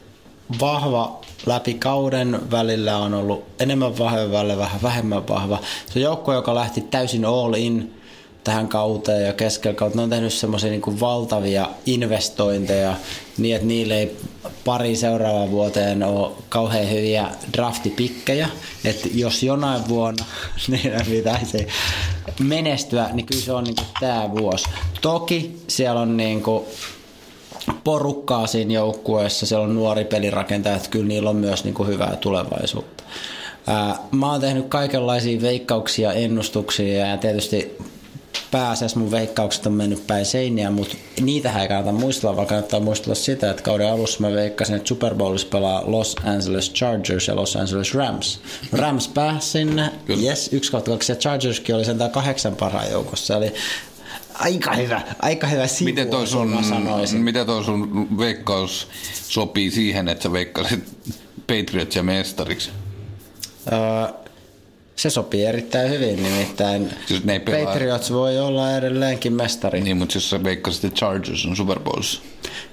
vahva 0.60 1.22
läpi 1.46 1.74
kauden 1.74 2.40
välillä 2.52 2.98
on 2.98 3.14
ollut 3.14 3.44
enemmän 3.60 3.98
vahva 3.98 4.32
välillä, 4.32 4.58
vähän 4.58 4.82
vähemmän 4.82 5.28
vahva. 5.28 5.60
Se 5.86 6.00
on 6.00 6.04
joukkue, 6.04 6.36
joka 6.36 6.56
lähti 6.56 6.82
täysin 6.82 7.26
all 7.26 7.54
in 7.54 7.94
tähän 8.44 8.68
kauteen 8.68 9.26
ja 9.26 9.34
keskellä 9.34 9.76
kautta. 9.76 9.98
Ne 9.98 10.04
on 10.04 10.10
tehnyt 10.10 10.34
semmoisia 10.34 10.72
niin 10.72 11.00
valtavia 11.00 11.70
investointeja 11.86 12.96
niin, 13.38 13.56
että 13.56 13.68
niille 13.68 14.00
ei 14.00 14.18
pari 14.66 14.96
seuraavaan 14.96 15.52
vuoteen 15.52 16.04
ole 16.04 16.32
kauhean 16.50 16.90
hyviä 16.90 17.30
draftipikkejä. 17.54 18.50
Että 18.86 19.10
jos 19.14 19.44
jonain 19.44 19.88
vuonna 19.88 20.26
niiden 20.68 21.06
pitäisi 21.06 21.68
menestyä, 22.40 23.10
niin 23.14 23.26
kyllä 23.26 23.42
se 23.42 23.52
on 23.52 23.64
niin 23.64 23.76
tämä 24.00 24.32
vuosi. 24.32 24.66
Toki 25.02 25.58
siellä 25.68 26.02
on 26.02 26.18
niin 26.18 26.44
kuin 26.44 26.66
porukkaa 27.84 28.48
siinä 28.48 28.74
joukkueessa, 28.74 29.46
siellä 29.46 29.66
on 29.66 29.76
nuori 29.76 30.06
pelirakentaja, 30.06 30.76
että 30.76 30.90
kyllä 30.90 31.08
niillä 31.08 31.30
on 31.30 31.36
myös 31.36 31.64
niin 31.64 31.74
kuin 31.74 31.90
hyvää 31.90 32.16
tulevaisuutta. 32.16 33.04
Ää, 33.68 33.96
mä 34.12 34.32
oon 34.32 34.42
tehnyt 34.42 34.66
kaikenlaisia 34.70 35.42
veikkauksia, 35.42 36.14
ennustuksia 36.14 37.08
ja 37.08 37.18
tietysti 37.18 37.78
pääasiassa 38.52 39.00
mun 39.00 39.12
veikkaukset 39.12 39.66
on 39.66 39.74
mennyt 39.74 40.08
päin 40.08 40.26
seiniä, 40.26 40.72
mutta 40.72 40.96
niitä 41.22 41.62
ei 41.62 41.68
kannata 41.68 41.92
muistella, 41.92 42.36
vaan 42.36 42.48
kannattaa 42.48 42.80
muistella 42.80 43.16
sitä, 43.16 43.52
että 43.52 43.64
kauden 43.64 43.92
alussa 43.92 44.20
mä 44.20 44.32
veikkasin, 44.32 44.76
että 44.76 44.88
Super 44.88 45.16
Bowlissa 45.16 45.48
pelaa 45.52 45.84
Los 45.86 46.16
Angeles 46.26 46.74
Chargers 46.74 47.28
ja 47.28 47.36
Los 47.36 47.56
Angeles 47.56 47.96
Rams. 47.96 48.42
Rams 48.72 49.08
pääsi 49.08 49.50
sinne, 49.50 49.92
Kyllä. 50.06 50.24
yes, 50.24 50.50
1 50.54 50.72
2 50.72 51.12
ja 51.12 51.16
Chargerskin 51.16 51.76
oli 51.76 51.86
sentään 51.86 52.12
kahdeksan 52.12 52.56
parhaan 52.56 52.92
joukossa, 52.92 53.38
eli 53.38 53.54
Aika 54.40 54.74
hyvä, 54.74 55.02
aika 55.22 55.48
hyvä 55.48 55.68
sivu, 55.68 55.86
Miten 55.90 56.08
toi 56.10 56.28
sun, 56.28 56.50
mä 56.50 56.64
sanoisin. 56.64 57.22
miten 57.22 57.46
toi 57.46 57.64
sun 57.64 58.08
veikkaus 58.18 58.88
sopii 59.14 59.72
siihen, 59.72 60.08
että 60.08 60.24
sä 60.24 60.32
veikkasit 60.32 60.84
Patriots 61.48 61.96
ja 61.96 62.04
mestariksi? 62.04 62.70
Öö, 63.72 64.14
se 64.96 65.10
sopii 65.10 65.46
erittäin 65.46 65.90
hyvin, 65.90 66.24
nimittäin 66.24 66.90
Siis 67.06 67.24
ne 67.24 67.40
pelaa- 67.40 67.66
Patriots 67.74 68.12
voi 68.14 68.40
olla 68.40 68.78
edelleenkin 68.78 69.34
mestari. 69.34 69.82
Niin, 69.82 69.98
mutta 69.98 70.16
jos 70.18 70.30
sä 70.30 70.44
veikkasit, 70.44 70.86
että 70.86 70.98
Chargers 70.98 71.46
on 71.46 71.56
Super 71.56 71.80
Bowlissa. 71.80 72.22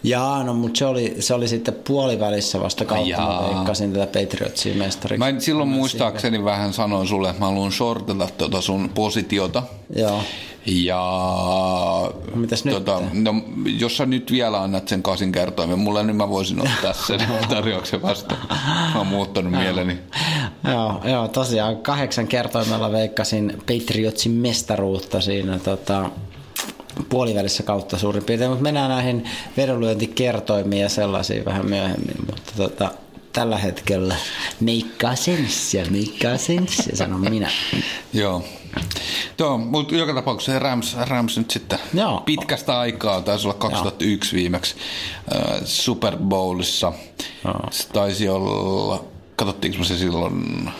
Jaa, 0.02 0.44
no 0.44 0.54
mutta 0.54 0.78
se 0.78 0.86
oli, 0.86 1.16
se 1.20 1.34
oli 1.34 1.48
sitten 1.48 1.74
puolivälissä 1.86 2.60
vasta 2.60 2.84
kautta, 2.84 3.08
Jaa. 3.10 3.42
mä 3.42 3.54
veikkasin 3.56 3.92
tätä 3.92 4.20
Patriotsia 4.20 4.74
mestariksi. 4.74 5.18
Mä 5.32 5.40
silloin 5.40 5.68
muistaakseni 5.68 6.44
vähän 6.44 6.72
sanoin 6.72 7.08
sulle, 7.08 7.28
että 7.30 7.40
mä 7.40 7.46
haluan 7.46 7.72
shortata 7.72 8.28
tuota 8.38 8.60
sun 8.60 8.88
positiota. 8.94 9.62
Joo. 9.96 10.20
Ja 10.66 11.00
mitäs 12.34 12.64
nyt 12.64 12.74
tota, 12.74 13.02
no, 13.12 13.34
jos 13.78 13.96
sä 13.96 14.06
nyt 14.06 14.32
vielä 14.32 14.62
annat 14.62 14.88
sen 14.88 15.02
kasin 15.02 15.32
kertoimen 15.32 15.78
mulle, 15.78 16.04
niin 16.04 16.16
mä 16.16 16.28
voisin 16.28 16.60
ottaa 16.60 16.92
sen 17.06 17.20
tarjouksen 17.48 18.02
vastaan. 18.02 18.40
Mä 18.92 18.98
oon 18.98 19.06
muuttanut 19.06 19.52
mieleni. 19.52 19.98
Joo, 20.64 21.00
joo, 21.04 21.28
tosiaan 21.28 21.76
kahdeksan 21.76 22.26
kertoimella 22.26 22.92
veikkasin 22.92 23.62
Patriotsin 23.66 24.32
mestaruutta 24.32 25.20
siinä 25.20 25.58
tota, 25.58 26.10
puolivälissä 27.08 27.62
kautta 27.62 27.98
suurin 27.98 28.24
piirtein, 28.24 28.50
mutta 28.50 28.62
mennään 28.62 28.90
näihin 28.90 29.24
vedonlyöntikertoimiin 29.56 30.82
ja 30.82 30.88
sellaisiin 30.88 31.44
vähän 31.44 31.66
myöhemmin, 31.66 32.16
mutta 32.26 32.52
tota, 32.56 32.90
tällä 33.32 33.58
hetkellä 33.58 34.16
meikkaa 34.60 35.16
senssiä, 35.16 35.84
meikkaa 35.90 36.36
senssiä, 36.36 36.96
sanon 36.96 37.20
minä. 37.20 37.50
Joo. 38.12 38.44
Joo, 39.38 39.58
mutta 39.58 39.94
joka 39.94 40.14
tapauksessa 40.14 40.58
Rams, 40.58 40.96
Rams 41.08 41.38
nyt 41.38 41.50
sitten 41.50 41.78
Joo. 41.94 42.22
pitkästä 42.26 42.78
aikaa, 42.78 43.20
taisi 43.20 43.46
olla 43.46 43.58
2001 43.58 44.36
viimeksi 44.36 44.74
äh, 45.34 45.60
Super 45.64 46.16
Bowlissa. 46.16 46.92
Se 47.70 47.88
taisi 47.88 48.28
olla, 48.28 49.04
katsottiinko 49.36 49.84
se 49.84 49.98
silloin, 49.98 50.70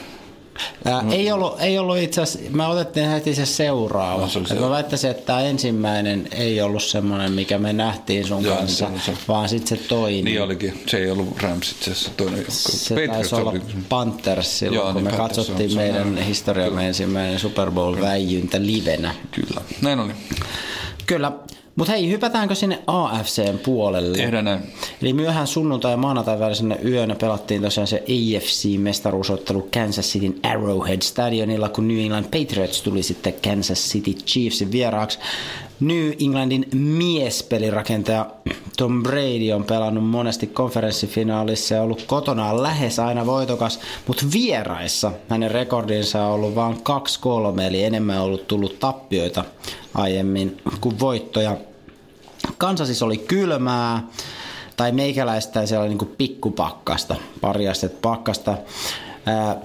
Ää, 0.85 1.05
ei, 1.11 1.33
ollut, 1.33 1.61
ei 1.61 1.79
ollut 1.79 1.99
itse 1.99 2.21
asiassa, 2.23 2.51
me 2.57 2.67
otettiin 2.67 3.09
heti 3.09 3.35
se 3.35 3.47
seuraava. 3.47 4.21
No, 4.21 4.29
se 4.29 4.41
se- 4.47 4.55
mä 4.55 4.71
väittäisin, 4.71 5.11
että 5.11 5.23
tämä 5.27 5.41
ensimmäinen 5.41 6.29
ei 6.33 6.61
ollut 6.63 6.83
semmoinen, 6.83 7.33
mikä 7.33 7.59
me 7.59 7.73
nähtiin 7.73 8.27
sun 8.27 8.45
Joo, 8.45 8.57
kanssa, 8.57 8.77
se 8.87 8.93
on 8.93 9.01
se. 9.01 9.13
vaan 9.29 9.49
sitten 9.49 9.79
se 9.79 9.85
toinen. 9.89 10.25
niin 10.25 10.43
olikin, 10.43 10.83
se 10.87 10.97
ei 10.97 11.11
ollut 11.11 11.43
Rams 11.43 11.71
itse 11.73 11.91
asiassa, 11.91 12.11
toinen 12.17 12.45
Se 12.49 12.95
Patriots 12.95 13.13
taisi 13.17 13.35
olla 13.35 13.51
oli- 13.51 13.61
Panthers 13.89 14.59
silloin, 14.59 14.75
Joo, 14.77 14.87
kun 14.87 14.95
niin 14.95 15.05
me 15.05 15.11
Panthers, 15.11 15.29
katsottiin 15.37 15.71
on- 15.71 15.77
on 15.79 15.83
meidän 15.83 16.15
näin. 16.15 16.27
historiamme 16.27 16.87
ensimmäinen 16.89 17.39
Super 17.39 17.71
Bowl-väijyntä 17.71 18.59
livenä. 18.67 19.15
Kyllä, 19.31 19.61
näin 19.83 20.01
oli. 20.01 20.13
Kyllä. 21.07 21.33
Mutta 21.77 21.93
hei, 21.93 22.11
hypätäänkö 22.11 22.55
sinne 22.55 22.83
AFCn 22.87 23.59
puolelle? 23.64 24.16
Tehdään 24.16 24.45
näin. 24.45 24.61
Eli 25.03 25.12
myöhään 25.12 25.47
sunnuntai- 25.47 25.91
ja 25.91 25.97
maanantai 25.97 26.39
välisenä 26.39 26.77
yönä 26.85 27.14
pelattiin 27.14 27.62
tosiaan 27.62 27.87
se 27.87 28.05
AFC-mestaruusottelu 28.09 29.68
Kansas 29.74 30.12
Cityn 30.12 30.35
Arrowhead 30.43 31.03
Stadionilla, 31.03 31.68
kun 31.68 31.89
New 31.89 31.99
England 31.99 32.24
Patriots 32.24 32.83
tuli 32.83 33.03
sitten 33.03 33.35
Kansas 33.45 33.79
City 33.79 34.12
Chiefsin 34.12 34.72
vieraaksi. 34.72 35.18
New 35.81 36.12
Englandin 36.24 36.66
miespelirakentaja 36.74 38.27
Tom 38.77 39.03
Brady 39.03 39.53
on 39.53 39.64
pelannut 39.64 40.05
monesti 40.05 40.47
konferenssifinaalissa 40.47 41.74
ja 41.74 41.83
ollut 41.83 42.03
kotonaan 42.07 42.62
lähes 42.62 42.99
aina 42.99 43.27
voitokas, 43.27 43.81
mutta 44.07 44.27
vieraissa 44.33 45.12
hänen 45.29 45.51
rekordinsa 45.51 46.27
on 46.27 46.33
ollut 46.33 46.55
vain 46.55 46.77
2-3, 47.57 47.61
eli 47.61 47.83
enemmän 47.83 48.18
on 48.18 48.24
ollut 48.24 48.49
tullut 48.49 48.79
tappioita 48.79 49.45
aiemmin 49.97 50.57
kuin 50.80 51.01
voittoja. 51.01 51.57
Kansasissa 52.59 53.07
oli 53.07 53.18
kylmää, 53.18 54.03
tai 54.76 54.92
meikäläistä 54.92 55.66
siellä 55.66 55.82
oli 55.82 55.88
niinku 55.88 56.14
pikkupakkasta, 56.18 57.16
pari 57.40 57.68
astetta 57.68 57.99
pakkasta. 58.03 58.59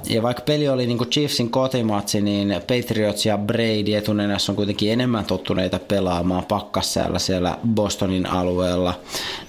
Ja 0.09 0.21
vaikka 0.21 0.43
peli 0.43 0.69
oli 0.69 0.88
niinku 0.88 1.05
Chiefsin 1.05 1.49
kotimatsi, 1.49 2.21
niin 2.21 2.49
Patriots 2.53 3.25
ja 3.25 3.38
Brady 3.38 3.95
etunenässä 3.95 4.51
on 4.51 4.55
kuitenkin 4.55 4.91
enemmän 4.91 5.25
tottuneita 5.25 5.79
pelaamaan 5.79 6.45
pakkassäällä 6.45 7.19
siellä 7.19 7.57
Bostonin 7.67 8.25
alueella 8.25 8.93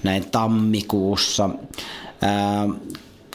näin 0.03 0.25
tammikuussa. 0.31 1.49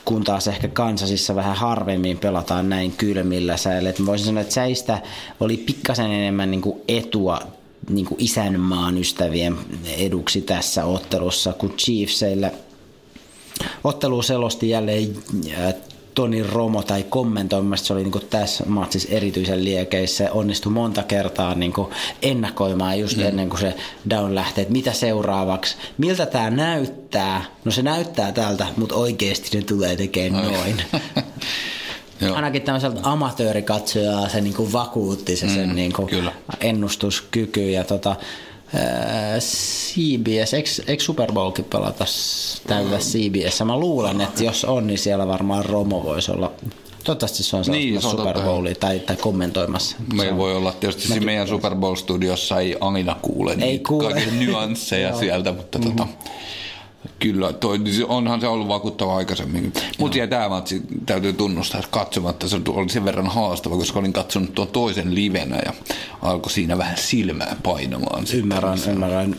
Kun 0.09 0.25
taas 0.25 0.49
ehkä 0.49 0.69
Kansasissa 0.69 1.35
vähän 1.35 1.57
harvemmin 1.57 2.19
pelataan 2.19 2.69
näin 2.69 2.93
kylmillä 2.93 3.57
säillä. 3.57 3.91
Et 3.91 4.07
voisin 4.07 4.27
sanoa, 4.27 4.41
että 4.41 4.55
säistä 4.55 5.03
oli 5.41 5.57
pikkasen 5.57 6.11
enemmän 6.11 6.51
niinku 6.51 6.85
etua 6.89 7.41
niin 7.91 8.07
kuin 8.07 8.25
isänmaan 8.25 8.99
ystävien 8.99 9.57
eduksi 9.99 10.41
tässä 10.41 10.85
ottelussa, 10.85 11.53
kun 11.53 11.71
Chiefseille 11.71 12.53
ottelu 13.85 14.23
selosti 14.23 14.71
jälleen 14.71 15.17
äh, 15.59 15.75
Toni 16.19 16.43
Romo 16.43 16.83
tai 16.83 17.03
kommentoimasta 17.03 17.87
se 17.87 17.93
oli 17.93 18.03
niin 18.03 18.29
tässä 18.31 18.65
matsissa 18.67 19.09
erityisen 19.11 19.65
liekeissä 19.65 20.33
onnistui 20.33 20.73
monta 20.73 21.03
kertaa 21.03 21.55
niin 21.55 21.73
ennakoimaan 22.23 22.99
just 23.01 23.17
mm. 23.17 23.23
ennen 23.23 23.49
kuin 23.49 23.61
se 23.61 23.75
down 24.11 24.35
lähtee, 24.35 24.63
että 24.63 24.73
mitä 24.73 24.93
seuraavaksi, 24.93 25.77
miltä 25.99 26.27
tämä 26.27 26.51
näyttää, 26.51 27.45
no 27.65 27.71
se 27.71 27.83
näyttää 27.83 28.33
tältä, 28.33 28.67
mutta 28.77 28.95
oikeasti 28.95 29.59
ne 29.59 29.65
tulee 29.65 29.97
tekemään 29.97 30.45
noin. 30.45 30.83
Joo. 32.21 32.37
Ainakin 32.37 32.63
tämmöiseltä 32.63 33.01
amatöörikatsojalta 33.03 34.29
se 34.29 34.41
niinku 34.41 34.73
vakuutti 34.73 35.37
se 35.37 35.49
sen 35.49 35.69
Mm, 35.69 35.75
niinku 35.75 36.07
kyllä. 36.07 36.33
ennustuskyky. 36.61 37.71
Ja 37.71 37.85
tota, 37.85 38.17
CBS, 39.39 40.55
eikö, 40.55 40.71
eikö 40.87 41.03
Super 41.03 41.33
Bowlkin 41.33 41.65
pelata 41.65 42.05
tällä 42.67 42.99
CBS? 42.99 43.63
Mä 43.65 43.77
luulen, 43.79 44.21
että 44.21 44.45
jos 44.45 44.65
on, 44.65 44.87
niin 44.87 44.99
siellä 44.99 45.27
varmaan 45.27 45.65
Romo 45.65 46.03
voisi 46.03 46.31
olla. 46.33 46.53
Toivottavasti 47.05 47.43
se 47.43 47.57
on 47.57 47.63
Niin, 47.69 47.73
niin, 47.93 48.01
se 48.01 48.07
on 48.07 48.17
Super. 48.17 48.41
Bowlia 48.41 48.75
tai, 48.75 48.99
tai 48.99 49.17
kommentoimassa. 49.17 49.97
Meillä 50.15 50.33
on- 50.33 50.39
voi 50.39 50.57
olla 50.57 50.73
tietysti 50.73 51.09
siinä 51.09 51.25
meidän 51.25 51.49
Super 51.49 51.75
Bowl-studiossa 51.75 52.61
ei 52.61 52.77
aina 52.81 53.17
kuule 53.23 53.51
Ei 53.51 53.57
niitä 53.57 53.89
kuule. 53.89 54.13
kaikkia 54.13 54.33
nyansseja 54.47 55.19
sieltä, 55.19 55.53
mutta 55.53 55.79
tota, 55.79 56.07
kyllä, 57.19 57.53
toi, 57.53 57.79
onhan 58.09 58.41
se 58.41 58.49
ollut 58.49 58.69
vakuuttava 58.69 59.17
aikaisemmin. 59.17 59.73
Mutta 59.99 60.19
ja 60.19 60.27
tämä 60.27 60.49
matsi 60.49 60.83
täytyy 61.07 61.33
tunnustaa, 61.33 61.81
että 61.81 61.91
katsomatta 61.91 62.49
se 62.49 62.57
oli 62.69 62.89
sen 62.89 63.05
verran 63.05 63.27
haastava, 63.27 63.77
koska 63.77 63.99
olin 63.99 64.13
katsonut 64.13 64.55
tuon 64.55 64.69
toisen 64.69 65.15
livenä 65.15 65.57
ja 65.67 65.73
alkoi 66.23 66.53
siinä 66.53 66.79
vähän 66.79 66.99
silmää 66.99 67.57
painamaan. 67.63 68.27
sitten. 68.27 68.41
Ymmärrän, 68.41 68.79
ymmärrän. 68.89 69.37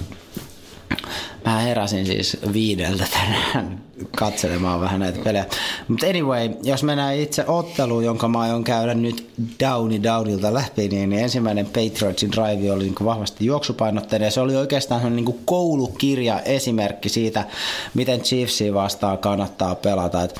Mä 1.46 1.60
heräsin 1.60 2.06
siis 2.06 2.38
viideltä 2.54 3.06
tänään 3.12 3.82
katselemaan 4.18 4.82
vähän 4.82 5.00
näitä 5.00 5.20
pelejä. 5.24 5.46
Mutta 5.88 6.08
anyway, 6.08 6.50
jos 6.64 6.84
mennään 6.84 7.16
itse 7.16 7.46
otteluun, 7.48 8.06
jonka 8.06 8.28
mä 8.28 8.40
aion 8.40 8.64
käydä 8.64 8.94
nyt 8.94 9.30
downi 9.60 10.04
downilta 10.04 10.54
läpi, 10.54 10.88
niin, 10.88 11.10
niin 11.10 11.24
ensimmäinen 11.24 11.66
Patriotsin 11.66 12.32
drive 12.32 12.72
oli 12.72 12.84
niin 12.84 12.96
vahvasti 13.06 13.46
juoksupainotteinen. 13.46 14.32
Se 14.32 14.42
oli 14.42 14.56
oikeastaan 14.56 15.16
niin 15.16 15.40
koulukirja 15.46 16.40
esimerkki 16.40 17.10
siitä, 17.10 17.46
miten 17.94 18.22
Chiefsia 18.22 18.74
vastaan 18.74 19.18
kannattaa 19.18 19.76
pelata. 19.76 20.24
Et 20.24 20.40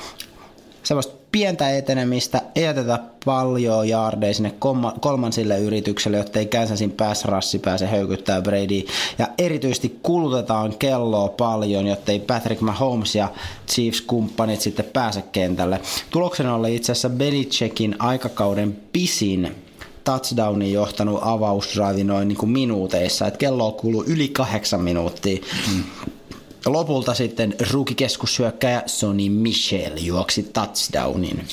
semmoista 0.82 1.19
pientä 1.32 1.76
etenemistä, 1.76 2.42
ei 2.54 2.64
jätetä 2.64 2.98
paljon 3.24 3.88
jaardeja 3.88 4.34
sinne 4.34 4.54
kolmansille 5.00 5.58
yritykselle, 5.58 6.16
jotta 6.16 6.38
ei 6.38 6.46
Kansasin 6.46 6.90
pääsrassi 6.90 7.58
pääse 7.58 7.86
höykyttää 7.86 8.42
Brady. 8.42 8.82
Ja 9.18 9.28
erityisesti 9.38 9.98
kulutetaan 10.02 10.74
kelloa 10.78 11.28
paljon, 11.28 11.86
jotta 11.86 12.12
ei 12.12 12.20
Patrick 12.20 12.60
Mahomes 12.60 13.14
ja 13.14 13.28
Chiefs-kumppanit 13.68 14.60
sitten 14.60 14.84
pääse 14.84 15.22
kentälle. 15.22 15.80
Tuloksena 16.10 16.54
oli 16.54 16.76
itse 16.76 16.92
asiassa 16.92 17.10
Belichickin 17.10 17.96
aikakauden 17.98 18.78
pisin 18.92 19.56
touchdownin 20.04 20.72
johtanut 20.72 21.18
avausdrive 21.22 22.04
noin 22.04 22.28
niin 22.28 22.38
kuin 22.38 22.50
minuuteissa, 22.50 23.26
että 23.26 23.38
kello 23.38 23.66
on 23.66 24.04
yli 24.06 24.28
kahdeksan 24.28 24.80
minuuttia. 24.80 25.38
Mm. 25.74 25.82
Lopulta 26.66 27.14
sitten 27.14 27.54
ruukikeskushyökkäjä 27.72 28.82
Sonny 28.86 29.28
Michel 29.28 29.92
juoksi 29.96 30.42
touchdownin. 30.42 31.46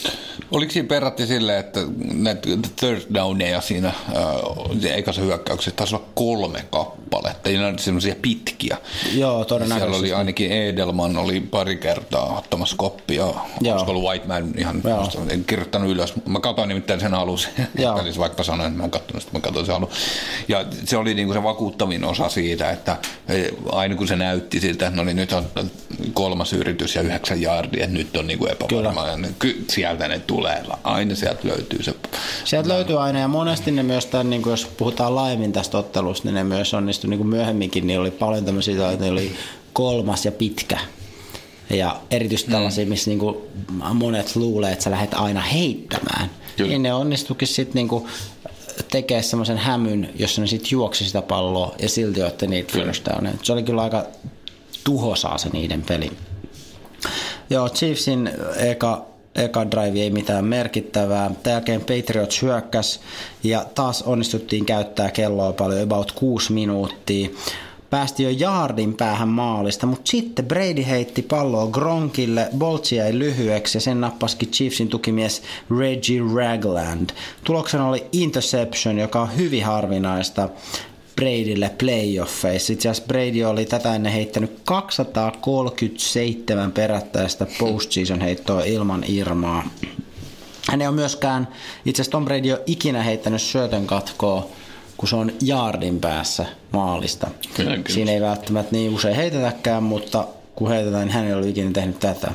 Oliko 0.51 0.71
siinä 0.71 0.87
perätti 0.87 1.27
silleen, 1.27 1.59
että 1.59 1.79
näitä 2.13 2.49
third 2.75 3.01
downeja 3.13 3.61
siinä 3.61 3.87
äh, 3.87 4.97
ekassa 4.97 5.21
hyökkäyksessä 5.21 5.71
taisi 5.75 5.95
olla 5.95 6.05
kolme 6.15 6.65
kappaletta, 6.71 7.49
ja 7.49 7.59
ne 7.59 7.67
oli 7.67 7.79
semmoisia 7.79 8.15
pitkiä. 8.21 8.77
Joo, 8.77 9.31
Siellä 9.31 9.45
todennäköisesti. 9.45 9.99
oli 9.99 10.13
ainakin 10.13 10.51
Edelman 10.51 11.17
oli 11.17 11.39
pari 11.39 11.75
kertaa 11.77 12.37
ottamassa 12.37 12.75
koppia. 12.77 13.17
Joo. 13.61 13.73
Olisiko 13.73 13.91
ollut 13.91 14.03
Whiteman 14.03 14.51
ihan, 14.57 14.81
Joo. 14.83 14.99
musta, 14.99 15.19
en 15.29 15.43
kirjoittanut 15.43 15.89
ylös. 15.89 16.13
Mä 16.25 16.39
katsoin 16.39 16.69
nimittäin 16.69 16.99
sen. 16.99 17.11
Joo. 17.79 17.95
Välissä 17.95 18.21
vaikka 18.21 18.43
sanoin, 18.43 18.67
että 18.67 18.77
mä 18.77 18.83
en 18.83 18.91
katsonut 18.91 19.21
sitä, 19.23 19.33
mä 19.33 19.39
katsoin 19.39 19.65
sen 19.65 19.75
alun. 19.75 19.89
Ja 20.47 20.65
se 20.85 20.97
oli 20.97 21.13
niinku 21.13 21.33
se 21.33 21.43
vakuuttavin 21.43 22.03
osa 22.03 22.29
siitä, 22.29 22.71
että 22.71 22.97
eh, 23.29 23.47
aina 23.71 23.95
kun 23.95 24.07
se 24.07 24.15
näytti 24.15 24.59
siltä, 24.59 24.87
no 24.97 25.03
niin 25.03 25.15
nyt 25.15 25.33
on 25.33 25.45
kolmas 26.13 26.53
yritys 26.53 26.95
ja 26.95 27.01
yhdeksän 27.01 27.41
jaardia, 27.41 27.83
että 27.83 27.97
nyt 27.97 28.17
on 28.17 28.27
niinku 28.27 28.45
epävarma. 28.45 29.07
Ja 29.07 29.17
ne- 29.17 29.33
ky- 29.39 29.65
sieltä 29.69 30.07
ne 30.07 30.19
tulee. 30.19 30.63
Aina 30.83 31.15
sieltä 31.15 31.47
löytyy 31.47 31.83
se. 31.83 31.93
Sieltä 32.43 32.69
löytyy 32.69 33.03
aina 33.03 33.19
ja 33.19 33.27
monesti 33.27 33.71
ne 33.71 33.83
myös, 33.83 34.05
tämän, 34.05 34.29
niin 34.29 34.41
kuin 34.41 34.51
jos 34.51 34.65
puhutaan 34.65 35.15
laajemmin 35.15 35.51
tästä 35.53 35.77
ottelusta, 35.77 36.27
niin 36.27 36.35
ne 36.35 36.43
myös 36.43 36.73
onnistui 36.73 37.09
niin 37.09 37.17
kuin 37.17 37.29
myöhemminkin, 37.29 37.87
niin 37.87 37.99
oli 37.99 38.11
paljon 38.11 38.45
tämmöisiä, 38.45 38.91
että 38.91 39.05
ne 39.05 39.11
oli 39.11 39.35
kolmas 39.73 40.25
ja 40.25 40.31
pitkä. 40.31 40.79
Ja 41.69 41.95
erityisesti 42.11 42.51
tällaisia, 42.51 42.85
mm. 42.85 42.89
missä 42.89 43.09
niin 43.09 43.19
kuin 43.19 43.37
monet 43.93 44.35
luulee, 44.35 44.71
että 44.71 44.83
sä 44.83 44.91
lähdet 44.91 45.13
aina 45.13 45.41
heittämään. 45.41 46.29
Kyllä. 46.57 46.69
Niin 46.69 46.83
ne 46.83 46.93
onnistukin 46.93 47.47
sitten 47.47 47.75
niin 47.75 47.87
kuin 47.87 48.07
tekee 48.91 49.21
semmoisen 49.21 49.57
hämyn, 49.57 50.09
jossa 50.19 50.41
ne 50.41 50.47
sitten 50.47 50.71
juoksi 50.71 51.05
sitä 51.05 51.21
palloa 51.21 51.75
ja 51.79 51.89
silti 51.89 52.23
otti 52.23 52.47
niitä 52.47 52.73
first 52.73 53.07
Se 53.43 53.53
oli 53.53 53.63
kyllä 53.63 53.81
aika 53.81 54.05
tuhosaa 54.87 55.37
se 55.37 55.49
niiden 55.49 55.81
peli. 55.81 56.11
Joo, 57.49 57.69
Chiefsin 57.69 58.31
eka, 58.57 59.05
eka 59.35 59.71
drive 59.71 59.99
ei 59.99 60.09
mitään 60.09 60.45
merkittävää. 60.45 61.31
Tämän 61.43 61.55
jälkeen 61.55 61.81
Patriots 61.81 62.41
hyökkäs 62.41 62.99
ja 63.43 63.65
taas 63.75 64.01
onnistuttiin 64.01 64.65
käyttää 64.65 65.11
kelloa 65.11 65.53
paljon, 65.53 65.81
about 65.81 66.11
6 66.11 66.53
minuuttia 66.53 67.29
päästi 67.89 68.23
jo 68.23 68.29
jaardin 68.29 68.93
päähän 68.93 69.27
maalista, 69.27 69.85
mutta 69.85 70.11
sitten 70.11 70.45
Brady 70.45 70.85
heitti 70.87 71.21
palloa 71.21 71.67
Gronkille, 71.67 72.49
Boltsi 72.57 72.95
jäi 72.95 73.19
lyhyeksi 73.19 73.77
ja 73.77 73.81
sen 73.81 74.01
nappasikin 74.01 74.51
Chiefsin 74.51 74.87
tukimies 74.87 75.41
Reggie 75.79 76.21
Ragland. 76.35 77.09
Tuloksena 77.43 77.87
oli 77.87 78.05
interception, 78.11 78.99
joka 78.99 79.21
on 79.21 79.37
hyvin 79.37 79.65
harvinaista 79.65 80.49
Bradylle 81.17 81.71
playoffeissa. 81.77 82.73
Itse 82.73 82.89
asiassa 82.89 83.07
Brady 83.07 83.43
oli 83.43 83.65
tätä 83.65 83.95
ennen 83.95 84.13
heittänyt 84.13 84.59
237 84.65 86.71
perättäistä 86.71 87.47
postseason 87.59 88.21
heittoa 88.21 88.63
ilman 88.63 89.03
Irmaa. 89.07 89.69
Hän 90.71 90.81
ei 90.81 90.87
ole 90.87 90.95
myöskään, 90.95 91.47
itse 91.85 92.01
asiassa 92.01 92.11
Tom 92.11 92.25
Brady 92.25 92.51
on 92.51 92.59
ikinä 92.65 93.03
heittänyt 93.03 93.41
syötön 93.41 93.87
katkoa 93.87 94.49
kun 94.97 95.09
se 95.09 95.15
on 95.15 95.31
jaardin 95.41 95.99
päässä 95.99 96.45
maalista. 96.71 97.27
Kyllä, 97.55 97.71
kyllä. 97.71 97.83
Siinä 97.89 98.11
ei 98.11 98.21
välttämättä 98.21 98.71
niin 98.71 98.93
usein 98.93 99.15
heitetäkään, 99.15 99.83
mutta 99.83 100.27
kun 100.55 100.69
heitetään, 100.69 101.07
niin 101.07 101.13
hän 101.13 101.25
ei 101.25 101.33
ole 101.33 101.49
ikinä 101.49 101.71
tehnyt 101.71 101.99
tätä. 101.99 102.31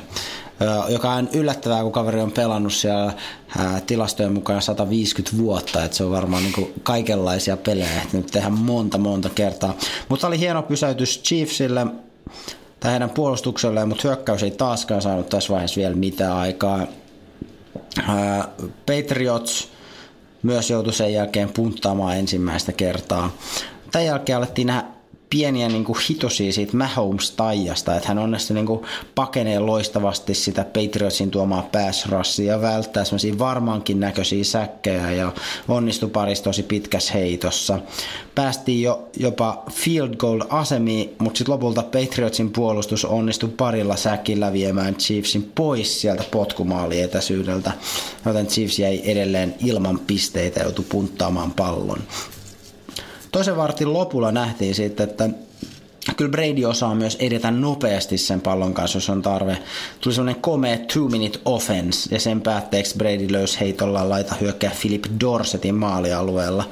Joka 0.89 1.11
on 1.11 1.29
yllättävää, 1.33 1.83
kun 1.83 1.91
kaveri 1.91 2.21
on 2.21 2.31
pelannut 2.31 2.73
siellä 2.73 3.13
tilastojen 3.87 4.33
mukaan 4.33 4.61
150 4.61 5.37
vuotta, 5.37 5.83
että 5.83 5.97
se 5.97 6.03
on 6.03 6.11
varmaan 6.11 6.43
niin 6.43 6.73
kaikenlaisia 6.83 7.57
pelejä 7.57 8.01
nyt 8.13 8.27
tehdä 8.27 8.49
monta 8.49 8.97
monta 8.97 9.29
kertaa. 9.29 9.73
Mutta 10.09 10.27
oli 10.27 10.39
hieno 10.39 10.63
pysäytys 10.63 11.21
Chiefsille 11.23 11.87
tai 12.79 12.91
heidän 12.91 13.09
puolustukselleen, 13.09 13.87
mutta 13.87 14.07
hyökkäys 14.07 14.43
ei 14.43 14.51
taaskaan 14.51 15.01
saanut 15.01 15.29
tässä 15.29 15.53
vaiheessa 15.53 15.81
vielä 15.81 15.95
mitään 15.95 16.37
aikaa. 16.37 16.87
Patriots 18.85 19.69
myös 20.43 20.69
joutui 20.69 20.93
sen 20.93 21.13
jälkeen 21.13 21.49
punttaamaan 21.49 22.17
ensimmäistä 22.17 22.71
kertaa. 22.71 23.31
Tämän 23.91 24.05
jälkeen 24.05 24.37
alettiin 24.37 24.67
nähdä 24.67 24.92
pieniä 25.33 25.69
niin 25.69 25.83
kuin 25.83 25.97
hitosia 26.09 26.53
siitä 26.53 26.77
Mahomes-taijasta, 26.77 27.95
että 27.95 28.07
hän 28.07 28.19
onnistui 28.19 28.55
niin 28.55 28.81
pakenee 29.15 29.59
loistavasti 29.59 30.33
sitä 30.33 30.63
Patriotsin 30.65 31.31
tuomaa 31.31 31.69
pass 31.71 32.39
ja 32.39 32.61
välttää 32.61 33.05
semmoisia 33.05 33.39
varmaankin 33.39 33.99
näköisiä 33.99 34.43
säkkejä 34.43 35.11
ja 35.11 35.31
onnistui 35.67 36.09
parissa 36.09 36.43
tosi 36.43 36.63
pitkässä 36.63 37.13
heitossa. 37.13 37.79
Päästiin 38.35 38.81
jo 38.81 39.09
jopa 39.17 39.63
field 39.71 40.15
goal 40.15 40.41
asemiin, 40.49 41.15
mutta 41.19 41.37
sitten 41.37 41.53
lopulta 41.53 41.83
Patriotsin 41.83 42.51
puolustus 42.51 43.05
onnistui 43.05 43.49
parilla 43.49 43.95
säkillä 43.95 44.53
viemään 44.53 44.95
Chiefsin 44.95 45.51
pois 45.55 46.01
sieltä 46.01 46.23
potkumaali 46.31 47.01
etäisyydeltä, 47.01 47.71
joten 48.25 48.47
Chiefs 48.47 48.79
jäi 48.79 49.01
edelleen 49.03 49.55
ilman 49.65 49.99
pisteitä 49.99 50.59
ja 50.59 50.63
joutui 50.63 50.85
punttaamaan 50.89 51.51
pallon. 51.51 51.99
Toisen 53.33 53.57
vartin 53.57 53.93
lopulla 53.93 54.31
nähtiin 54.31 54.75
sitten, 54.75 55.09
että 55.09 55.29
kyllä 56.17 56.31
Brady 56.31 56.65
osaa 56.65 56.95
myös 56.95 57.17
edetä 57.19 57.51
nopeasti 57.51 58.17
sen 58.17 58.41
pallon 58.41 58.73
kanssa, 58.73 58.97
jos 58.97 59.09
on 59.09 59.21
tarve. 59.21 59.57
Tuli 60.01 60.15
semmoinen 60.15 60.41
komea 60.41 60.77
two-minute 60.77 61.39
offense, 61.45 62.15
ja 62.15 62.19
sen 62.19 62.41
päätteeksi 62.41 62.97
Brady 62.97 63.27
löysi 63.31 63.59
heitolla 63.59 64.09
laita 64.09 64.35
hyökkää 64.41 64.71
Philip 64.81 65.05
Dorsetin 65.19 65.75
maalialueella. 65.75 66.63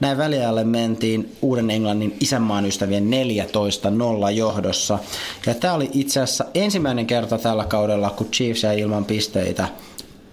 Näin 0.00 0.18
väliajalle 0.18 0.64
mentiin 0.64 1.36
Uuden 1.42 1.70
Englannin 1.70 2.16
isänmaan 2.20 2.66
ystävien 2.66 3.08
14-0 4.28 4.30
johdossa. 4.30 4.98
Ja 5.46 5.54
tämä 5.54 5.74
oli 5.74 5.90
itse 5.92 6.20
asiassa 6.20 6.44
ensimmäinen 6.54 7.06
kerta 7.06 7.38
tällä 7.38 7.64
kaudella, 7.64 8.10
kun 8.10 8.30
Chiefs 8.30 8.62
jäi 8.62 8.80
ilman 8.80 9.04
pisteitä 9.04 9.68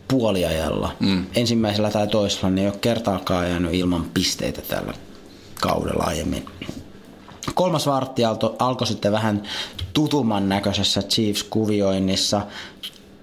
puoliajalla. 0.07 0.95
Mm. 0.99 1.25
Ensimmäisellä 1.35 1.91
tai 1.91 2.07
toisella 2.07 2.49
ne 2.49 2.61
ei 2.61 2.67
ole 2.67 2.75
kertaakaan 2.81 3.49
jäänyt 3.49 3.73
ilman 3.73 4.05
pisteitä 4.13 4.61
tällä 4.61 4.93
kaudella 5.61 6.03
aiemmin. 6.03 6.45
Kolmas 7.53 7.87
vartti 7.87 8.21
alkoi 8.59 8.87
sitten 8.87 9.11
vähän 9.11 9.43
tutumman 9.93 10.49
näköisessä 10.49 11.01
Chiefs-kuvioinnissa. 11.01 12.41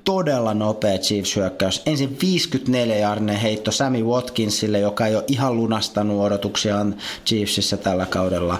Todella 0.04 0.54
nopea 0.54 0.98
Chiefs-hyökkäys. 0.98 1.82
Ensin 1.86 2.18
54 2.22 2.96
jarnen 2.96 3.36
heitto 3.36 3.72
Sammy 3.72 4.02
Watkinsille, 4.02 4.78
joka 4.78 5.06
ei 5.06 5.14
ole 5.14 5.24
ihan 5.28 5.56
lunastanut 5.56 6.20
odotuksiaan 6.22 6.96
Chiefsissä 7.26 7.76
tällä 7.76 8.06
kaudella. 8.06 8.58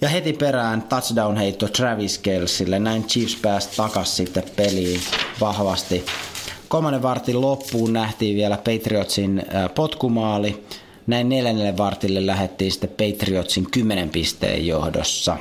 Ja 0.00 0.08
heti 0.08 0.32
perään 0.32 0.82
touchdown-heitto 0.82 1.68
Travis 1.68 2.18
Kelsille. 2.18 2.78
Näin 2.78 3.04
Chiefs 3.04 3.36
pääsi 3.42 3.68
takas 3.76 4.16
sitten 4.16 4.44
peliin 4.56 5.00
vahvasti. 5.40 6.04
Kolmannen 6.68 7.02
vartin 7.02 7.40
loppuun 7.40 7.92
nähtiin 7.92 8.36
vielä 8.36 8.56
Patriotsin 8.56 9.42
potkumaali 9.74 10.66
näin 11.06 11.28
neljännelle 11.28 11.76
vartille 11.76 12.26
lähettiin 12.26 12.72
sitten 12.72 12.90
Patriotsin 12.90 13.70
10 13.70 14.10
pisteen 14.10 14.66
johdossa. 14.66 15.36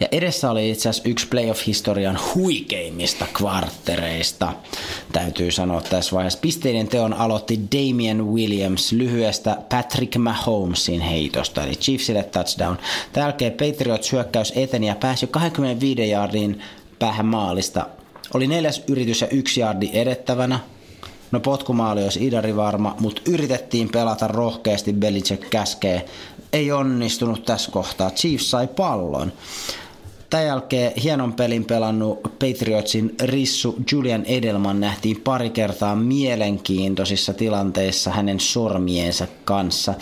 Ja 0.00 0.08
edessä 0.12 0.50
oli 0.50 0.70
itse 0.70 0.88
asiassa 0.88 1.08
yksi 1.08 1.26
playoff-historian 1.26 2.18
huikeimmista 2.34 3.26
kvarttereista, 3.32 4.52
täytyy 5.12 5.50
sanoa 5.50 5.80
tässä 5.80 6.16
vaiheessa. 6.16 6.38
Pisteiden 6.42 6.88
teon 6.88 7.12
aloitti 7.14 7.60
Damian 7.76 8.26
Williams 8.26 8.92
lyhyestä 8.92 9.56
Patrick 9.68 10.16
Mahomesin 10.16 11.00
heitosta, 11.00 11.64
eli 11.64 11.74
Chiefsille 11.74 12.22
touchdown. 12.22 12.76
Tämän 13.12 13.26
jälkeen 13.26 13.52
Patriots 13.52 14.12
hyökkäys 14.12 14.52
eteni 14.56 14.88
ja 14.88 14.94
pääsi 14.94 15.26
25 15.26 16.10
jardin 16.10 16.60
päähän 16.98 17.26
maalista. 17.26 17.86
Oli 18.34 18.46
neljäs 18.46 18.82
yritys 18.88 19.20
ja 19.20 19.28
yksi 19.28 19.60
jardi 19.60 19.90
edettävänä, 19.92 20.60
No 21.30 21.40
potkumaali 21.40 22.02
olisi 22.02 22.26
idari 22.26 22.56
varma, 22.56 22.96
mutta 23.00 23.22
yritettiin 23.28 23.88
pelata 23.88 24.28
rohkeasti, 24.28 24.92
Belichick 24.92 25.50
käskee. 25.50 26.06
Ei 26.52 26.72
onnistunut 26.72 27.44
tässä 27.44 27.70
kohtaa, 27.70 28.10
Chiefs 28.10 28.50
sai 28.50 28.66
pallon. 28.66 29.32
Tämän 30.30 30.46
jälkeen 30.46 30.92
hienon 31.02 31.32
pelin 31.32 31.64
pelannut 31.64 32.22
Patriotsin 32.22 33.14
rissu 33.22 33.76
Julian 33.92 34.24
Edelman 34.24 34.80
nähtiin 34.80 35.20
pari 35.20 35.50
kertaa 35.50 35.96
mielenkiintoisissa 35.96 37.34
tilanteissa 37.34 38.10
hänen 38.10 38.40
sormiensa 38.40 39.26
kanssa. 39.44 39.94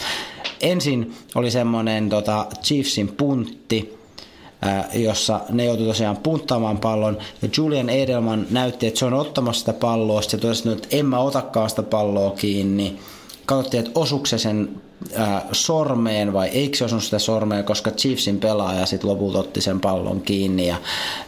Ensin 0.61 1.15
oli 1.35 1.51
semmoinen 1.51 2.09
tota, 2.09 2.47
Chiefsin 2.63 3.09
puntti, 3.09 3.98
jossa 4.95 5.41
ne 5.51 5.65
joutui 5.65 5.87
tosiaan 5.87 6.17
punttaamaan 6.17 6.79
pallon, 6.79 7.19
ja 7.43 7.49
Julian 7.57 7.89
Edelman 7.89 8.47
näytti, 8.51 8.87
että 8.87 8.99
se 8.99 9.05
on 9.05 9.15
ottamassa 9.15 9.59
sitä 9.59 9.73
palloa, 9.73 10.23
se 10.23 10.37
totesi, 10.37 10.73
että 10.73 10.89
en 10.91 11.07
mä 11.07 11.19
otakaan 11.19 11.71
sitä 11.71 11.83
palloa 11.83 12.31
kiinni. 12.31 12.99
Katsottiin, 13.47 13.87
että 13.87 14.01
osuuko 14.01 14.27
se 14.27 14.39
sen 14.39 14.83
äh, 15.19 15.43
sormeen 15.53 16.33
vai 16.33 16.49
eikö 16.49 16.77
se 16.77 16.85
osunut 16.85 17.05
sitä 17.05 17.19
sormeen, 17.19 17.65
koska 17.65 17.91
Chiefsin 17.91 18.41
pelaaja 18.41 18.87
sitten 18.87 19.11
lopulta 19.11 19.39
otti 19.39 19.61
sen 19.61 19.81
pallon 19.81 20.21
kiinni. 20.21 20.67
Ja, 20.67 20.77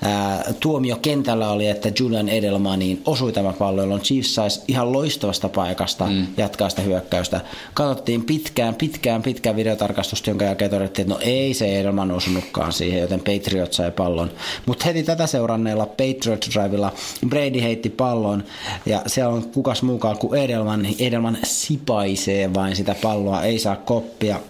äh, 0.06 0.54
tuomio 0.60 0.96
kentällä 1.02 1.50
oli, 1.50 1.66
että 1.66 1.92
Julian 1.98 2.28
Edelmaniin 2.28 3.02
osui 3.06 3.32
tämä 3.32 3.52
pallo, 3.52 3.80
jolloin 3.80 4.02
Chiefs 4.02 4.34
saisi 4.34 4.60
ihan 4.68 4.92
loistavasta 4.92 5.48
paikasta 5.48 6.06
mm. 6.06 6.26
jatkaa 6.36 6.70
sitä 6.70 6.82
hyökkäystä. 6.82 7.40
Katsottiin 7.74 8.24
pitkään, 8.24 8.74
pitkään, 8.74 9.22
pitkään 9.22 9.56
videotarkastusta, 9.56 10.30
jonka 10.30 10.44
jälkeen 10.44 10.70
todettiin, 10.70 11.12
että 11.12 11.14
no 11.14 11.20
ei 11.30 11.54
se 11.54 11.80
Edelman 11.80 12.10
osunutkaan 12.10 12.72
siihen, 12.72 13.00
joten 13.00 13.20
Patriot 13.20 13.72
sai 13.72 13.90
pallon. 13.90 14.30
Mutta 14.66 14.84
heti 14.84 15.02
tätä 15.02 15.26
seuranneella 15.26 15.86
Patriot 15.86 16.46
Drivella 16.54 16.92
Brady 17.28 17.62
heitti 17.62 17.90
pallon 17.90 18.44
ja 18.86 19.02
siellä 19.06 19.34
on 19.34 19.44
kukas 19.44 19.82
muukaan 19.82 20.18
kuin 20.18 20.40
Edelman. 20.40 20.86
Edelman 20.98 21.38
sipaisee 21.42 22.54
vain 22.54 22.76
sitä 22.76 22.96
palloa, 23.02 23.42
ei 23.42 23.58
saa 23.60 23.76
koppia 23.76 24.40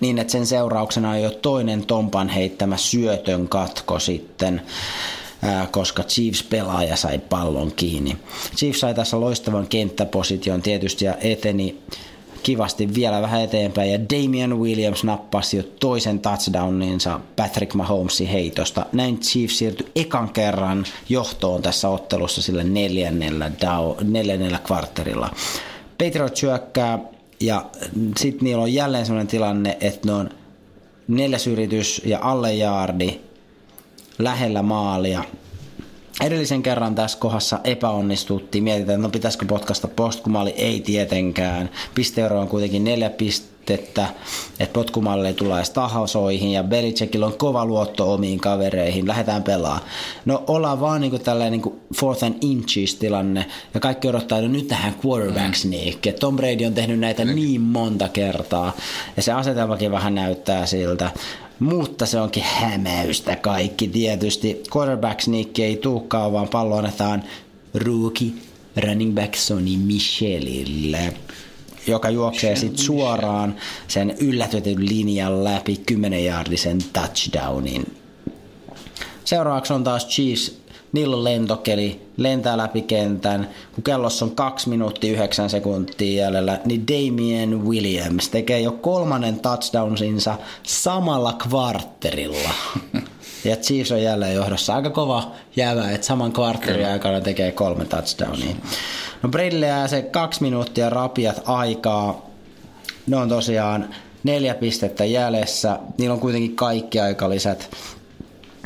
niin, 0.00 0.18
että 0.18 0.30
sen 0.30 0.46
seurauksena 0.46 1.10
on 1.10 1.22
jo 1.22 1.30
toinen 1.30 1.86
Tompan 1.86 2.28
heittämä 2.28 2.76
syötön 2.76 3.48
katko 3.48 3.98
sitten 3.98 4.62
koska 5.70 6.02
Chiefs-pelaaja 6.02 6.96
sai 6.96 7.18
pallon 7.18 7.72
kiinni. 7.72 8.16
Chiefs 8.56 8.80
sai 8.80 8.94
tässä 8.94 9.20
loistavan 9.20 9.66
kenttäposition 9.66 10.62
tietysti 10.62 11.04
ja 11.04 11.14
eteni 11.20 11.78
kivasti 12.42 12.94
vielä 12.94 13.22
vähän 13.22 13.42
eteenpäin 13.42 13.92
ja 13.92 13.98
Damian 14.00 14.60
Williams 14.60 15.04
nappasi 15.04 15.56
jo 15.56 15.62
toisen 15.80 16.20
touchdowninsa 16.20 17.20
Patrick 17.36 17.74
Mahomesin 17.74 18.28
heitosta. 18.28 18.86
Näin 18.92 19.20
Chiefs 19.20 19.58
siirtyi 19.58 19.92
ekan 19.96 20.28
kerran 20.28 20.84
johtoon 21.08 21.62
tässä 21.62 21.88
ottelussa 21.88 22.42
sillä 22.42 22.64
neljännellä, 22.64 23.50
down, 23.60 24.12
neljännellä 24.12 24.58
kvartterilla. 24.58 25.30
Patriot 25.98 26.36
syökkää 26.36 26.98
ja 27.40 27.66
sitten 28.20 28.44
niillä 28.44 28.62
on 28.62 28.74
jälleen 28.74 29.06
sellainen 29.06 29.30
tilanne, 29.30 29.76
että 29.80 30.08
ne 30.08 30.12
on 30.12 30.30
neljäs 31.08 31.46
yritys 31.46 32.02
ja 32.04 32.18
alle 32.22 32.54
jaardi 32.54 33.20
lähellä 34.18 34.62
maalia. 34.62 35.24
Edellisen 36.20 36.62
kerran 36.62 36.94
tässä 36.94 37.18
kohdassa 37.18 37.60
epäonnistuttiin. 37.64 38.64
Mietitään, 38.64 38.94
että 38.94 39.02
no 39.02 39.10
pitäisikö 39.10 39.46
potkasta 39.46 39.88
postkumaali? 39.88 40.50
Ei 40.50 40.80
tietenkään. 40.80 41.70
Pisteero 41.94 42.40
on 42.40 42.48
kuitenkin 42.48 42.84
neljä 42.84 43.10
pistettä, 43.10 43.57
että 43.70 44.08
potkumalle 44.72 45.28
ei 45.28 45.34
tule 45.34 45.56
edes 45.56 45.70
tahosoihin 45.70 46.52
ja 46.52 46.64
Belichickillä 46.64 47.26
on 47.26 47.38
kova 47.38 47.66
luotto 47.66 48.14
omiin 48.14 48.40
kavereihin. 48.40 49.08
Lähdetään 49.08 49.42
pelaa. 49.42 49.80
No 50.24 50.44
ollaan 50.46 50.80
vaan 50.80 51.00
niinku 51.00 51.18
tällainen 51.18 51.52
niinku 51.52 51.80
fourth 51.94 52.24
and 52.24 52.34
inches 52.40 52.94
tilanne 52.94 53.46
ja 53.74 53.80
kaikki 53.80 54.08
odottaa, 54.08 54.38
että 54.38 54.48
no 54.48 54.54
nyt 54.54 54.68
tähän 54.68 54.94
quarterback 55.06 55.54
sneak. 55.54 55.96
Tom 56.20 56.36
Brady 56.36 56.64
on 56.64 56.74
tehnyt 56.74 56.98
näitä 56.98 57.24
niin 57.24 57.60
monta 57.60 58.08
kertaa 58.08 58.72
ja 59.16 59.22
se 59.22 59.32
asetelmakin 59.32 59.90
vähän 59.90 60.14
näyttää 60.14 60.66
siltä 60.66 61.10
mutta 61.58 62.06
se 62.06 62.20
onkin 62.20 62.42
hämäystä 62.42 63.36
kaikki 63.36 63.88
tietysti. 63.88 64.62
Quarterback 64.76 65.20
sneak 65.20 65.58
ei 65.58 65.76
tuukaan, 65.76 66.32
vaan 66.32 66.48
pallo 66.48 66.76
annetaan 66.76 67.22
rookie 67.74 68.30
running 68.76 69.14
back 69.14 69.34
Sonny 69.34 69.76
Michelille 69.76 71.14
joka 71.86 72.10
juoksee 72.10 72.56
sitten 72.56 72.84
suoraan 72.84 73.56
sen 73.88 74.14
yllätetyn 74.20 74.88
linjan 74.88 75.44
läpi 75.44 75.80
10 75.86 76.24
jaardisen 76.24 76.78
touchdownin. 76.92 77.96
Seuraavaksi 79.24 79.72
on 79.72 79.84
taas 79.84 80.08
Chiefs 80.08 80.58
niillä 80.92 81.16
on 81.16 81.24
lentokeli, 81.24 82.00
lentää 82.16 82.56
läpi 82.56 82.82
kentän. 82.82 83.48
Kun 83.74 83.84
kellossa 83.84 84.24
on 84.24 84.30
2 84.30 84.68
minuuttia 84.68 85.12
9 85.12 85.50
sekuntia 85.50 86.24
jäljellä, 86.24 86.60
niin 86.64 86.86
Damien 86.86 87.64
Williams 87.64 88.28
tekee 88.28 88.60
jo 88.60 88.72
kolmannen 88.72 89.40
touchdownsinsa 89.40 90.38
samalla 90.62 91.32
kvartterilla. 91.32 92.50
Ja 93.48 93.56
Chiefs 93.56 93.92
on 93.92 94.02
jälleen 94.02 94.34
johdossa. 94.34 94.74
Aika 94.74 94.90
kova 94.90 95.32
jävä, 95.56 95.90
että 95.90 96.06
saman 96.06 96.32
kvartterin 96.32 96.88
aikana 96.88 97.20
tekee 97.20 97.52
kolme 97.52 97.84
touchdownia. 97.84 98.54
No 99.22 99.28
Bradley 99.28 99.68
jää 99.68 99.88
se 99.88 100.02
kaksi 100.02 100.42
minuuttia 100.42 100.90
rapiat 100.90 101.42
aikaa. 101.44 102.26
Ne 103.06 103.16
on 103.16 103.28
tosiaan 103.28 103.94
neljä 104.24 104.54
pistettä 104.54 105.04
jäljessä. 105.04 105.78
Niillä 105.98 106.14
on 106.14 106.20
kuitenkin 106.20 106.56
kaikki 106.56 107.00
aikalisät 107.00 107.70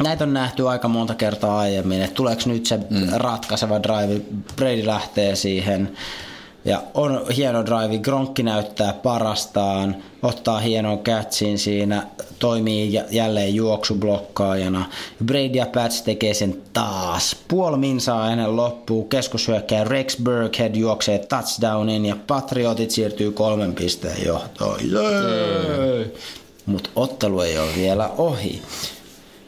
näitä 0.03 0.25
on 0.25 0.35
nähty 0.35 0.69
aika 0.69 0.89
monta 0.89 1.15
kertaa 1.15 1.59
aiemmin, 1.59 2.03
että 2.03 2.15
tuleeko 2.15 2.43
nyt 2.47 2.67
se 2.67 2.77
mm. 2.77 3.09
ratkaiseva 3.13 3.83
drive, 3.83 4.21
Brady 4.57 4.87
lähtee 4.87 5.37
siihen, 5.37 5.93
ja 6.65 6.83
on 6.95 7.27
hieno 7.37 7.67
drive, 7.67 7.99
Gronkki 7.99 8.43
näyttää 8.43 8.93
parastaan, 8.93 9.97
ottaa 10.23 10.61
hienon 10.61 10.99
catchin 10.99 11.59
siinä, 11.59 12.07
toimii 12.39 13.01
jälleen 13.11 13.55
juoksublokkaajana. 13.55 14.85
Brady 15.25 15.55
ja 15.55 15.67
Pats 15.67 16.03
tekee 16.03 16.35
sen 16.35 16.63
taas. 16.73 17.37
Puoli 17.49 17.77
minsaa 17.77 18.31
ennen 18.31 18.57
loppuu, 18.57 19.05
keskushyökkäjä 19.05 19.85
Rex 19.85 20.23
Burkhead 20.23 20.75
juoksee 20.75 21.19
touchdownin 21.19 22.07
ja 22.07 22.17
Patriotit 22.27 22.91
siirtyy 22.91 23.33
kolmen 23.33 23.75
pisteen 23.75 24.27
johtoon. 24.27 24.79
Mutta 26.67 26.91
ottelu 26.97 27.41
ei 27.41 27.59
ole 27.59 27.71
vielä 27.77 28.11
ohi. 28.19 28.63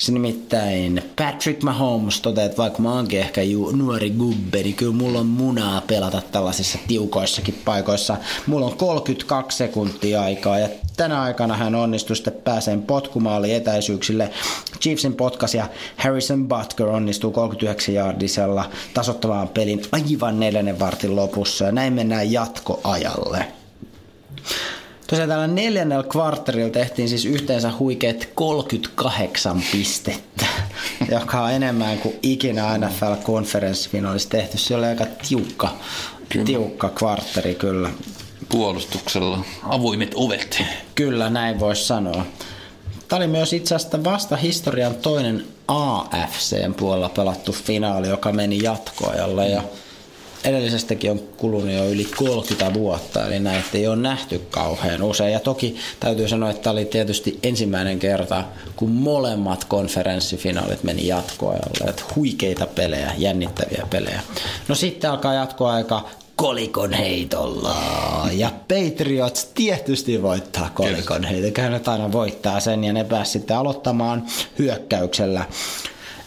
Se 0.05 0.13
nimittäin 0.13 1.03
Patrick 1.17 1.63
Mahomes 1.63 2.21
toteaa, 2.21 2.47
että 2.47 2.57
vaikka 2.57 2.83
mä 2.83 2.93
oonkin 2.93 3.21
ehkä 3.21 3.43
ju- 3.43 3.71
nuori 3.71 4.11
gubbe, 4.11 4.63
niin 4.63 4.75
kyllä 4.75 4.93
mulla 4.93 5.19
on 5.19 5.27
munaa 5.27 5.81
pelata 5.81 6.23
tällaisissa 6.33 6.79
tiukoissakin 6.89 7.63
paikoissa. 7.65 8.17
Mulla 8.47 8.67
on 8.67 8.77
32 8.77 9.59
sekuntia 9.59 10.23
aikaa 10.23 10.59
ja 10.59 10.69
tänä 10.97 11.23
aikana 11.23 11.57
hän 11.57 11.75
onnistui 11.75 12.17
sitten 12.17 12.33
pääseen 12.33 12.83
potkumaali 12.83 13.55
etäisyyksille. 13.55 14.31
Chiefsin 14.81 15.15
potkas 15.15 15.55
ja 15.55 15.69
Harrison 15.97 16.49
Butker 16.49 16.87
onnistuu 16.87 17.31
39 17.31 17.95
jardisella 17.95 18.71
tasottamaan 18.95 19.49
pelin 19.49 19.83
aivan 19.93 20.41
neljännen 20.41 20.79
vartin 20.79 21.17
lopussa 21.17 21.65
ja 21.65 21.73
näin 21.73 21.93
mennään 21.93 22.33
jatkoajalle. 22.33 23.47
Tosiaan 25.07 25.29
tällä 25.29 25.47
neljännellä 25.47 26.05
kvartterilla 26.09 26.71
tehtiin 26.71 27.09
siis 27.09 27.25
yhteensä 27.25 27.73
huikeet 27.79 28.31
38 28.35 29.63
pistettä, 29.73 30.47
joka 31.15 31.43
on 31.43 31.53
enemmän 31.53 31.99
kuin 31.99 32.15
ikinä 32.23 32.79
NFL-konferenssifinaalissa 32.79 34.29
tehty. 34.29 34.59
Se 34.59 34.77
oli 34.77 34.87
aika 34.87 35.07
tiukka, 35.29 35.69
kyllä. 36.29 36.47
tiukka 36.47 36.89
kvartteri 36.89 37.55
kyllä. 37.55 37.91
Puolustuksella 38.49 39.45
avoimet 39.63 40.13
ovet. 40.15 40.63
Kyllä, 40.95 41.31
näin 41.31 41.61
voisi 41.61 41.85
sanoa. 41.85 42.27
Tämä 43.09 43.17
oli 43.17 43.27
myös 43.27 43.53
itse 43.53 43.75
asiassa 43.75 44.05
vasta 44.05 44.37
historian 44.37 44.95
toinen 44.95 45.45
AFCn 45.69 46.75
puolella 46.77 47.09
pelattu 47.09 47.53
finaali, 47.53 48.09
joka 48.09 48.33
meni 48.33 48.63
jatkoajalle. 48.63 49.49
Ja 49.49 49.63
edellisestäkin 50.45 51.11
on 51.11 51.20
kulunut 51.36 51.74
jo 51.74 51.88
yli 51.88 52.05
30 52.05 52.74
vuotta, 52.74 53.26
eli 53.26 53.40
näitä 53.40 53.68
ei 53.74 53.86
ole 53.86 53.97
nähty 53.97 54.40
kauhean 54.51 55.03
usein. 55.03 55.32
Ja 55.32 55.40
toki 55.40 55.76
täytyy 56.01 56.28
sanoa, 56.28 56.51
että 56.51 56.62
tämä 56.62 56.72
oli 56.72 56.84
tietysti 56.84 57.38
ensimmäinen 57.42 57.99
kerta, 57.99 58.45
kun 58.76 58.90
molemmat 58.90 59.64
konferenssifinaalit 59.64 60.82
meni 60.82 61.07
jatkoajalle. 61.07 61.90
Että 61.90 62.03
huikeita 62.16 62.66
pelejä, 62.66 63.12
jännittäviä 63.18 63.86
pelejä. 63.90 64.20
No 64.68 64.74
sitten 64.74 65.11
alkaa 65.11 65.34
jatkoaika 65.34 66.09
kolikon 66.36 66.92
heitolla. 66.92 67.76
Ja 68.32 68.51
Patriots 68.68 69.45
tietysti 69.45 70.22
voittaa 70.22 70.70
kolikon 70.74 71.24
heitolla. 71.24 71.68
Ne 71.68 71.80
aina 71.86 72.12
voittaa 72.12 72.61
sen 72.61 72.84
ja 72.84 72.92
ne 72.92 73.05
pääsivät 73.05 73.32
sitten 73.32 73.57
aloittamaan 73.57 74.26
hyökkäyksellä. 74.59 75.45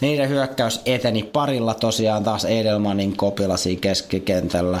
Niiden 0.00 0.28
hyökkäys 0.28 0.80
eteni 0.86 1.22
parilla 1.22 1.74
tosiaan 1.74 2.24
taas 2.24 2.44
Edelmanin 2.44 3.16
kopilla 3.16 3.56
siinä 3.56 3.80
keskikentällä. 3.80 4.80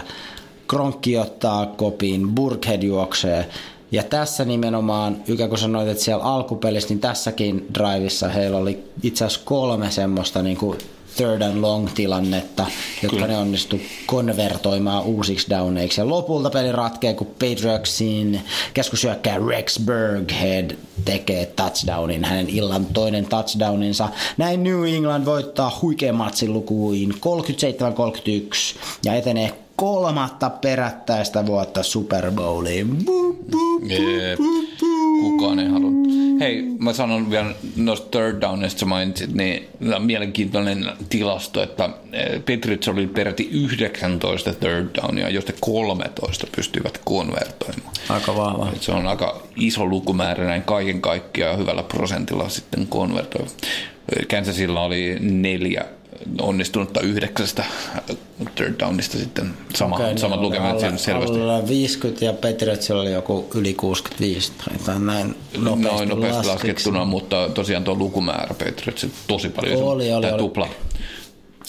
Kronkki 0.68 1.18
ottaa 1.18 1.66
kopiin, 1.66 2.28
Burkhead 2.28 2.82
juoksee. 2.82 3.48
Ja 3.92 4.02
tässä 4.02 4.44
nimenomaan, 4.44 5.16
Ykä 5.28 5.48
kun 5.48 5.58
sanoit, 5.58 5.88
että 5.88 6.04
siellä 6.04 6.24
alkupelissä, 6.24 6.88
niin 6.88 7.00
tässäkin 7.00 7.66
drivissa 7.74 8.28
heillä 8.28 8.58
oli 8.58 8.84
itse 9.02 9.24
asiassa 9.24 9.44
kolme 9.44 9.90
semmoista 9.90 10.42
niin 10.42 10.56
kuin 10.56 10.78
third 11.18 11.42
and 11.42 11.60
long 11.60 11.88
tilannetta, 11.94 12.66
jotka 13.02 13.16
Kyllä. 13.16 13.26
ne 13.26 13.36
onnistu 13.36 13.80
konvertoimaan 14.06 15.04
uusiksi 15.04 15.50
downeiksi. 15.50 16.00
Ja 16.00 16.08
lopulta 16.08 16.50
peli 16.50 16.72
ratkee, 16.72 17.14
kun 17.14 17.26
Patriotsin 17.26 18.40
keskusyökkää 18.74 19.38
Rex 19.48 19.80
Berghead 19.80 20.70
tekee 21.04 21.46
touchdownin, 21.46 22.24
hänen 22.24 22.48
illan 22.48 22.86
toinen 22.86 23.26
touchdowninsa. 23.26 24.08
Näin 24.36 24.62
New 24.62 24.86
England 24.86 25.24
voittaa 25.24 25.78
huikean 25.82 26.16
matsin 26.16 26.52
lukuin 26.52 27.14
37-31 27.14 27.14
ja 29.04 29.14
etenee 29.14 29.52
kolmatta 29.76 30.50
perättäistä 30.50 31.46
vuotta 31.46 31.82
Super 31.82 32.32
Bowliin. 32.32 33.04
Buh, 33.04 33.36
buh, 33.50 33.80
buh, 33.80 34.36
buh, 34.36 34.64
buh 34.78 34.98
kukaan 35.20 35.58
ei 35.58 35.68
halunnut. 35.68 36.27
Hei, 36.40 36.62
mä 36.78 36.92
sanon 36.92 37.30
vielä 37.30 37.54
noista 37.76 38.18
third 38.18 38.40
downista 38.40 38.86
mainitsit, 38.86 39.32
niin 39.32 39.68
on 39.94 40.02
mielenkiintoinen 40.02 40.86
tilasto, 41.08 41.62
että 41.62 41.90
eh, 42.12 42.38
Patriots 42.38 42.88
oli 42.88 43.06
peräti 43.06 43.48
19 43.52 44.52
third 44.52 44.88
downia, 44.94 45.28
joista 45.28 45.52
13 45.60 46.46
pystyivät 46.56 47.00
konvertoimaan. 47.04 47.94
Aika 48.08 48.36
vahva. 48.36 48.72
Se 48.80 48.92
on 48.92 49.06
aika 49.06 49.42
iso 49.56 49.86
lukumäärä 49.86 50.44
näin 50.44 50.62
kaiken 50.62 51.00
kaikkiaan 51.00 51.58
hyvällä 51.58 51.82
prosentilla 51.82 52.48
sitten 52.48 52.86
konvertoi. 52.86 53.46
Kansasilla 54.30 54.80
oli 54.82 55.16
neljä 55.20 55.84
onnistunutta 56.40 57.00
yhdeksästä 57.00 57.64
third 58.54 58.74
downista 58.80 59.18
sitten 59.18 59.54
sama, 59.74 59.96
okay, 59.96 60.06
niin 60.06 60.18
samat 60.18 60.40
lukemat 60.40 60.82
alle, 60.82 60.98
selvästi. 60.98 61.40
Alle 61.40 61.68
50 61.68 62.24
ja 62.24 62.32
Patriotsilla 62.32 63.02
oli 63.02 63.12
joku 63.12 63.50
yli 63.54 63.74
65 63.74 64.52
tai 64.86 65.00
näin 65.00 65.36
nopeasti, 65.58 65.96
Noin 65.96 66.08
nopeasti 66.08 66.46
laskettuna, 66.46 67.04
mutta 67.04 67.48
tosiaan 67.54 67.84
tuo 67.84 67.94
lukumäärä 67.94 68.54
Patriots 68.54 69.06
tosi 69.26 69.48
paljon 69.48 69.82
oli, 69.82 70.12
oli, 70.12 70.30
oli. 70.30 70.38
tupla. 70.38 70.68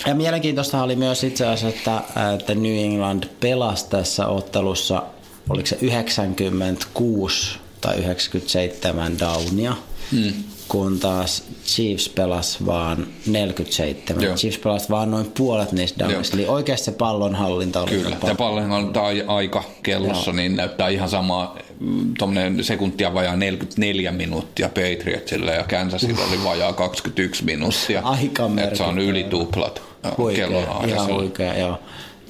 Ja 0.05 0.15
mielenkiintoista 0.15 0.83
oli 0.83 0.95
myös 0.95 1.23
itse 1.23 1.47
asiassa, 1.47 1.77
että, 1.77 2.01
että 2.35 2.55
New 2.55 2.77
England 2.77 3.23
pelasi 3.39 3.89
tässä 3.89 4.27
ottelussa, 4.27 5.03
oliko 5.49 5.67
se 5.67 5.77
96 5.81 7.59
tai 7.81 7.97
97 7.97 9.19
downia. 9.19 9.75
Hmm 10.11 10.33
kun 10.69 10.99
taas 10.99 11.43
Chiefs 11.65 12.09
pelasi 12.09 12.65
vaan 12.65 13.07
47. 13.25 14.23
Joo. 14.23 14.35
Chiefs 14.35 14.57
pelasi 14.57 14.89
vaan 14.89 15.11
noin 15.11 15.31
puolet 15.37 15.71
niistä 15.71 16.05
downista, 16.05 16.37
eli 16.37 16.47
oikeasti 16.47 16.85
se 16.85 16.91
pallonhallinta 16.91 17.81
oli 17.81 17.89
Kyllä, 17.89 18.15
tämä 18.15 18.35
pallonhallinta 18.35 19.01
aika 19.27 19.63
kellossa 19.83 20.31
niin 20.31 20.55
näyttää 20.55 20.89
ihan 20.89 21.09
samaa, 21.09 21.57
mm, 21.79 22.13
tuommoinen 22.17 22.63
sekuntia 22.63 23.13
vajaa 23.13 23.35
44 23.35 24.11
minuuttia 24.11 24.69
Patriotsilla 24.69 25.51
ja 25.51 25.63
Kansasilla 25.63 26.25
oli 26.29 26.43
vajaa 26.43 26.73
21 26.73 27.45
minuuttia. 27.45 28.01
Aika 28.03 28.49
Että 28.63 28.75
se 28.75 28.83
on 28.83 28.99
yli 28.99 29.23
tuplat 29.23 29.81
Huikea, 30.17 30.47
ihan 30.87 31.13
huikea, 31.13 31.57
joo. 31.57 31.79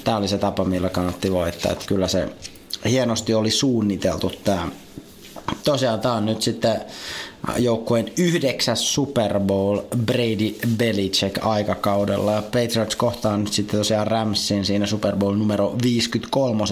Tämä 0.04 0.18
oli 0.18 0.28
se 0.28 0.38
tapa, 0.38 0.64
millä 0.64 0.90
kannatti 0.90 1.32
voittaa. 1.32 1.72
Että 1.72 1.86
kyllä 1.88 2.08
se 2.08 2.30
hienosti 2.86 3.34
oli 3.34 3.52
suunniteltu 3.52 4.32
tämä. 4.44 4.68
Tosiaan 5.64 6.00
tämä 6.00 6.14
on 6.14 6.26
nyt 6.26 6.42
sitten 6.42 6.82
joukkueen 7.58 8.12
yhdeksäs 8.18 8.94
Super 8.94 9.40
Bowl 9.40 9.80
Brady 10.06 10.56
Belichick 10.78 11.46
aikakaudella. 11.46 12.32
Ja 12.32 12.42
Patriots 12.42 12.96
kohtaa 12.96 13.38
nyt 13.38 13.54
sitten 13.54 13.80
tosiaan 13.80 14.08
Ramsin 14.08 14.66
siinä 14.66 14.86
Super 14.86 15.16
Bowl 15.16 15.36
numero 15.36 15.76
53 15.84 16.64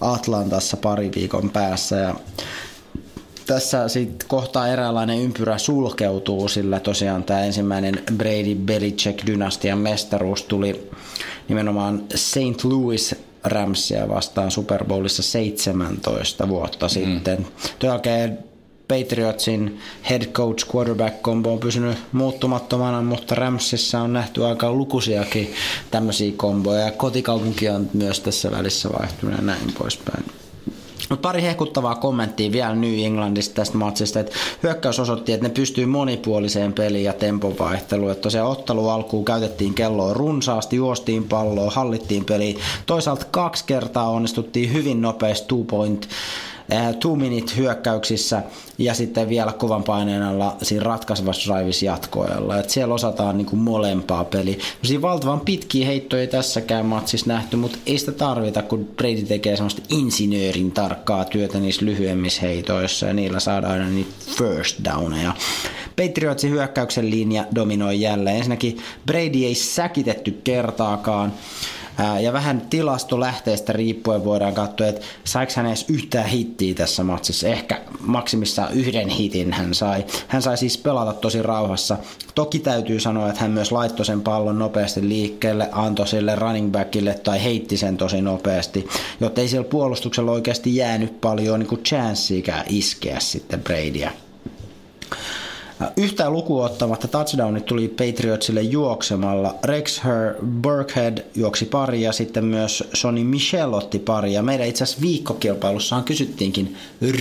Atlantassa 0.00 0.76
pari 0.76 1.10
viikon 1.14 1.50
päässä. 1.50 1.96
Ja 1.96 2.14
tässä 3.46 3.88
sitten 3.88 4.28
kohtaa 4.28 4.68
eräänlainen 4.68 5.18
ympyrä 5.18 5.58
sulkeutuu, 5.58 6.48
sillä 6.48 6.80
tosiaan 6.80 7.24
tämä 7.24 7.44
ensimmäinen 7.44 8.02
Brady 8.16 8.54
Belichick 8.54 9.26
dynastian 9.26 9.78
mestaruus 9.78 10.42
tuli 10.42 10.90
nimenomaan 11.48 12.04
St. 12.14 12.64
Louis 12.64 13.14
Ramsia 13.44 14.08
vastaan 14.08 14.50
Super 14.50 14.84
Bowlissa 14.84 15.22
17 15.22 16.48
vuotta 16.48 16.86
mm. 16.86 16.90
sitten. 16.90 17.46
Tuon 17.78 17.90
jälkeen 17.90 18.49
Patriotsin 18.90 19.78
head 20.10 20.26
coach 20.26 20.74
quarterback 20.74 21.22
combo 21.22 21.52
on 21.52 21.58
pysynyt 21.58 21.98
muuttumattomana, 22.12 23.02
mutta 23.02 23.34
Ramsissa 23.34 24.00
on 24.00 24.12
nähty 24.12 24.44
aika 24.44 24.72
lukuisiakin 24.72 25.54
tämmöisiä 25.90 26.32
komboja 26.36 26.80
ja 26.80 26.90
kotikaupunki 26.90 27.68
on 27.68 27.90
myös 27.92 28.20
tässä 28.20 28.50
välissä 28.50 28.88
vaihtunut 28.98 29.36
ja 29.36 29.42
näin 29.42 29.72
poispäin. 29.78 30.24
Mutta 31.10 31.28
pari 31.28 31.42
hehkuttavaa 31.42 31.94
kommenttia 31.94 32.52
vielä 32.52 32.74
New 32.74 33.04
Englandista 33.04 33.54
tästä 33.54 33.78
matsista, 33.78 34.20
että 34.20 34.32
hyökkäys 34.62 34.98
osoitti, 34.98 35.32
että 35.32 35.48
ne 35.48 35.54
pystyy 35.54 35.86
monipuoliseen 35.86 36.72
peliin 36.72 37.04
ja 37.04 37.12
tempovaihteluun. 37.12 38.10
Että 38.10 38.22
tosiaan 38.22 38.50
ottelu 38.50 38.88
alkuun 38.88 39.24
käytettiin 39.24 39.74
kelloa 39.74 40.14
runsaasti, 40.14 40.76
juostiin 40.76 41.24
palloa, 41.24 41.70
hallittiin 41.70 42.24
peliä. 42.24 42.58
Toisaalta 42.86 43.26
kaksi 43.30 43.64
kertaa 43.66 44.08
onnistuttiin 44.08 44.72
hyvin 44.72 45.02
nopeasti 45.02 45.48
two 45.48 45.64
point 45.64 46.08
two 47.00 47.16
minute 47.16 47.52
hyökkäyksissä 47.56 48.42
ja 48.78 48.94
sitten 48.94 49.28
vielä 49.28 49.52
kovan 49.52 49.82
paineen 49.82 50.22
alla 50.22 50.56
siinä 50.62 50.84
ratkaisevassa 50.84 51.54
driveissa 51.54 51.84
jatkoajalla. 51.86 52.58
Et 52.58 52.70
siellä 52.70 52.94
osataan 52.94 53.36
niinku 53.36 53.56
molempaa 53.56 54.24
peliä. 54.24 54.56
No 54.56 54.62
siinä 54.82 55.02
valtavan 55.02 55.40
pitkiä 55.40 55.86
heittoja 55.86 56.20
ei 56.20 56.26
tässäkään 56.26 56.86
matsissa 56.86 57.26
nähty, 57.26 57.56
mutta 57.56 57.78
ei 57.86 57.98
sitä 57.98 58.12
tarvita, 58.12 58.62
kun 58.62 58.88
Brady 58.96 59.22
tekee 59.22 59.56
semmoista 59.56 59.82
insinöörin 59.88 60.72
tarkkaa 60.72 61.24
työtä 61.24 61.58
niissä 61.58 61.84
lyhyemmissä 61.86 62.40
heitoissa 62.40 63.06
ja 63.06 63.12
niillä 63.12 63.40
saadaan 63.40 63.72
aina 63.72 63.88
niitä 63.88 64.10
first 64.38 64.76
downeja. 64.84 65.34
Patriotsin 65.96 66.50
hyökkäyksen 66.50 67.10
linja 67.10 67.44
dominoi 67.54 68.00
jälleen. 68.00 68.36
Ensinnäkin 68.36 68.78
Brady 69.06 69.44
ei 69.44 69.54
säkitetty 69.54 70.40
kertaakaan. 70.44 71.32
Ja 72.20 72.32
vähän 72.32 72.60
tilastolähteestä 72.60 73.72
riippuen 73.72 74.24
voidaan 74.24 74.54
katsoa, 74.54 74.86
että 74.86 75.00
saiko 75.24 75.52
hän 75.56 75.66
edes 75.66 75.84
yhtään 75.88 76.26
hittiä 76.26 76.74
tässä 76.74 77.04
matsissa. 77.04 77.48
Ehkä 77.48 77.80
maksimissaan 78.00 78.72
yhden 78.72 79.08
hitin 79.08 79.52
hän 79.52 79.74
sai. 79.74 80.04
Hän 80.28 80.42
sai 80.42 80.56
siis 80.56 80.78
pelata 80.78 81.12
tosi 81.12 81.42
rauhassa. 81.42 81.96
Toki 82.34 82.58
täytyy 82.58 83.00
sanoa, 83.00 83.28
että 83.28 83.40
hän 83.40 83.50
myös 83.50 83.72
laittoi 83.72 84.06
sen 84.06 84.20
pallon 84.20 84.58
nopeasti 84.58 85.08
liikkeelle, 85.08 85.68
antoi 85.72 86.08
sille 86.08 86.36
running 86.36 86.70
backille 86.70 87.14
tai 87.14 87.44
heitti 87.44 87.76
sen 87.76 87.96
tosi 87.96 88.22
nopeasti, 88.22 88.88
jotta 89.20 89.40
ei 89.40 89.48
siellä 89.48 89.68
puolustuksella 89.68 90.30
oikeasti 90.32 90.76
jäänyt 90.76 91.20
paljon 91.20 91.60
niin 91.60 91.82
chanssiikään 91.84 92.64
iskeä 92.68 93.20
sitten 93.20 93.62
Bradyä. 93.62 94.12
Yhtään 95.96 96.32
lukuun 96.32 96.64
ottamatta 96.64 97.08
touchdownit 97.08 97.66
tuli 97.66 97.88
Patriotsille 97.88 98.62
juoksemalla. 98.62 99.54
Rex 99.64 100.04
Her 100.04 100.34
Burkhead 100.62 101.18
juoksi 101.34 101.64
pari 101.64 102.02
ja 102.02 102.12
sitten 102.12 102.44
myös 102.44 102.84
Sonny 102.94 103.24
Michel 103.24 103.74
otti 103.74 103.98
pari. 103.98 104.32
Ja 104.32 104.42
meidän 104.42 104.66
itse 104.66 104.84
asiassa 104.84 105.02
viikkokilpailussahan 105.02 106.04
kysyttiinkin 106.04 106.76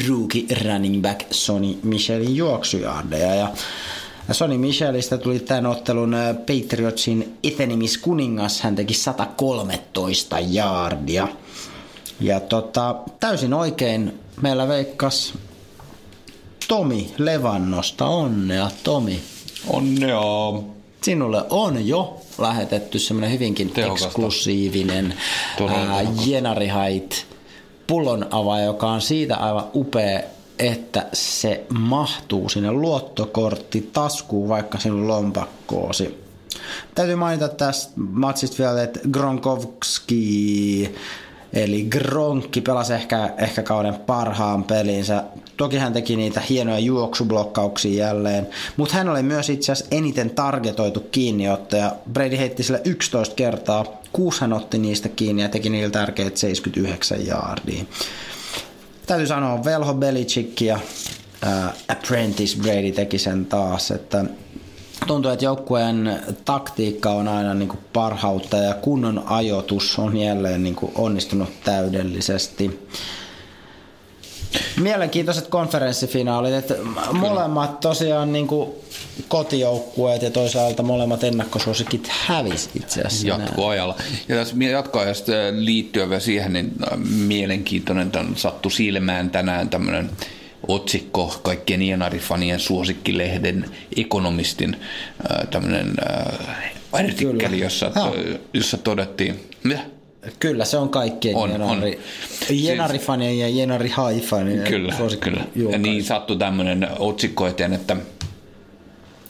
rookie 0.07 0.43
running 0.65 1.01
back 1.01 1.25
Sonny 1.31 1.77
Michelin 1.83 2.35
juoksujaardeja. 2.35 3.35
Ja 3.35 4.33
Sonny 4.33 4.57
Michelistä 4.57 5.17
tuli 5.17 5.39
tämän 5.39 5.65
ottelun 5.65 6.15
Patriotsin 6.47 7.37
etenemiskuningas. 7.43 8.61
Hän 8.61 8.75
teki 8.75 8.93
113 8.93 10.39
jaardia. 10.39 11.27
Ja 12.19 12.39
tota, 12.39 12.95
täysin 13.19 13.53
oikein 13.53 14.19
meillä 14.41 14.67
veikkas 14.67 15.33
Tomi 16.69 17.13
Levannosta. 17.17 18.05
Onnea, 18.05 18.69
Tomi. 18.83 19.21
Onnea. 19.67 20.21
Sinulle 21.01 21.43
on 21.49 21.87
jo 21.87 22.17
lähetetty 22.37 22.99
semmoinen 22.99 23.31
hyvinkin 23.31 23.69
Tehokasta. 23.69 24.07
eksklusiivinen 24.07 25.13
ää, 25.69 26.01
Jenari 26.25 26.67
Hait 26.67 27.25
pullon 27.87 28.27
ava, 28.31 28.59
joka 28.59 28.87
on 28.87 29.01
siitä 29.01 29.35
aivan 29.35 29.65
upea, 29.73 30.19
että 30.59 31.05
se 31.13 31.65
mahtuu 31.73 32.49
sinne 32.49 32.71
luottokortti 32.71 33.89
taskuun, 33.93 34.49
vaikka 34.49 34.79
sinun 34.79 35.07
lompakkoosi. 35.07 36.23
Täytyy 36.95 37.15
mainita 37.15 37.47
tästä 37.47 37.93
matsista 37.95 38.63
vielä, 38.63 38.83
että 38.83 38.99
Gronkowski 39.11 40.95
Eli 41.53 41.83
Gronkki 41.83 42.61
pelasi 42.61 42.93
ehkä, 42.93 43.33
ehkä 43.37 43.63
kauden 43.63 43.95
parhaan 43.95 44.63
pelinsä. 44.63 45.23
Toki 45.59 45.77
hän 45.77 45.93
teki 45.93 46.15
niitä 46.15 46.41
hienoja 46.49 46.79
juoksublokkauksia 46.79 48.05
jälleen, 48.05 48.47
mutta 48.77 48.95
hän 48.95 49.09
oli 49.09 49.23
myös 49.23 49.49
itse 49.49 49.71
asiassa 49.71 49.95
eniten 49.95 50.29
targetoitu 50.29 50.99
kiinniottaja. 50.99 51.95
Brady 52.13 52.37
heitti 52.37 52.63
sille 52.63 52.81
11 52.85 53.35
kertaa, 53.35 54.01
kuusi 54.13 54.41
hän 54.41 54.53
otti 54.53 54.77
niistä 54.77 55.09
kiinni 55.09 55.41
ja 55.41 55.49
teki 55.49 55.69
niillä 55.69 55.89
tärkeät 55.89 56.37
79 56.37 57.25
jaardia. 57.25 57.83
Täytyy 59.05 59.27
sanoa, 59.27 59.63
Velho 59.63 59.93
Belichick 59.93 60.61
ja 60.61 60.79
äh, 61.43 61.73
Apprentice 61.87 62.57
Brady 62.61 62.91
teki 62.91 63.17
sen 63.17 63.45
taas, 63.45 63.91
että 63.91 64.25
tuntuu, 65.07 65.31
että 65.31 65.45
joukkueen 65.45 66.19
taktiikka 66.45 67.11
on 67.11 67.27
aina 67.27 67.53
niin 67.53 67.69
kuin 67.69 67.79
parhautta 67.93 68.57
ja 68.57 68.73
kunnon 68.73 69.23
ajoitus 69.25 69.99
on 69.99 70.17
jälleen 70.17 70.63
niin 70.63 70.75
kuin 70.75 70.91
onnistunut 70.95 71.49
täydellisesti. 71.63 72.89
Mielenkiintoiset 74.79 75.47
konferenssifinaalit, 75.47 76.53
että 76.53 76.75
molemmat 77.11 77.79
tosiaan 77.79 78.33
niin 78.33 78.47
kuin 78.47 78.69
kotijoukkueet 79.27 80.21
ja 80.21 80.31
toisaalta 80.31 80.83
molemmat 80.83 81.23
ennakkosuosikit 81.23 82.07
hävisi 82.07 82.69
itse 82.75 83.01
asiassa. 83.01 83.27
Jatkoajalla. 83.27 83.95
Ja 84.27 84.35
tässä 84.35 84.55
jatkoajasta 84.71 85.31
liittyen 85.51 86.09
vielä 86.09 86.19
siihen, 86.19 86.53
niin 86.53 86.71
mielenkiintoinen 87.27 88.11
sattui 88.35 88.71
silmään 88.71 89.29
tänään 89.29 89.69
tämmöinen 89.69 90.09
otsikko 90.67 91.39
kaikkien 91.43 91.81
Ienari-fanien 91.81 92.59
suosikkilehden 92.59 93.65
ekonomistin 93.97 94.75
äh, 94.75 95.47
tämmöinen 95.47 95.93
äh, 96.09 96.71
artikkeli, 96.91 97.59
jossa, 97.59 97.91
jossa 98.53 98.77
todettiin, 98.77 99.39
mitä? 99.63 99.98
Kyllä, 100.39 100.65
se 100.65 100.77
on 100.77 100.89
kaikkien 100.89 101.35
on, 101.35 101.49
Jenari, 101.49 101.95
on. 101.95 102.55
Jenari-fanien 102.55 103.39
ja 103.39 103.49
Jenari 103.49 103.89
Haifanien 103.89 104.63
Kyllä, 104.63 104.93
kyllä. 105.19 105.43
Ja 105.71 105.77
niin 105.77 106.03
sattui 106.03 106.37
tämmöinen 106.37 106.87
otsikko 106.99 107.47
eteen, 107.47 107.73
että 107.73 107.97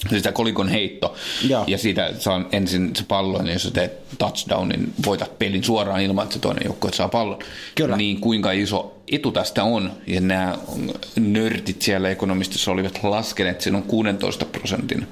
Siis 0.09 0.23
tämä 0.23 0.33
kolikon 0.33 0.69
heitto, 0.69 1.15
ja, 1.47 1.63
ja 1.67 1.77
siitä 1.77 2.13
saa 2.19 2.45
ensin 2.51 2.95
se 2.95 3.03
pallo, 3.07 3.41
niin 3.41 3.53
jos 3.53 3.63
sä 3.63 3.71
teet 3.71 3.91
touchdownin, 4.17 4.93
voitat 5.05 5.39
pelin 5.39 5.63
suoraan 5.63 6.01
ilman, 6.01 6.23
että 6.23 6.33
se 6.33 6.39
toinen 6.39 6.63
joukkue 6.65 6.91
saa 6.93 7.09
pallon. 7.09 7.39
Kyllä. 7.75 7.97
Niin 7.97 8.21
kuinka 8.21 8.51
iso 8.51 9.01
etu 9.11 9.31
tästä 9.31 9.63
on, 9.63 9.91
ja 10.07 10.21
nämä 10.21 10.57
nörtit 11.15 11.81
siellä 11.81 12.09
ekonomistissa 12.09 12.71
olivat 12.71 12.99
laskeneet, 13.03 13.53
että 13.53 13.63
siinä 13.63 13.77
on 13.77 13.83
16 13.83 14.45
prosentin 14.45 15.07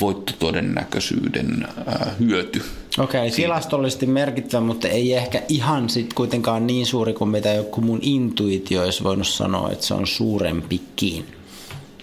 voittotodennäköisyyden 0.00 1.68
hyöty. 2.18 2.62
Okei, 2.98 3.20
okay, 3.20 3.30
tilastollisesti 3.30 4.06
merkittävä, 4.06 4.60
mutta 4.60 4.88
ei 4.88 5.14
ehkä 5.14 5.42
ihan 5.48 5.88
sit 5.88 6.14
kuitenkaan 6.14 6.66
niin 6.66 6.86
suuri 6.86 7.12
kuin 7.12 7.30
mitä 7.30 7.52
joku 7.52 7.80
mun 7.80 7.98
intuitio 8.02 8.82
olisi 8.82 9.04
voinut 9.04 9.26
sanoa, 9.26 9.70
että 9.70 9.86
se 9.86 9.94
on 9.94 10.06
suurempikin. 10.06 11.26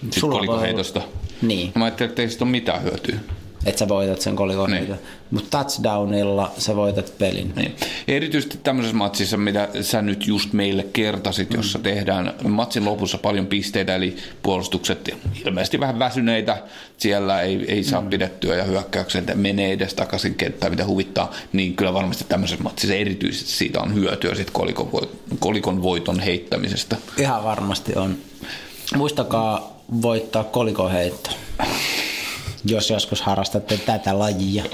Sitten 0.02 0.30
koliko 0.30 0.60
heitosta? 0.60 1.02
Niin. 1.42 1.72
Mä 1.74 1.84
ajattelin, 1.84 2.10
että 2.10 2.22
ei 2.22 2.28
siitä 2.28 2.44
ole 2.44 2.50
mitään 2.50 2.82
hyötyä. 2.82 3.18
Että 3.66 3.78
sä 3.78 3.88
voitat 3.88 4.20
sen 4.20 4.36
kolikon. 4.36 4.70
Niin. 4.70 4.94
Mutta 5.30 5.58
touchdownilla 5.58 6.52
sä 6.58 6.76
voitat 6.76 7.18
pelin. 7.18 7.52
Niin. 7.56 7.76
Erityisesti 8.08 8.58
tämmöisessä 8.62 8.96
matsissa, 8.96 9.36
mitä 9.36 9.68
sä 9.80 10.02
nyt 10.02 10.26
just 10.26 10.52
meille 10.52 10.86
kertasit, 10.92 11.54
jossa 11.54 11.78
tehdään 11.78 12.34
matsin 12.48 12.84
lopussa 12.84 13.18
paljon 13.18 13.46
pisteitä, 13.46 13.94
eli 13.94 14.16
puolustukset 14.42 15.16
ilmeisesti 15.46 15.80
vähän 15.80 15.98
väsyneitä, 15.98 16.62
siellä 16.96 17.40
ei, 17.40 17.64
ei 17.68 17.84
saa 17.84 18.00
mm. 18.00 18.10
pidettyä 18.10 18.54
ja 18.54 18.64
hyökkäykset 18.64 19.24
menee 19.34 19.72
edes 19.72 19.94
takaisin 19.94 20.34
kenttään, 20.34 20.72
mitä 20.72 20.86
huvittaa, 20.86 21.32
niin 21.52 21.76
kyllä 21.76 21.94
varmasti 21.94 22.24
tämmöisessä 22.28 22.62
matsissa 22.62 22.94
erityisesti 22.94 23.50
siitä 23.50 23.80
on 23.80 23.94
hyötyä 23.94 24.34
sit 24.34 24.50
kolikon, 24.50 24.90
kolikon 25.38 25.82
voiton 25.82 26.20
heittämisestä. 26.20 26.96
Ihan 27.18 27.44
varmasti 27.44 27.94
on. 27.96 28.16
Muistakaa 28.96 29.82
voittaa 30.02 30.44
kolikoheitto, 30.44 31.30
jos 32.70 32.90
joskus 32.90 33.22
harrastatte 33.22 33.76
tätä 33.76 34.18
lajia. 34.18 34.64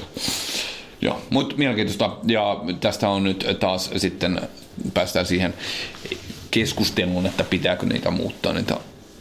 Joo, 1.01 1.21
mutta 1.29 1.55
mielenkiintoista. 1.55 2.17
Ja 2.27 2.63
tästä 2.79 3.09
on 3.09 3.23
nyt 3.23 3.45
taas 3.59 3.89
sitten 3.97 4.41
päästään 4.93 5.25
siihen 5.25 5.53
keskusteluun, 6.51 7.25
että 7.25 7.43
pitääkö 7.43 7.85
niitä 7.85 8.11
muuttaa, 8.11 8.53
niitä 8.53 8.77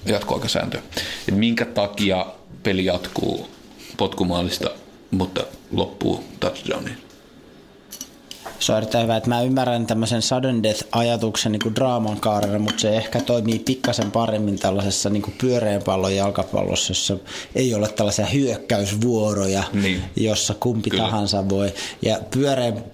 jatkoaikasääntöjä. 0.07 0.83
Et 1.29 1.37
minkä 1.37 1.65
takia 1.65 2.27
peli 2.63 2.85
jatkuu 2.85 3.49
potkumaalista, 3.97 4.71
mutta 5.11 5.45
loppuu 5.73 6.25
touchdowniin. 6.41 7.12
Se 8.63 8.73
on 8.73 8.79
erittäin 8.79 9.03
hyvä, 9.05 9.17
että 9.17 9.29
mä 9.29 9.43
ymmärrän 9.43 9.87
tämmöisen 9.87 10.23
sudden 10.23 10.63
death-ajatuksen 10.63 11.53
niin 11.53 11.63
kuin 11.63 11.75
draaman 11.75 12.21
kaarena, 12.21 12.59
mutta 12.59 12.81
se 12.81 12.97
ehkä 12.97 13.21
toimii 13.21 13.59
pikkasen 13.59 14.11
paremmin 14.11 14.59
tällaisessa 14.59 15.11
niin 15.11 15.23
kuin 15.23 15.35
pyöreän 15.41 15.83
pallon 15.83 16.17
jalkapallossa, 16.17 16.91
jossa 16.91 17.17
ei 17.55 17.75
ole 17.75 17.89
tällaisia 17.89 18.27
hyökkäysvuoroja, 18.27 19.63
Niin. 19.73 20.03
jossa 20.17 20.55
kumpi 20.61 20.91
Kyllä. 20.91 21.03
tahansa 21.03 21.49
voi. 21.49 21.73
Ja 22.03 22.19
pyöreän 22.31 22.85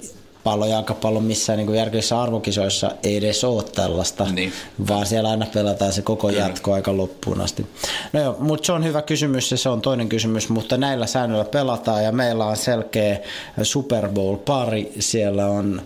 pallon 0.44 0.70
jalkapallon 0.70 1.24
missään 1.24 1.56
niin 1.56 1.66
kuin 1.66 1.78
järkeissä 1.78 2.22
arvokisoissa 2.22 2.90
ei 3.02 3.16
edes 3.16 3.44
ole 3.44 3.62
tällaista, 3.74 4.24
Niin. 4.32 4.52
vaan 4.88 5.06
siellä 5.06 5.30
aina 5.30 5.46
pelataan 5.54 5.92
se 5.92 6.02
koko 6.02 6.30
jatko 6.30 6.72
aika 6.72 6.96
loppuun 6.96 7.40
asti. 7.40 7.66
No 8.12 8.20
joo, 8.20 8.36
mutta 8.38 8.66
se 8.66 8.72
on 8.72 8.84
hyvä 8.84 9.02
kysymys 9.02 9.50
ja 9.50 9.56
se 9.56 9.68
on 9.68 9.80
toinen 9.80 10.08
kysymys, 10.08 10.48
mutta 10.48 10.76
näillä 10.76 11.06
säännöillä 11.06 11.44
pelataan 11.44 12.04
ja 12.04 12.12
meillä 12.12 12.46
on 12.46 12.56
selkeä 12.56 13.18
Super 13.62 14.08
Bowl-pari. 14.08 14.92
Siellä 14.98 15.46
on 15.46 15.82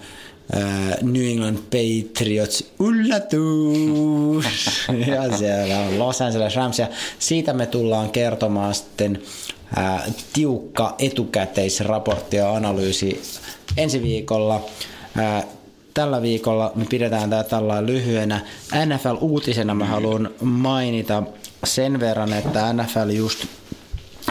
New 1.03 1.25
England 1.31 1.59
Patriots 1.59 2.65
yllätys 2.81 4.47
ja 5.07 5.37
siellä 5.39 5.79
on 5.79 5.99
Los 5.99 6.21
Angeles 6.23 6.57
Rams 6.57 6.79
ja 6.79 6.89
siitä 7.19 7.53
me 7.53 7.67
tullaan 7.67 8.11
kertomaan 8.11 8.75
sitten 8.75 9.23
ää, 9.77 10.03
tiukka 10.33 10.95
etukäteisraportti 10.99 12.37
ja 12.37 12.55
analyysi 12.55 13.23
ensi 13.77 14.03
viikolla. 14.03 14.61
Ää, 15.17 15.45
tällä 15.95 16.23
viikolla 16.23 16.73
me 16.75 16.85
pidetään 16.85 17.31
tämä 17.31 17.45
tällä 17.45 17.87
lyhyenä. 17.87 18.41
NFL-uutisena 18.75 19.75
mä 19.75 19.87
haluan 19.87 20.31
mainita 20.43 21.23
sen 21.65 22.01
verran, 22.01 22.33
että 22.33 22.73
NFL 22.73 23.11
just 23.11 23.47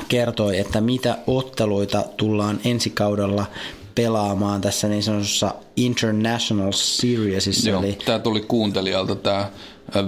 kertoi, 0.08 0.58
että 0.58 0.82
mitä 0.82 1.18
otteluita 1.28 2.06
tullaan 2.18 2.60
ensi 2.66 2.90
kaudella 2.90 3.46
pelaamaan 3.96 4.62
tässä 4.62 4.88
niin 4.88 5.04
sanotussa 5.04 5.56
International 5.76 6.72
Seriesissa. 6.72 7.70
Joo, 7.70 7.84
Eli 7.84 7.98
tämä 8.06 8.20
tuli 8.20 8.42
kuuntelijalta 8.42 9.16
tämä 9.16 9.50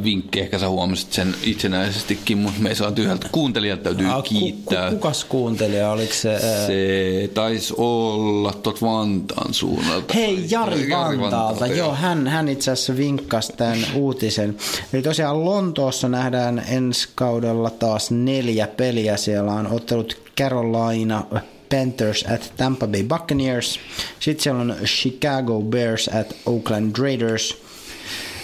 vinkki, 0.04 0.40
ehkä 0.40 0.60
sä 0.60 0.70
huomasit 0.70 1.14
sen 1.14 1.36
itsenäisestikin, 1.44 2.38
mutta 2.38 2.62
me 2.62 2.70
ei 2.70 2.76
saa 2.76 2.92
yhdeltä 2.98 3.28
kuuntelijalta 3.32 3.84
täytyy 3.84 4.08
ku- 4.16 4.22
kiittää. 4.22 4.90
Ku, 4.90 4.96
kukas 4.96 5.24
kuuntelija? 5.26 5.92
Oliko 5.92 6.14
se... 6.14 6.32
ää, 6.34 6.68
Se 6.68 7.30
taisi 7.34 7.74
olla 7.78 8.54
tuot 8.54 8.82
Vantaan 8.82 9.54
suunnalta. 9.54 10.14
Hei, 10.14 10.46
Jari, 10.50 10.90
Vantaalta. 10.90 11.68
Joo, 11.68 11.96
hän, 11.96 12.28
hän 12.28 12.50
itse 12.50 12.72
asiassa 12.72 12.98
vinkkasi 12.98 13.54
tämän 13.58 13.80
uutisen. 13.96 14.58
Eli 14.94 15.02
tosiaan 15.02 15.46
Lontoossa 15.46 16.10
nähdään 16.10 16.64
ensi 16.70 17.10
kaudella 17.16 17.70
taas 17.70 18.12
neljä 18.12 18.68
peliä. 18.68 19.18
Siellä 19.18 19.52
on 19.54 19.68
ottelut 19.68 20.18
Carolina 20.38 21.24
Panthers 21.70 22.26
at 22.34 22.54
Tampa 22.58 22.88
Bay 22.88 23.04
Buccaneers. 23.04 23.80
Sitten 24.20 24.44
siellä 24.44 24.62
on 24.62 24.76
Chicago 24.86 25.62
Bears 25.62 26.08
at 26.08 26.36
Oakland 26.46 26.96
Raiders. 27.00 27.63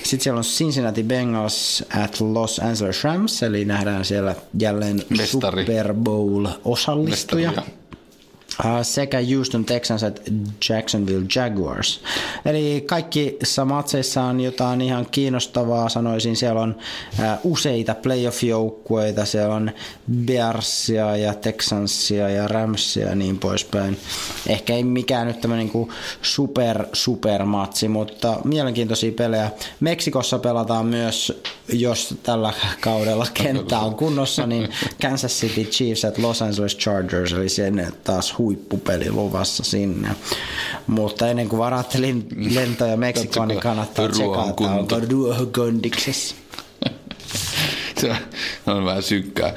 Sitten 0.10 0.24
siellä 0.24 0.38
on 0.38 0.43
Cincinnati 0.43 1.03
Bengals 1.03 1.84
at 2.03 2.22
Los 2.22 2.60
Angeles 2.60 3.03
Rams, 3.03 3.43
eli 3.43 3.66
nähdään 3.66 4.05
siellä 4.05 4.36
jälleen 4.60 5.01
Mestari. 5.10 5.66
Super 5.66 5.93
Bowl-osallistuja. 5.93 7.49
Mestaria. 7.49 7.78
Uh, 8.66 8.72
sekä 8.82 9.18
Houston 9.36 9.66
Texans 9.66 10.03
että 10.03 10.22
Jacksonville 10.70 11.26
Jaguars. 11.36 12.01
Eli 12.45 12.84
kaikissa 12.86 13.66
matseissa 13.66 14.24
on 14.24 14.39
jotain 14.39 14.82
ihan 14.82 15.07
kiinnostavaa, 15.12 15.89
sanoisin. 15.89 16.36
Siellä 16.36 16.62
on 16.62 16.76
uh, 17.20 17.51
useita 17.51 17.95
playoff-joukkueita, 17.95 19.26
siellä 19.26 19.55
on 19.55 19.72
Bearsia 20.26 21.18
ja 21.18 21.34
Texansia 21.34 22.30
ja 22.30 22.47
Ramsia 22.47 23.10
ja 23.10 23.16
niin 23.16 23.39
poispäin. 23.39 23.97
Ehkä 24.47 24.74
ei 24.74 24.84
mikään 24.84 25.28
nyt 25.28 25.41
tämmöinen 25.41 25.72
niin 25.74 25.89
super, 26.22 26.86
super 26.93 27.45
matsi, 27.45 27.88
mutta 27.88 28.39
mielenkiintoisia 28.43 29.12
pelejä. 29.12 29.51
Meksikossa 29.80 30.39
pelataan 30.39 30.86
myös, 30.86 31.41
jos 31.74 32.16
tällä 32.24 32.53
kaudella 32.82 33.28
kenttä 33.34 33.80
on 33.80 33.95
kunnossa, 33.95 34.45
niin 34.45 34.70
Kansas 35.01 35.32
City 35.39 35.64
Chiefs 35.64 36.05
at 36.05 36.18
Los 36.18 36.41
Angeles 36.41 36.78
Chargers, 36.78 37.34
eli 37.34 37.49
sen 37.49 37.93
taas 38.03 38.38
huippupeli 38.49 39.11
luvassa 39.11 39.63
sinne. 39.63 40.09
Mutta 40.87 41.27
ennen 41.27 41.49
kuin 41.49 41.59
varaatte 41.59 41.97
lin- 41.97 42.53
lentoja 42.55 42.97
Meksikoon, 42.97 43.47
niin 43.47 43.59
kannattaa 43.59 44.09
tsekata, 44.09 44.31
onko 44.41 44.67
kunto. 44.67 44.99
ruohokondiksessa. 45.09 46.35
Se 48.01 48.15
on 48.65 48.85
vähän 48.85 49.03
synkkää. 49.03 49.53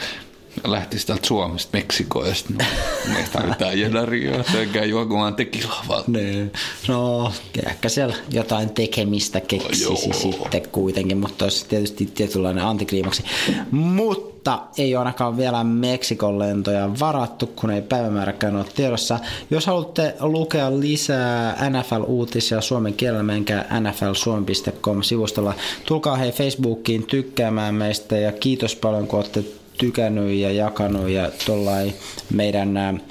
Lähtisi 0.65 1.07
täältä 1.07 1.27
Suomesta 1.27 1.79
Meksikoon 1.79 2.29
ja 2.29 2.35
sitten 2.35 2.67
me 3.09 3.25
tarvitaan 3.33 3.81
jedaria, 3.81 4.45
sekä 4.53 4.85
juokumaan 4.85 5.35
tekilaa 5.35 5.85
vaan. 5.89 6.05
Niin. 6.07 6.53
No, 6.89 7.33
ehkä 7.67 7.89
siellä 7.89 8.15
jotain 8.31 8.71
tekemistä 8.71 9.41
keksisi 9.41 9.83
Joo. 9.83 9.97
sitten 9.97 10.63
kuitenkin, 10.73 11.19
mutta 11.19 11.45
olisi 11.45 11.69
tietysti 11.69 12.07
tietynlainen 12.07 12.65
antikliimaksi. 12.65 13.25
Mutta 13.71 14.61
ei 14.79 14.95
ole 14.95 14.99
ainakaan 14.99 15.37
vielä 15.37 15.65
Meksikon 15.65 16.39
lentoja 16.39 16.91
varattu, 17.01 17.47
kun 17.47 17.71
ei 17.71 17.83
päivämääräkään 17.83 18.57
ole 18.57 18.65
tiedossa. 18.75 19.19
Jos 19.51 19.67
haluatte 19.67 20.15
lukea 20.21 20.81
lisää 20.81 21.71
NFL-uutisia 21.71 22.61
suomen 22.61 22.95
kielellä, 22.95 23.23
menkää 23.23 23.81
nflsuomi.com-sivustolla. 23.81 25.55
Tulkaa 25.85 26.17
hei 26.17 26.33
Facebookiin 26.33 27.07
tykkäämään 27.07 27.75
meistä 27.75 28.17
ja 28.17 28.33
kiitos 28.33 28.77
paljon, 28.77 29.07
kun 29.07 29.19
olette 29.19 29.45
tykännyt 29.79 30.35
ja 30.35 30.53
jakanut 30.53 31.09
ja 31.09 31.31
tuollain 31.47 31.95
meidän 32.31 33.03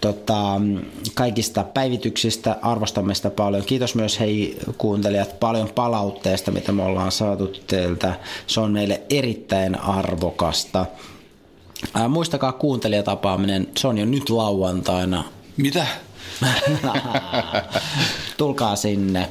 tota, 0.00 0.60
kaikista 1.14 1.64
päivityksistä, 1.64 2.56
arvostamme 2.62 3.14
sitä 3.14 3.30
paljon. 3.30 3.64
Kiitos 3.64 3.94
myös 3.94 4.20
hei 4.20 4.58
kuuntelijat 4.78 5.40
paljon 5.40 5.68
palautteesta, 5.74 6.50
mitä 6.50 6.72
me 6.72 6.82
ollaan 6.82 7.12
saatu 7.12 7.52
teiltä. 7.66 8.14
Se 8.46 8.60
on 8.60 8.72
meille 8.72 9.02
erittäin 9.10 9.80
arvokasta. 9.80 10.86
Ää, 11.94 12.08
muistakaa 12.08 12.52
kuuntelijatapaaminen, 12.52 13.68
se 13.76 13.88
on 13.88 13.98
jo 13.98 14.04
nyt 14.04 14.30
lauantaina. 14.30 15.24
Mitä? 15.56 15.86
Tulkaa 18.36 18.76
sinne. 18.76 19.28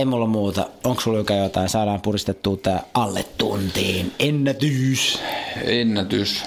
Ei 0.00 0.04
mulla 0.04 0.26
muuta. 0.26 0.68
Onko 0.84 1.00
sulla 1.00 1.18
Jukka 1.18 1.34
jotain? 1.34 1.68
Saadaan 1.68 2.00
puristettua 2.00 2.56
tää 2.56 2.82
alle 2.94 3.24
tuntiin. 3.38 4.12
Ennätys. 4.18 5.18
Ennätys. 5.64 6.44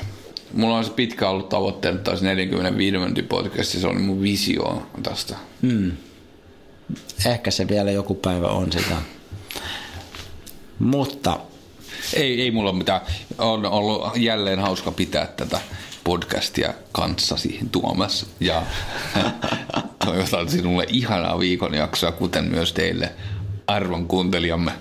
Mulla 0.53 0.77
on 0.77 0.85
se 0.85 0.91
pitkä 0.91 1.29
ollut 1.29 1.49
tavoitteena 1.49 1.97
taas 1.97 2.21
45 2.21 2.97
minuutin 2.97 3.27
podcast, 3.27 3.71
se 3.71 3.87
oli 3.87 3.99
mun 3.99 4.21
visio 4.21 4.83
tästä. 5.03 5.35
Ehkä 7.25 7.51
se 7.51 7.67
vielä 7.67 7.91
joku 7.91 8.15
päivä 8.15 8.47
on 8.47 8.71
sitä. 8.71 8.95
Mutta 10.79 11.39
Ei, 12.13 12.41
ei 12.41 12.51
mulla 12.51 12.73
mitään. 12.73 13.01
On 13.37 13.65
ollut 13.65 14.03
jälleen 14.15 14.59
hauska 14.59 14.91
pitää 14.91 15.27
tätä 15.27 15.59
podcastia 16.03 16.73
kanssasi 16.91 17.59
Tuomas. 17.71 18.25
Ja 18.39 18.63
toivotan 20.05 20.49
sinulle 20.49 20.85
ihanaa 20.89 21.39
viikon 21.39 21.73
jaksoa, 21.73 22.11
kuten 22.11 22.45
myös 22.45 22.73
teille 22.73 23.11
arvon 23.67 24.07
kuuntelijamme. 24.07 24.71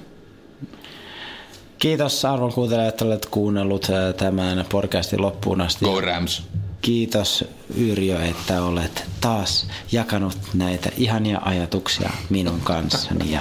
kiitos 1.79 2.25
arvon 2.25 2.53
kuuntelijat, 2.53 2.89
että 2.89 3.05
olet 3.05 3.27
kuunnellut 3.27 3.91
ää, 3.91 4.13
tämän 4.13 4.65
podcastin 4.69 5.23
loppuun 5.23 5.61
asti. 5.61 5.85
Go 5.85 6.01
Rams! 6.01 6.43
Kiitos 6.81 7.45
Yrjö, 7.77 8.25
että 8.25 8.63
olet 8.63 9.05
taas 9.21 9.67
jakanut 9.93 10.39
näitä 10.55 10.91
ihania 10.97 11.41
ajatuksia 11.45 12.11
minun 12.31 12.61
kanssani. 12.61 13.33
Ja 13.33 13.41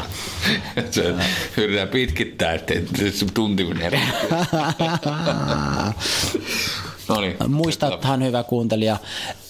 Se 0.91 1.15
yritetään 1.57 1.87
pitkittää, 1.87 2.57
se 2.95 3.25
tunti 3.33 3.63
menee. 3.63 3.91
No 7.16 7.22
niin, 7.22 7.36
Muistathan 7.47 8.24
hyvä 8.24 8.43
kuuntelija, 8.43 8.97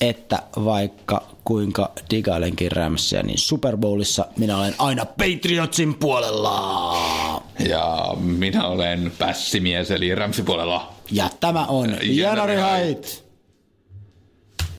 että 0.02 0.40
vaikka 0.56 1.24
kuinka 1.44 1.92
digailenkin 2.10 2.72
Ramsia, 2.72 3.24
niin 3.24 3.38
Super 3.38 3.78
Bowlissa 3.78 4.26
minä 4.38 4.58
olen 4.58 4.76
aina 4.78 5.06
Patriotsin 5.06 5.96
puolella. 5.96 7.42
Ja 7.70 8.16
minä 8.20 8.68
olen 8.68 9.12
pässimies, 9.18 9.92
eli 9.92 10.16
Ramsi 10.16 10.44
puolella. 10.44 10.94
Ja 11.12 11.30
tämä 11.40 11.66
on 11.66 11.98
Janari. 12.02 12.56
Hait. 12.56 13.31